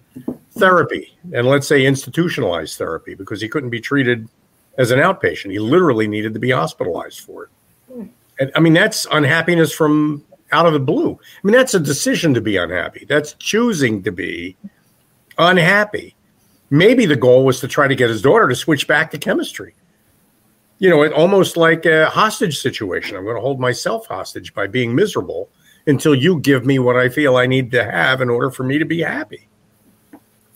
therapy 0.52 1.18
and 1.34 1.48
let's 1.48 1.68
say 1.68 1.86
institutionalized 1.86 2.78
therapy 2.78 3.16
because 3.16 3.40
he 3.42 3.48
couldn't 3.48 3.70
be 3.70 3.80
treated 3.80 4.28
as 4.78 4.92
an 4.92 5.00
outpatient. 5.00 5.52
He 5.52 5.60
literally 5.60 6.08
needed 6.08 6.34
to 6.34 6.40
be 6.40 6.52
hospitalized 6.52 7.22
for 7.22 7.46
it. 7.46 7.50
And 8.40 8.52
I 8.56 8.60
mean, 8.60 8.74
that's 8.74 9.06
unhappiness 9.12 9.72
from 9.74 10.24
out 10.52 10.66
of 10.66 10.74
the 10.74 10.80
blue. 10.80 11.14
I 11.14 11.48
mean, 11.48 11.56
that's 11.56 11.74
a 11.74 11.80
decision 11.80 12.34
to 12.34 12.42
be 12.42 12.58
unhappy. 12.58 13.06
That's 13.08 13.34
choosing 13.36 14.04
to 14.04 14.12
be 14.12 14.58
unhappy. 15.38 16.16
Maybe 16.72 17.06
the 17.06 17.18
goal 17.18 17.46
was 17.46 17.60
to 17.60 17.68
try 17.68 17.88
to 17.88 17.96
get 17.96 18.10
his 18.10 18.22
daughter 18.22 18.48
to 18.48 18.56
switch 18.56 18.88
back 18.88 19.12
to 19.12 19.18
chemistry. 19.18 19.76
You 20.80 20.90
know, 20.90 21.04
it 21.04 21.14
almost 21.14 21.58
like 21.58 21.86
a 21.86 22.10
hostage 22.10 22.58
situation. 22.60 23.16
I'm 23.16 23.26
going 23.26 23.36
to 23.36 23.42
hold 23.42 23.60
myself 23.60 24.08
hostage 24.08 24.54
by 24.54 24.66
being 24.66 24.96
miserable 24.96 25.50
until 25.86 26.16
you 26.16 26.40
give 26.40 26.66
me 26.66 26.80
what 26.80 26.96
I 26.96 27.10
feel 27.10 27.36
I 27.36 27.46
need 27.46 27.72
to 27.72 27.84
have 27.84 28.22
in 28.22 28.30
order 28.30 28.50
for 28.50 28.64
me 28.64 28.80
to 28.80 28.86
be 28.86 29.02
happy. 29.02 29.48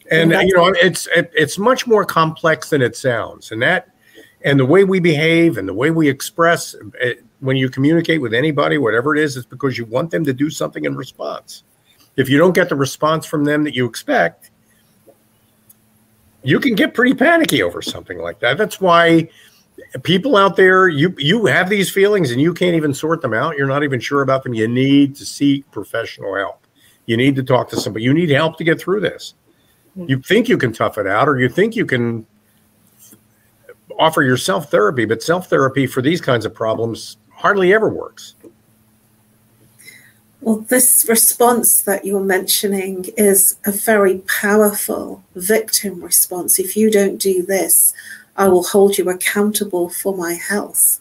And 0.10 0.32
you 0.32 0.56
know, 0.56 0.68
it's 0.68 1.08
it, 1.08 1.32
it's 1.36 1.58
much 1.58 1.86
more 1.86 2.06
complex 2.06 2.70
than 2.70 2.82
it 2.82 2.96
sounds. 2.96 3.52
And 3.52 3.62
that 3.62 3.90
and 4.44 4.60
the 4.60 4.66
way 4.66 4.84
we 4.84 5.00
behave 5.00 5.58
and 5.58 5.68
the 5.68 5.74
way 5.74 5.90
we 5.90 6.08
express 6.08 6.76
it, 7.02 7.24
when 7.40 7.58
you 7.58 7.70
communicate 7.70 8.22
with 8.22 8.34
anybody, 8.34 8.78
whatever 8.78 9.16
it 9.16 9.22
is, 9.22 9.36
it's 9.36 9.46
because 9.46 9.78
you 9.78 9.86
want 9.86 10.12
them 10.12 10.24
to 10.24 10.34
do 10.34 10.50
something 10.50 10.86
in 10.86 10.96
response. 10.96 11.64
If 12.16 12.30
you 12.30 12.38
don't 12.38 12.54
get 12.54 12.70
the 12.70 12.76
response 12.76 13.26
from 13.26 13.44
them 13.44 13.64
that 13.64 13.74
you 13.74 13.86
expect, 13.86 14.52
you 16.46 16.60
can 16.60 16.76
get 16.76 16.94
pretty 16.94 17.16
panicky 17.16 17.62
over 17.62 17.82
something 17.82 18.20
like 18.20 18.40
that. 18.40 18.58
That's 18.58 18.80
why 18.80 19.30
people 20.04 20.38
out 20.38 20.56
there, 20.56 20.88
you 20.88 21.14
you 21.18 21.46
have 21.46 21.70
these 21.70 21.90
feelings 21.90 22.32
and 22.32 22.40
you 22.40 22.54
can't 22.54 22.76
even 22.76 22.94
sort 22.94 23.22
them 23.22 23.34
out. 23.34 23.58
You're 23.58 23.68
not 23.68 23.84
even 23.84 24.00
sure 24.00 24.22
about 24.22 24.44
them. 24.44 24.54
You 24.54 24.68
need 24.68 25.16
to 25.16 25.26
seek 25.26 25.70
professional 25.72 26.36
help. 26.36 26.66
You 27.06 27.18
need 27.18 27.36
to 27.36 27.44
talk 27.44 27.70
to 27.70 27.78
somebody. 27.78 28.04
You 28.04 28.14
need 28.14 28.30
help 28.30 28.58
to 28.58 28.64
get 28.64 28.80
through 28.80 29.02
this. 29.02 29.34
Hmm. 29.96 30.06
You 30.08 30.22
think 30.22 30.48
you 30.48 30.58
can 30.58 30.74
tough 30.74 30.98
it 30.98 31.08
out, 31.08 31.28
or 31.28 31.40
you 31.40 31.50
think 31.50 31.76
you 31.76 31.86
can 31.86 32.26
offer 34.00 34.22
yourself 34.24 34.72
therapy, 34.72 35.06
but 35.06 35.22
self 35.22 35.50
therapy 35.50 35.88
for 35.88 36.02
these 36.02 36.22
kinds 36.22 36.46
of 36.46 36.54
problems 36.54 37.18
hardly 37.32 37.74
ever 37.74 37.90
works. 37.90 38.36
Well, 40.46 40.58
this 40.58 41.08
response 41.10 41.82
that 41.82 42.06
you're 42.06 42.20
mentioning 42.20 43.06
is 43.18 43.58
a 43.66 43.72
very 43.72 44.20
powerful 44.42 45.24
victim 45.34 46.04
response. 46.04 46.60
If 46.60 46.78
you 46.78 46.92
don't 46.92 47.18
do 47.18 47.42
this, 47.42 47.96
I 48.38 48.50
will 48.50 48.62
hold 48.62 49.00
you 49.00 49.10
accountable 49.10 49.90
for 49.90 50.16
my 50.16 50.34
health. 50.34 51.00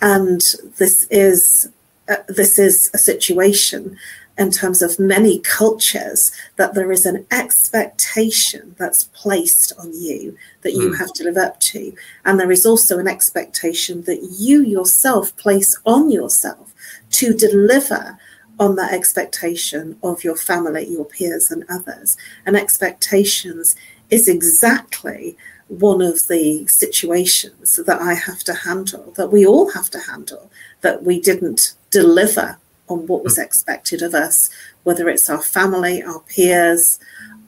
And 0.00 0.40
this 0.78 1.06
is 1.10 1.68
uh, 2.08 2.16
this 2.28 2.58
is 2.58 2.90
a 2.94 2.96
situation 2.96 3.98
in 4.38 4.50
terms 4.50 4.80
of 4.80 4.98
many 4.98 5.40
cultures 5.40 6.32
that 6.56 6.72
there 6.72 6.90
is 6.90 7.04
an 7.04 7.26
expectation 7.30 8.74
that's 8.78 9.04
placed 9.12 9.70
on 9.78 9.92
you 9.92 10.34
that 10.62 10.72
you 10.72 10.92
mm. 10.92 10.98
have 10.98 11.12
to 11.12 11.24
live 11.24 11.36
up 11.36 11.60
to. 11.60 11.92
And 12.24 12.40
there 12.40 12.50
is 12.50 12.64
also 12.64 12.98
an 12.98 13.08
expectation 13.08 14.04
that 14.04 14.22
you 14.38 14.62
yourself 14.62 15.36
place 15.36 15.78
on 15.84 16.10
yourself 16.10 16.72
to 17.10 17.34
deliver 17.34 18.18
on 18.58 18.76
that 18.76 18.92
expectation 18.92 19.98
of 20.02 20.24
your 20.24 20.36
family, 20.36 20.86
your 20.86 21.04
peers, 21.04 21.50
and 21.50 21.64
others. 21.68 22.16
And 22.44 22.56
expectations 22.56 23.76
is 24.10 24.28
exactly 24.28 25.36
one 25.68 26.00
of 26.00 26.26
the 26.28 26.66
situations 26.66 27.78
that 27.86 28.00
I 28.00 28.14
have 28.14 28.42
to 28.44 28.54
handle, 28.54 29.12
that 29.16 29.30
we 29.30 29.46
all 29.46 29.70
have 29.72 29.90
to 29.90 29.98
handle, 30.00 30.50
that 30.80 31.04
we 31.04 31.20
didn't 31.20 31.74
deliver 31.90 32.58
on 32.88 33.06
what 33.06 33.22
was 33.22 33.36
hmm. 33.36 33.42
expected 33.42 34.02
of 34.02 34.14
us, 34.14 34.50
whether 34.82 35.08
it's 35.08 35.28
our 35.28 35.42
family, 35.42 36.02
our 36.02 36.20
peers, 36.20 36.98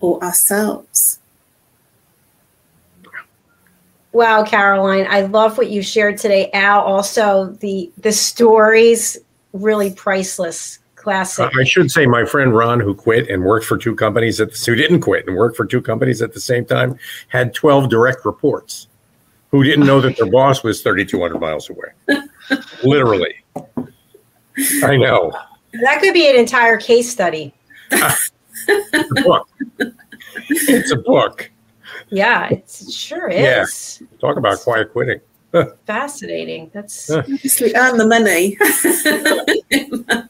or 0.00 0.22
ourselves. 0.22 1.18
Wow, 4.12 4.42
Caroline, 4.42 5.06
I 5.08 5.22
love 5.22 5.56
what 5.56 5.70
you 5.70 5.82
shared 5.82 6.18
today. 6.18 6.50
Al, 6.52 6.80
also 6.80 7.56
the 7.60 7.92
the 7.98 8.12
stories 8.12 9.16
really 9.52 9.92
priceless. 9.92 10.80
Classic. 11.00 11.50
I 11.58 11.64
should 11.64 11.90
say, 11.90 12.04
my 12.06 12.24
friend 12.24 12.54
Ron, 12.54 12.78
who 12.78 12.94
quit 12.94 13.28
and 13.30 13.42
worked 13.42 13.64
for 13.64 13.78
two 13.78 13.94
companies 13.94 14.40
at 14.40 14.54
who 14.54 14.74
didn't 14.74 15.00
quit 15.00 15.26
and 15.26 15.36
worked 15.36 15.56
for 15.56 15.64
two 15.64 15.80
companies 15.80 16.20
at 16.20 16.34
the 16.34 16.40
same 16.40 16.64
time, 16.64 16.98
had 17.28 17.54
twelve 17.54 17.88
direct 17.88 18.24
reports 18.24 18.88
who 19.50 19.64
didn't 19.64 19.86
know 19.86 20.00
that 20.00 20.16
their 20.16 20.30
boss 20.30 20.62
was 20.62 20.82
thirty 20.82 21.04
two 21.06 21.20
hundred 21.20 21.40
miles 21.40 21.70
away. 21.70 21.88
Literally. 22.84 23.34
I 24.84 24.96
know. 24.96 25.32
That 25.72 26.00
could 26.00 26.12
be 26.12 26.28
an 26.28 26.36
entire 26.36 26.76
case 26.76 27.10
study. 27.10 27.54
it's 27.90 28.32
a 29.18 29.22
book. 29.22 29.48
It's 30.50 30.90
a 30.90 30.96
book. 30.96 31.50
Yeah, 32.08 32.48
it 32.50 32.70
sure 32.90 33.28
is. 33.28 34.02
Yeah. 34.02 34.06
Talk 34.20 34.36
about 34.36 34.58
quiet 34.60 34.92
quitting. 34.92 35.20
Fascinating. 35.86 36.70
That's 36.72 37.10
obviously 37.10 37.74
earn 37.74 37.96
the 37.96 38.06
money. 38.06 38.56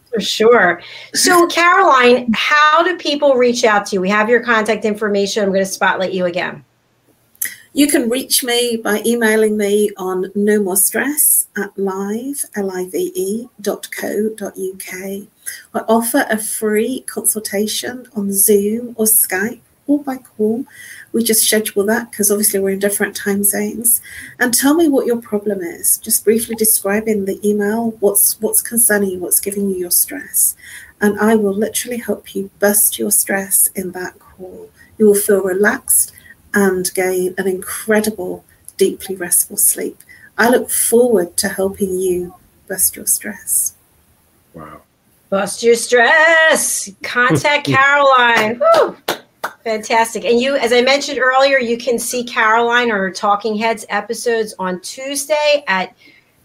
For 0.10 0.20
sure. 0.20 0.82
So, 1.14 1.46
Caroline, 1.46 2.32
how 2.34 2.82
do 2.82 2.96
people 2.96 3.34
reach 3.34 3.64
out 3.64 3.86
to 3.86 3.96
you? 3.96 4.00
We 4.00 4.08
have 4.10 4.28
your 4.28 4.42
contact 4.42 4.84
information. 4.84 5.44
I'm 5.44 5.50
going 5.50 5.60
to 5.60 5.66
spotlight 5.66 6.12
you 6.12 6.24
again. 6.24 6.64
You 7.72 7.86
can 7.86 8.10
reach 8.10 8.42
me 8.42 8.80
by 8.82 9.00
emailing 9.06 9.56
me 9.56 9.90
on 9.96 10.32
no 10.34 10.60
more 10.60 10.76
stress 10.76 11.46
at 11.56 11.76
live, 11.78 12.44
L-I-V-E, 12.56 13.48
dot 13.60 13.88
co, 13.92 14.30
dot 14.30 14.54
uk. 14.58 14.92
I 14.92 15.78
offer 15.86 16.26
a 16.28 16.36
free 16.36 17.02
consultation 17.02 18.08
on 18.16 18.32
Zoom 18.32 18.96
or 18.98 19.04
Skype 19.04 19.60
or 19.86 20.02
by 20.02 20.16
call. 20.16 20.64
We 21.12 21.24
just 21.24 21.44
schedule 21.44 21.84
that 21.86 22.10
because 22.10 22.30
obviously 22.30 22.60
we're 22.60 22.70
in 22.70 22.78
different 22.78 23.16
time 23.16 23.42
zones. 23.42 24.00
And 24.38 24.54
tell 24.54 24.74
me 24.74 24.88
what 24.88 25.06
your 25.06 25.20
problem 25.20 25.60
is. 25.60 25.98
Just 25.98 26.24
briefly 26.24 26.54
describe 26.54 27.08
in 27.08 27.24
the 27.24 27.40
email 27.46 27.92
what's 28.00 28.40
what's 28.40 28.62
concerning 28.62 29.10
you, 29.10 29.18
what's 29.18 29.40
giving 29.40 29.70
you 29.70 29.76
your 29.76 29.90
stress. 29.90 30.56
And 31.00 31.18
I 31.18 31.34
will 31.34 31.54
literally 31.54 31.98
help 31.98 32.34
you 32.34 32.50
bust 32.58 32.98
your 32.98 33.10
stress 33.10 33.68
in 33.74 33.92
that 33.92 34.18
call. 34.18 34.70
You 34.98 35.06
will 35.06 35.14
feel 35.14 35.42
relaxed 35.42 36.12
and 36.52 36.92
gain 36.94 37.34
an 37.38 37.48
incredible, 37.48 38.44
deeply 38.76 39.16
restful 39.16 39.56
sleep. 39.56 39.98
I 40.36 40.48
look 40.48 40.70
forward 40.70 41.36
to 41.38 41.48
helping 41.48 41.98
you 41.98 42.34
bust 42.68 42.96
your 42.96 43.06
stress. 43.06 43.74
Wow. 44.54 44.82
Bust 45.28 45.62
your 45.62 45.76
stress. 45.76 46.90
Contact 47.02 47.66
Caroline. 47.66 48.60
Woo. 48.60 48.96
Fantastic. 49.64 50.24
And 50.24 50.40
you, 50.40 50.56
as 50.56 50.72
I 50.72 50.80
mentioned 50.80 51.18
earlier, 51.18 51.58
you 51.58 51.76
can 51.76 51.98
see 51.98 52.24
Caroline 52.24 52.90
or 52.90 53.10
Talking 53.10 53.56
Heads 53.56 53.84
episodes 53.88 54.54
on 54.58 54.80
Tuesday 54.80 55.64
at 55.66 55.94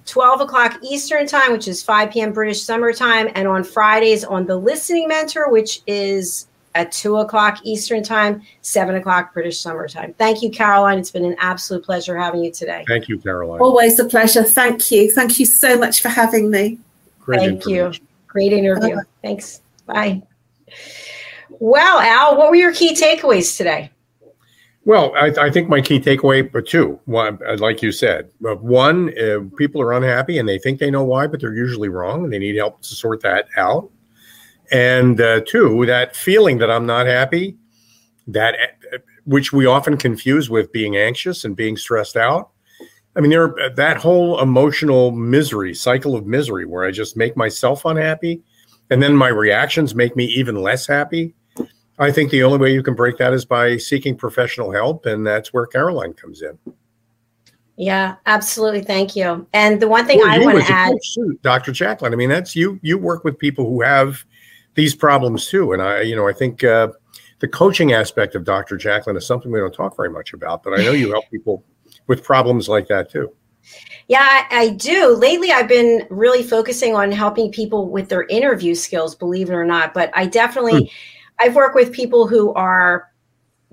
12 0.05 0.41
o'clock 0.41 0.77
Eastern 0.83 1.25
Time, 1.25 1.51
which 1.51 1.67
is 1.67 1.81
5 1.81 2.11
p.m. 2.11 2.33
British 2.33 2.61
Summer 2.63 2.93
Time, 2.93 3.29
and 3.35 3.47
on 3.47 3.63
Fridays 3.63 4.23
on 4.23 4.45
The 4.45 4.57
Listening 4.57 5.07
Mentor, 5.07 5.49
which 5.49 5.81
is 5.87 6.47
at 6.75 6.91
2 6.91 7.17
o'clock 7.17 7.59
Eastern 7.63 8.03
Time, 8.03 8.41
7 8.61 8.95
o'clock 8.95 9.33
British 9.33 9.59
Summer 9.59 9.87
Time. 9.87 10.13
Thank 10.17 10.41
you, 10.41 10.51
Caroline. 10.51 10.99
It's 10.99 11.11
been 11.11 11.25
an 11.25 11.37
absolute 11.39 11.83
pleasure 11.83 12.17
having 12.17 12.43
you 12.43 12.51
today. 12.51 12.83
Thank 12.87 13.07
you, 13.07 13.17
Caroline. 13.17 13.61
Always 13.61 13.97
a 13.99 14.05
pleasure. 14.05 14.43
Thank 14.43 14.91
you. 14.91 15.09
Thank 15.11 15.39
you 15.39 15.45
so 15.45 15.77
much 15.77 16.01
for 16.01 16.09
having 16.09 16.51
me. 16.51 16.77
Great 17.21 17.39
Thank 17.39 17.65
you. 17.65 17.93
Great 18.27 18.51
interview. 18.51 18.95
Bye. 18.95 19.01
Thanks. 19.21 19.61
Bye. 19.85 20.21
Well, 21.49 21.99
Al, 21.99 22.37
what 22.37 22.49
were 22.49 22.55
your 22.55 22.73
key 22.73 22.93
takeaways 22.93 23.57
today? 23.57 23.91
Well, 24.85 25.13
I, 25.15 25.33
I, 25.39 25.49
think 25.49 25.67
my 25.67 25.81
key 25.81 25.99
takeaway, 25.99 26.51
but 26.51 26.67
two, 26.67 26.99
one, 27.05 27.39
like 27.57 27.81
you 27.81 27.91
said, 27.91 28.29
one, 28.39 29.17
uh, 29.17 29.39
people 29.57 29.81
are 29.81 29.93
unhappy 29.93 30.37
and 30.37 30.47
they 30.47 30.59
think 30.59 30.79
they 30.79 30.91
know 30.91 31.03
why, 31.03 31.25
but 31.25 31.41
they're 31.41 31.55
usually 31.55 31.89
wrong, 31.89 32.23
and 32.23 32.31
they 32.31 32.37
need 32.37 32.55
help 32.55 32.81
to 32.83 32.89
sort 32.89 33.21
that 33.23 33.47
out. 33.57 33.89
And 34.71 35.19
uh, 35.19 35.41
two, 35.47 35.87
that 35.87 36.15
feeling 36.15 36.59
that 36.59 36.69
I'm 36.69 36.85
not 36.85 37.07
happy, 37.07 37.57
that 38.27 38.55
which 39.25 39.51
we 39.51 39.65
often 39.65 39.97
confuse 39.97 40.49
with 40.49 40.71
being 40.71 40.95
anxious 40.95 41.45
and 41.45 41.55
being 41.55 41.77
stressed 41.77 42.15
out. 42.15 42.51
I 43.15 43.21
mean, 43.21 43.31
there 43.31 43.55
that 43.75 43.97
whole 43.97 44.39
emotional 44.39 45.11
misery 45.11 45.73
cycle 45.73 46.15
of 46.15 46.25
misery 46.25 46.65
where 46.65 46.85
I 46.85 46.91
just 46.91 47.15
make 47.15 47.37
myself 47.37 47.85
unhappy, 47.85 48.43
and 48.89 49.01
then 49.01 49.15
my 49.15 49.27
reactions 49.27 49.95
make 49.95 50.15
me 50.15 50.25
even 50.25 50.61
less 50.61 50.87
happy. 50.87 51.33
I 51.97 52.11
think 52.11 52.31
the 52.31 52.43
only 52.43 52.57
way 52.57 52.73
you 52.73 52.83
can 52.83 52.93
break 52.93 53.17
that 53.17 53.33
is 53.33 53.45
by 53.45 53.77
seeking 53.77 54.17
professional 54.17 54.71
help, 54.71 55.05
and 55.05 55.25
that's 55.25 55.53
where 55.53 55.65
Caroline 55.65 56.13
comes 56.13 56.41
in. 56.41 56.57
Yeah, 57.77 58.15
absolutely. 58.25 58.81
Thank 58.81 59.15
you. 59.15 59.47
And 59.53 59.81
the 59.81 59.87
one 59.87 60.05
thing 60.05 60.21
I 60.25 60.39
want 60.39 60.65
to 60.65 60.71
add, 60.71 60.95
Dr. 61.41 61.71
Jacqueline. 61.71 62.13
I 62.13 62.15
mean, 62.15 62.29
that's 62.29 62.55
you. 62.55 62.79
You 62.81 62.97
work 62.97 63.23
with 63.23 63.37
people 63.37 63.69
who 63.69 63.81
have 63.81 64.23
these 64.75 64.95
problems 64.95 65.47
too. 65.47 65.73
And 65.73 65.81
I, 65.81 66.01
you 66.01 66.15
know, 66.15 66.27
I 66.27 66.33
think 66.33 66.63
uh, 66.63 66.89
the 67.39 67.47
coaching 67.47 67.91
aspect 67.91 68.35
of 68.35 68.45
Dr. 68.45 68.77
Jacqueline 68.77 69.17
is 69.17 69.25
something 69.25 69.51
we 69.51 69.59
don't 69.59 69.73
talk 69.73 69.95
very 69.97 70.09
much 70.09 70.33
about, 70.33 70.63
but 70.63 70.79
I 70.79 70.83
know 70.83 70.91
you 70.91 71.11
help 71.11 71.25
people 71.29 71.63
with 72.07 72.23
problems 72.23 72.69
like 72.69 72.87
that 72.87 73.09
too. 73.09 73.33
Yeah, 74.07 74.21
I, 74.21 74.45
I, 74.51 74.69
do. 74.69 75.15
Lately, 75.15 75.51
I've 75.51 75.67
been 75.67 76.05
really 76.09 76.43
focusing 76.43 76.95
on 76.95 77.11
helping 77.11 77.51
people 77.51 77.89
with 77.89 78.09
their 78.09 78.23
interview 78.23 78.75
skills, 78.75 79.15
believe 79.15 79.49
it 79.49 79.53
or 79.53 79.65
not. 79.65 79.93
But 79.93 80.11
I 80.13 80.27
definitely, 80.27 80.83
mm. 80.85 80.91
I've 81.39 81.55
worked 81.55 81.75
with 81.75 81.91
people 81.91 82.27
who 82.27 82.53
are 82.53 83.11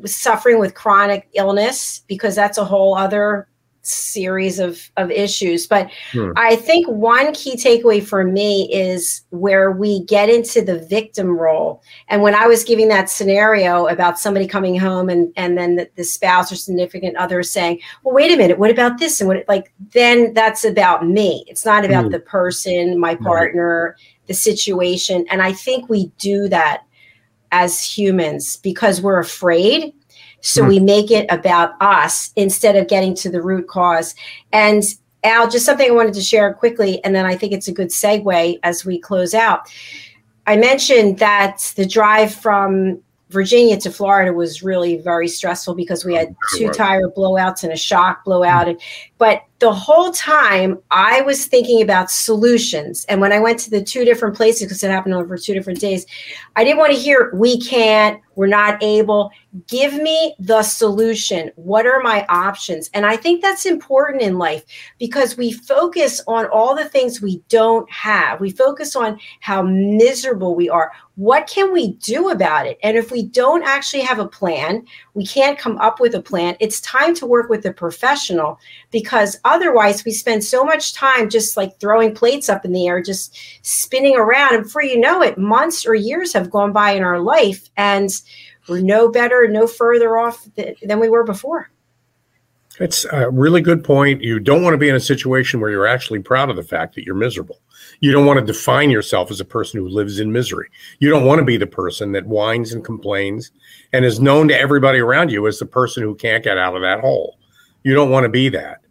suffering 0.06 0.58
with 0.58 0.74
chronic 0.74 1.28
illness 1.34 2.02
because 2.08 2.34
that's 2.34 2.58
a 2.58 2.64
whole 2.64 2.96
other 2.96 3.48
series 3.82 4.60
of 4.60 4.90
of 4.96 5.10
issues 5.10 5.66
but 5.66 5.90
hmm. 6.12 6.30
i 6.36 6.54
think 6.54 6.86
one 6.86 7.32
key 7.34 7.56
takeaway 7.56 8.02
for 8.02 8.22
me 8.22 8.72
is 8.72 9.22
where 9.30 9.72
we 9.72 10.04
get 10.04 10.28
into 10.28 10.62
the 10.62 10.78
victim 10.78 11.36
role. 11.38 11.82
And 12.08 12.22
when 12.22 12.34
i 12.34 12.46
was 12.46 12.62
giving 12.62 12.88
that 12.88 13.10
scenario 13.10 13.88
about 13.88 14.18
somebody 14.18 14.46
coming 14.46 14.78
home 14.78 15.08
and 15.08 15.32
and 15.36 15.58
then 15.58 15.76
the, 15.76 15.90
the 15.96 16.04
spouse 16.04 16.52
or 16.52 16.56
significant 16.56 17.16
other 17.16 17.42
saying 17.42 17.80
well 18.04 18.14
wait 18.14 18.32
a 18.32 18.36
minute 18.36 18.58
what 18.58 18.70
about 18.70 18.98
this? 18.98 19.20
and 19.20 19.28
what 19.28 19.44
like 19.48 19.72
then 19.92 20.32
that's 20.32 20.64
about 20.64 21.06
me. 21.06 21.44
It's 21.48 21.64
not 21.64 21.84
about 21.84 22.04
hmm. 22.04 22.10
the 22.10 22.20
person 22.20 23.00
my 23.00 23.16
partner 23.16 23.96
the 24.26 24.34
situation. 24.34 25.26
And 25.28 25.42
i 25.42 25.52
think 25.52 25.88
we 25.88 26.06
do 26.18 26.48
that 26.48 26.84
as 27.50 27.82
humans 27.82 28.56
because 28.56 29.02
we're 29.02 29.18
afraid 29.18 29.92
so 30.42 30.62
mm 30.62 30.68
we 30.68 30.78
make 30.80 31.10
it 31.10 31.26
about 31.30 31.74
us 31.80 32.32
instead 32.36 32.76
of 32.76 32.88
getting 32.88 33.14
to 33.14 33.30
the 33.30 33.40
root 33.40 33.68
cause. 33.68 34.14
And 34.52 34.82
Al, 35.24 35.48
just 35.48 35.64
something 35.64 35.88
I 35.88 35.94
wanted 35.94 36.14
to 36.14 36.20
share 36.20 36.52
quickly, 36.52 37.02
and 37.04 37.14
then 37.14 37.24
I 37.24 37.36
think 37.36 37.52
it's 37.52 37.68
a 37.68 37.72
good 37.72 37.88
segue 37.88 38.58
as 38.62 38.84
we 38.84 38.98
close 38.98 39.34
out. 39.34 39.72
I 40.46 40.56
mentioned 40.56 41.18
that 41.18 41.72
the 41.76 41.86
drive 41.86 42.34
from 42.34 43.00
Virginia 43.30 43.78
to 43.78 43.90
Florida 43.90 44.32
was 44.32 44.62
really 44.62 44.98
very 44.98 45.26
stressful 45.26 45.74
because 45.74 46.04
we 46.04 46.14
had 46.14 46.34
two 46.54 46.68
tire 46.70 47.08
blowouts 47.08 47.64
and 47.64 47.72
a 47.72 47.76
shock 47.76 48.24
blowout. 48.24 48.76
But 49.18 49.42
the 49.62 49.72
whole 49.72 50.10
time 50.10 50.76
I 50.90 51.20
was 51.20 51.46
thinking 51.46 51.82
about 51.82 52.10
solutions. 52.10 53.06
And 53.08 53.20
when 53.20 53.30
I 53.30 53.38
went 53.38 53.60
to 53.60 53.70
the 53.70 53.80
two 53.80 54.04
different 54.04 54.34
places, 54.34 54.62
because 54.62 54.82
it 54.82 54.90
happened 54.90 55.14
over 55.14 55.38
two 55.38 55.54
different 55.54 55.78
days, 55.78 56.04
I 56.56 56.64
didn't 56.64 56.78
want 56.78 56.92
to 56.92 56.98
hear, 56.98 57.30
we 57.32 57.60
can't, 57.60 58.20
we're 58.34 58.46
not 58.46 58.82
able. 58.82 59.30
Give 59.68 59.94
me 59.94 60.34
the 60.38 60.62
solution. 60.62 61.50
What 61.56 61.86
are 61.86 62.00
my 62.00 62.24
options? 62.28 62.90
And 62.94 63.04
I 63.04 63.16
think 63.16 63.42
that's 63.42 63.66
important 63.66 64.22
in 64.22 64.38
life 64.38 64.64
because 64.98 65.36
we 65.36 65.52
focus 65.52 66.20
on 66.26 66.46
all 66.46 66.74
the 66.74 66.88
things 66.88 67.20
we 67.20 67.42
don't 67.48 67.88
have. 67.90 68.40
We 68.40 68.50
focus 68.50 68.96
on 68.96 69.20
how 69.40 69.62
miserable 69.62 70.54
we 70.54 70.68
are. 70.68 70.90
What 71.16 71.46
can 71.46 71.72
we 71.72 71.92
do 71.94 72.30
about 72.30 72.66
it? 72.66 72.78
And 72.82 72.96
if 72.96 73.10
we 73.10 73.22
don't 73.22 73.62
actually 73.64 74.02
have 74.02 74.18
a 74.18 74.26
plan, 74.26 74.86
we 75.12 75.26
can't 75.26 75.58
come 75.58 75.76
up 75.78 76.00
with 76.00 76.14
a 76.14 76.22
plan, 76.22 76.56
it's 76.58 76.80
time 76.80 77.14
to 77.16 77.26
work 77.26 77.50
with 77.50 77.66
a 77.66 77.72
professional 77.72 78.58
because 78.92 79.40
otherwise 79.44 80.04
we 80.04 80.12
spend 80.12 80.44
so 80.44 80.64
much 80.64 80.94
time 80.94 81.28
just 81.28 81.56
like 81.56 81.80
throwing 81.80 82.14
plates 82.14 82.48
up 82.48 82.64
in 82.64 82.72
the 82.72 82.86
air 82.86 83.02
just 83.02 83.36
spinning 83.62 84.16
around. 84.16 84.54
And 84.54 84.62
before 84.62 84.82
you 84.82 85.00
know 85.00 85.22
it 85.22 85.38
months 85.38 85.84
or 85.84 85.94
years 85.94 86.32
have 86.34 86.50
gone 86.50 86.72
by 86.72 86.92
in 86.92 87.02
our 87.02 87.18
life 87.18 87.68
and 87.76 88.10
we're 88.68 88.82
no 88.82 89.10
better 89.10 89.48
no 89.48 89.66
further 89.66 90.16
off 90.18 90.46
th- 90.54 90.78
than 90.82 91.00
we 91.00 91.08
were 91.08 91.24
before. 91.24 91.70
It's 92.80 93.04
a 93.12 93.30
really 93.30 93.60
good 93.60 93.84
point. 93.84 94.22
You 94.22 94.40
don't 94.40 94.62
want 94.62 94.74
to 94.74 94.78
be 94.78 94.88
in 94.88 94.94
a 94.94 95.00
situation 95.00 95.60
where 95.60 95.70
you're 95.70 95.86
actually 95.86 96.20
proud 96.20 96.48
of 96.48 96.56
the 96.56 96.62
fact 96.62 96.94
that 96.94 97.04
you're 97.04 97.14
miserable. 97.14 97.60
You 98.00 98.12
don't 98.12 98.24
want 98.24 98.40
to 98.40 98.44
define 98.44 98.90
yourself 98.90 99.30
as 99.30 99.40
a 99.40 99.44
person 99.44 99.78
who 99.78 99.88
lives 99.88 100.20
in 100.20 100.32
misery. 100.32 100.68
You 100.98 101.10
don't 101.10 101.26
want 101.26 101.38
to 101.38 101.44
be 101.44 101.56
the 101.56 101.66
person 101.66 102.12
that 102.12 102.26
whines 102.26 102.72
and 102.72 102.84
complains 102.84 103.50
and 103.92 104.04
is 104.04 104.20
known 104.20 104.48
to 104.48 104.58
everybody 104.58 105.00
around 105.00 105.30
you 105.30 105.46
as 105.46 105.58
the 105.58 105.66
person 105.66 106.02
who 106.02 106.14
can't 106.14 106.44
get 106.44 106.58
out 106.58 106.74
of 106.74 106.82
that 106.82 107.00
hole. 107.00 107.38
You 107.84 107.94
don't 107.94 108.10
want 108.10 108.24
to 108.24 108.30
be 108.30 108.48
that 108.50 108.81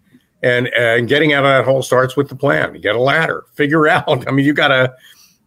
and 0.43 0.67
and 0.69 1.07
getting 1.07 1.33
out 1.33 1.45
of 1.45 1.49
that 1.49 1.65
hole 1.65 1.83
starts 1.83 2.15
with 2.15 2.29
the 2.29 2.35
plan. 2.35 2.73
You 2.75 2.81
get 2.81 2.95
a 2.95 3.01
ladder, 3.01 3.45
figure 3.53 3.87
out. 3.87 4.27
I 4.27 4.31
mean, 4.31 4.45
you 4.45 4.53
gotta. 4.53 4.95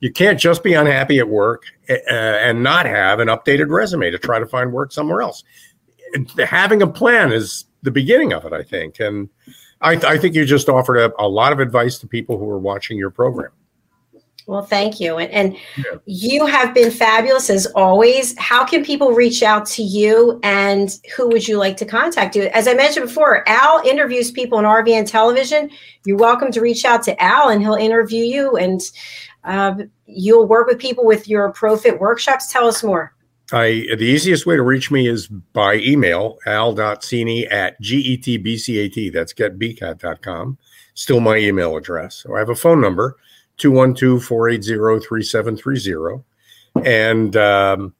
You 0.00 0.12
can't 0.12 0.38
just 0.38 0.62
be 0.62 0.74
unhappy 0.74 1.18
at 1.18 1.30
work 1.30 1.62
uh, 1.88 1.94
and 2.10 2.62
not 2.62 2.84
have 2.84 3.20
an 3.20 3.28
updated 3.28 3.70
resume 3.70 4.10
to 4.10 4.18
try 4.18 4.38
to 4.38 4.44
find 4.44 4.70
work 4.70 4.92
somewhere 4.92 5.22
else. 5.22 5.44
Having 6.46 6.82
a 6.82 6.86
plan 6.86 7.32
is 7.32 7.64
the 7.84 7.90
beginning 7.90 8.34
of 8.34 8.44
it, 8.44 8.52
I 8.52 8.64
think. 8.64 9.00
And 9.00 9.30
I, 9.80 9.92
I 9.92 10.18
think 10.18 10.34
you 10.34 10.44
just 10.44 10.68
offered 10.68 10.98
a, 10.98 11.12
a 11.18 11.28
lot 11.28 11.52
of 11.52 11.60
advice 11.60 11.98
to 12.00 12.06
people 12.06 12.38
who 12.38 12.50
are 12.50 12.58
watching 12.58 12.98
your 12.98 13.10
program. 13.10 13.52
Well, 14.46 14.62
thank 14.62 15.00
you. 15.00 15.16
And, 15.16 15.30
and 15.32 15.56
yeah. 15.76 15.96
you 16.04 16.44
have 16.44 16.74
been 16.74 16.90
fabulous 16.90 17.48
as 17.48 17.66
always. 17.68 18.38
How 18.38 18.64
can 18.64 18.84
people 18.84 19.12
reach 19.12 19.42
out 19.42 19.64
to 19.68 19.82
you 19.82 20.38
and 20.42 20.98
who 21.16 21.28
would 21.28 21.48
you 21.48 21.58
like 21.58 21.78
to 21.78 21.86
contact 21.86 22.36
you? 22.36 22.44
As 22.52 22.68
I 22.68 22.74
mentioned 22.74 23.06
before, 23.06 23.48
Al 23.48 23.80
interviews 23.86 24.30
people 24.30 24.58
on 24.58 24.64
RVN 24.64 25.10
television. 25.10 25.70
You're 26.04 26.18
welcome 26.18 26.52
to 26.52 26.60
reach 26.60 26.84
out 26.84 27.02
to 27.04 27.22
Al 27.22 27.48
and 27.48 27.62
he'll 27.62 27.74
interview 27.74 28.22
you 28.22 28.56
and 28.56 28.82
uh, 29.44 29.74
you'll 30.06 30.46
work 30.46 30.66
with 30.66 30.78
people 30.78 31.06
with 31.06 31.26
your 31.26 31.52
ProFit 31.52 31.98
workshops. 31.98 32.52
Tell 32.52 32.66
us 32.66 32.82
more. 32.82 33.14
I, 33.52 33.86
the 33.98 34.04
easiest 34.04 34.46
way 34.46 34.56
to 34.56 34.62
reach 34.62 34.90
me 34.90 35.06
is 35.06 35.28
by 35.28 35.76
email, 35.76 36.38
al.cini 36.46 37.50
at 37.52 37.80
getbcat. 37.80 39.12
That's 39.12 39.34
getbcat.com. 39.34 40.58
Still 40.94 41.20
my 41.20 41.36
email 41.36 41.76
address. 41.76 42.16
So 42.16 42.36
I 42.36 42.38
have 42.38 42.48
a 42.48 42.54
phone 42.54 42.80
number, 42.80 43.16
212-480-3730. 43.58 46.24
And 46.84 47.36
um, 47.36 47.94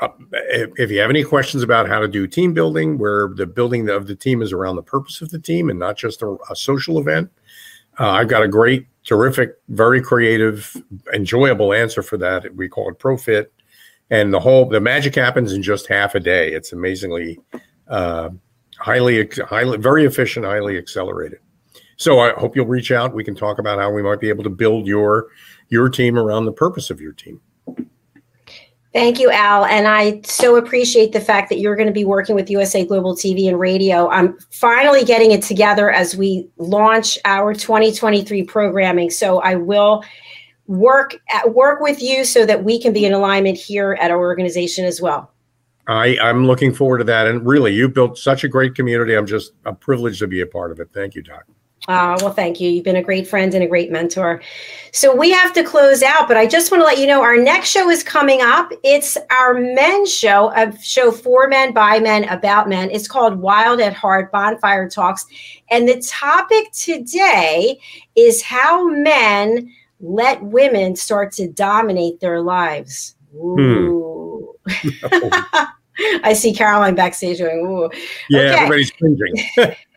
uh, 0.00 0.08
if, 0.32 0.90
you 0.90 1.00
have 1.00 1.10
any 1.10 1.24
questions 1.24 1.62
about 1.62 1.88
how 1.88 2.00
to 2.00 2.08
do 2.08 2.26
team 2.26 2.54
building, 2.54 2.98
where 2.98 3.28
the 3.28 3.46
building 3.46 3.88
of 3.88 4.06
the 4.06 4.14
team 4.14 4.42
is 4.42 4.52
around 4.52 4.76
the 4.76 4.82
purpose 4.82 5.20
of 5.20 5.30
the 5.30 5.38
team 5.38 5.70
and 5.70 5.78
not 5.78 5.96
just 5.96 6.22
a, 6.22 6.36
a 6.50 6.56
social 6.56 6.98
event, 6.98 7.30
uh, 8.00 8.10
I've 8.10 8.28
got 8.28 8.42
a 8.42 8.48
great, 8.48 8.86
terrific, 9.04 9.56
very 9.68 10.00
creative, 10.00 10.76
enjoyable 11.12 11.72
answer 11.72 12.02
for 12.02 12.16
that. 12.18 12.54
We 12.54 12.68
call 12.68 12.90
it 12.90 12.98
ProFit. 12.98 13.46
And 14.10 14.32
the 14.32 14.40
whole, 14.40 14.68
the 14.68 14.80
magic 14.80 15.14
happens 15.14 15.52
in 15.52 15.62
just 15.62 15.86
half 15.86 16.14
a 16.14 16.20
day. 16.20 16.52
It's 16.52 16.72
amazingly, 16.72 17.38
uh, 17.88 18.30
highly, 18.78 19.28
highly, 19.46 19.78
very 19.78 20.04
efficient, 20.04 20.44
highly 20.44 20.78
accelerated. 20.78 21.38
So 22.02 22.18
I 22.18 22.32
hope 22.32 22.56
you'll 22.56 22.66
reach 22.66 22.90
out. 22.90 23.14
We 23.14 23.22
can 23.22 23.36
talk 23.36 23.60
about 23.60 23.78
how 23.78 23.92
we 23.92 24.02
might 24.02 24.18
be 24.18 24.28
able 24.28 24.42
to 24.42 24.50
build 24.50 24.88
your 24.88 25.28
your 25.68 25.88
team 25.88 26.18
around 26.18 26.46
the 26.46 26.52
purpose 26.52 26.90
of 26.90 27.00
your 27.00 27.12
team. 27.12 27.40
Thank 28.92 29.20
you, 29.20 29.30
Al. 29.30 29.64
And 29.64 29.86
I 29.86 30.20
so 30.24 30.56
appreciate 30.56 31.12
the 31.12 31.20
fact 31.20 31.48
that 31.48 31.60
you're 31.60 31.76
going 31.76 31.86
to 31.86 31.94
be 31.94 32.04
working 32.04 32.34
with 32.34 32.50
USA 32.50 32.84
Global 32.84 33.16
TV 33.16 33.48
and 33.48 33.58
Radio. 33.58 34.08
I'm 34.10 34.36
finally 34.50 35.04
getting 35.04 35.30
it 35.30 35.42
together 35.42 35.90
as 35.90 36.14
we 36.14 36.48
launch 36.58 37.18
our 37.24 37.54
2023 37.54 38.42
programming. 38.42 39.08
So 39.08 39.38
I 39.38 39.54
will 39.54 40.04
work 40.66 41.16
at, 41.32 41.54
work 41.54 41.80
with 41.80 42.02
you 42.02 42.24
so 42.24 42.44
that 42.44 42.64
we 42.64 42.82
can 42.82 42.92
be 42.92 43.06
in 43.06 43.14
alignment 43.14 43.56
here 43.56 43.96
at 43.98 44.10
our 44.10 44.18
organization 44.18 44.84
as 44.84 45.00
well. 45.00 45.32
I, 45.86 46.18
I'm 46.20 46.46
looking 46.46 46.74
forward 46.74 46.98
to 46.98 47.04
that. 47.04 47.28
And 47.28 47.46
really, 47.46 47.72
you've 47.72 47.94
built 47.94 48.18
such 48.18 48.44
a 48.44 48.48
great 48.48 48.74
community. 48.74 49.14
I'm 49.14 49.26
just 49.26 49.52
a 49.64 49.72
privilege 49.72 50.18
to 50.18 50.26
be 50.26 50.42
a 50.42 50.46
part 50.46 50.70
of 50.72 50.80
it. 50.80 50.88
Thank 50.92 51.14
you, 51.14 51.22
Doc. 51.22 51.44
Uh, 51.88 52.16
well, 52.20 52.32
thank 52.32 52.60
you. 52.60 52.70
You've 52.70 52.84
been 52.84 52.96
a 52.96 53.02
great 53.02 53.26
friend 53.26 53.52
and 53.54 53.64
a 53.64 53.66
great 53.66 53.90
mentor. 53.90 54.40
So 54.92 55.14
we 55.14 55.30
have 55.32 55.52
to 55.54 55.64
close 55.64 56.02
out, 56.02 56.28
but 56.28 56.36
I 56.36 56.46
just 56.46 56.70
want 56.70 56.80
to 56.80 56.84
let 56.84 56.98
you 56.98 57.06
know 57.06 57.22
our 57.22 57.36
next 57.36 57.70
show 57.70 57.90
is 57.90 58.04
coming 58.04 58.40
up. 58.40 58.72
It's 58.84 59.18
our 59.30 59.54
men's 59.54 60.12
show, 60.12 60.52
a 60.54 60.76
show 60.80 61.10
for 61.10 61.48
men, 61.48 61.72
by 61.72 61.98
men, 61.98 62.24
about 62.28 62.68
men. 62.68 62.90
It's 62.90 63.08
called 63.08 63.40
Wild 63.40 63.80
at 63.80 63.94
Heart 63.94 64.30
Bonfire 64.30 64.88
Talks. 64.88 65.26
And 65.70 65.88
the 65.88 66.00
topic 66.00 66.70
today 66.72 67.80
is 68.14 68.42
how 68.42 68.88
men 68.88 69.72
let 69.98 70.42
women 70.42 70.94
start 70.94 71.32
to 71.32 71.48
dominate 71.48 72.20
their 72.20 72.42
lives. 72.42 73.16
Hmm. 73.36 73.60
Ooh. 73.60 74.54
Hmm. 74.68 75.64
I 76.24 76.32
see 76.32 76.54
Caroline 76.54 76.94
backstage 76.94 77.38
going, 77.38 77.66
ooh. 77.66 77.90
Yeah, 78.30 78.40
okay. 78.40 78.54
everybody's 78.54 78.90
cringing. 78.92 79.34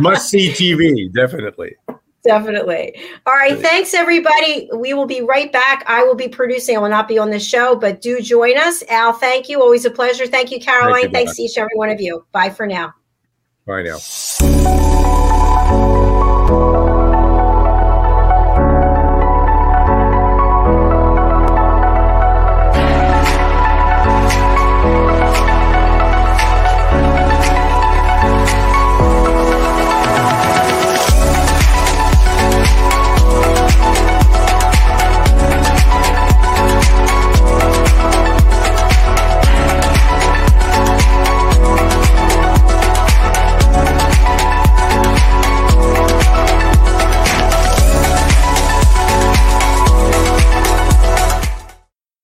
Must 0.00 0.28
see 0.28 0.50
TV, 0.50 1.12
definitely. 1.12 1.76
Definitely. 2.24 2.96
All 3.24 3.34
right. 3.34 3.56
Thanks, 3.56 3.94
everybody. 3.94 4.68
We 4.74 4.94
will 4.94 5.06
be 5.06 5.20
right 5.20 5.52
back. 5.52 5.84
I 5.86 6.02
will 6.02 6.16
be 6.16 6.26
producing. 6.26 6.76
I 6.76 6.80
will 6.80 6.88
not 6.88 7.06
be 7.06 7.18
on 7.18 7.30
the 7.30 7.38
show, 7.38 7.76
but 7.76 8.00
do 8.02 8.20
join 8.20 8.58
us. 8.58 8.82
Al, 8.88 9.12
thank 9.12 9.48
you. 9.48 9.62
Always 9.62 9.84
a 9.84 9.90
pleasure. 9.90 10.26
Thank 10.26 10.50
you, 10.50 10.58
Caroline. 10.58 10.94
Thank 10.94 11.04
you, 11.04 11.10
Thanks 11.12 11.36
to 11.36 11.42
each 11.42 11.56
and 11.56 11.62
every 11.62 11.76
one 11.76 11.90
of 11.90 12.00
you. 12.00 12.26
Bye 12.32 12.50
for 12.50 12.66
now. 12.66 12.92
Bye 13.64 13.82
now. 13.82 13.98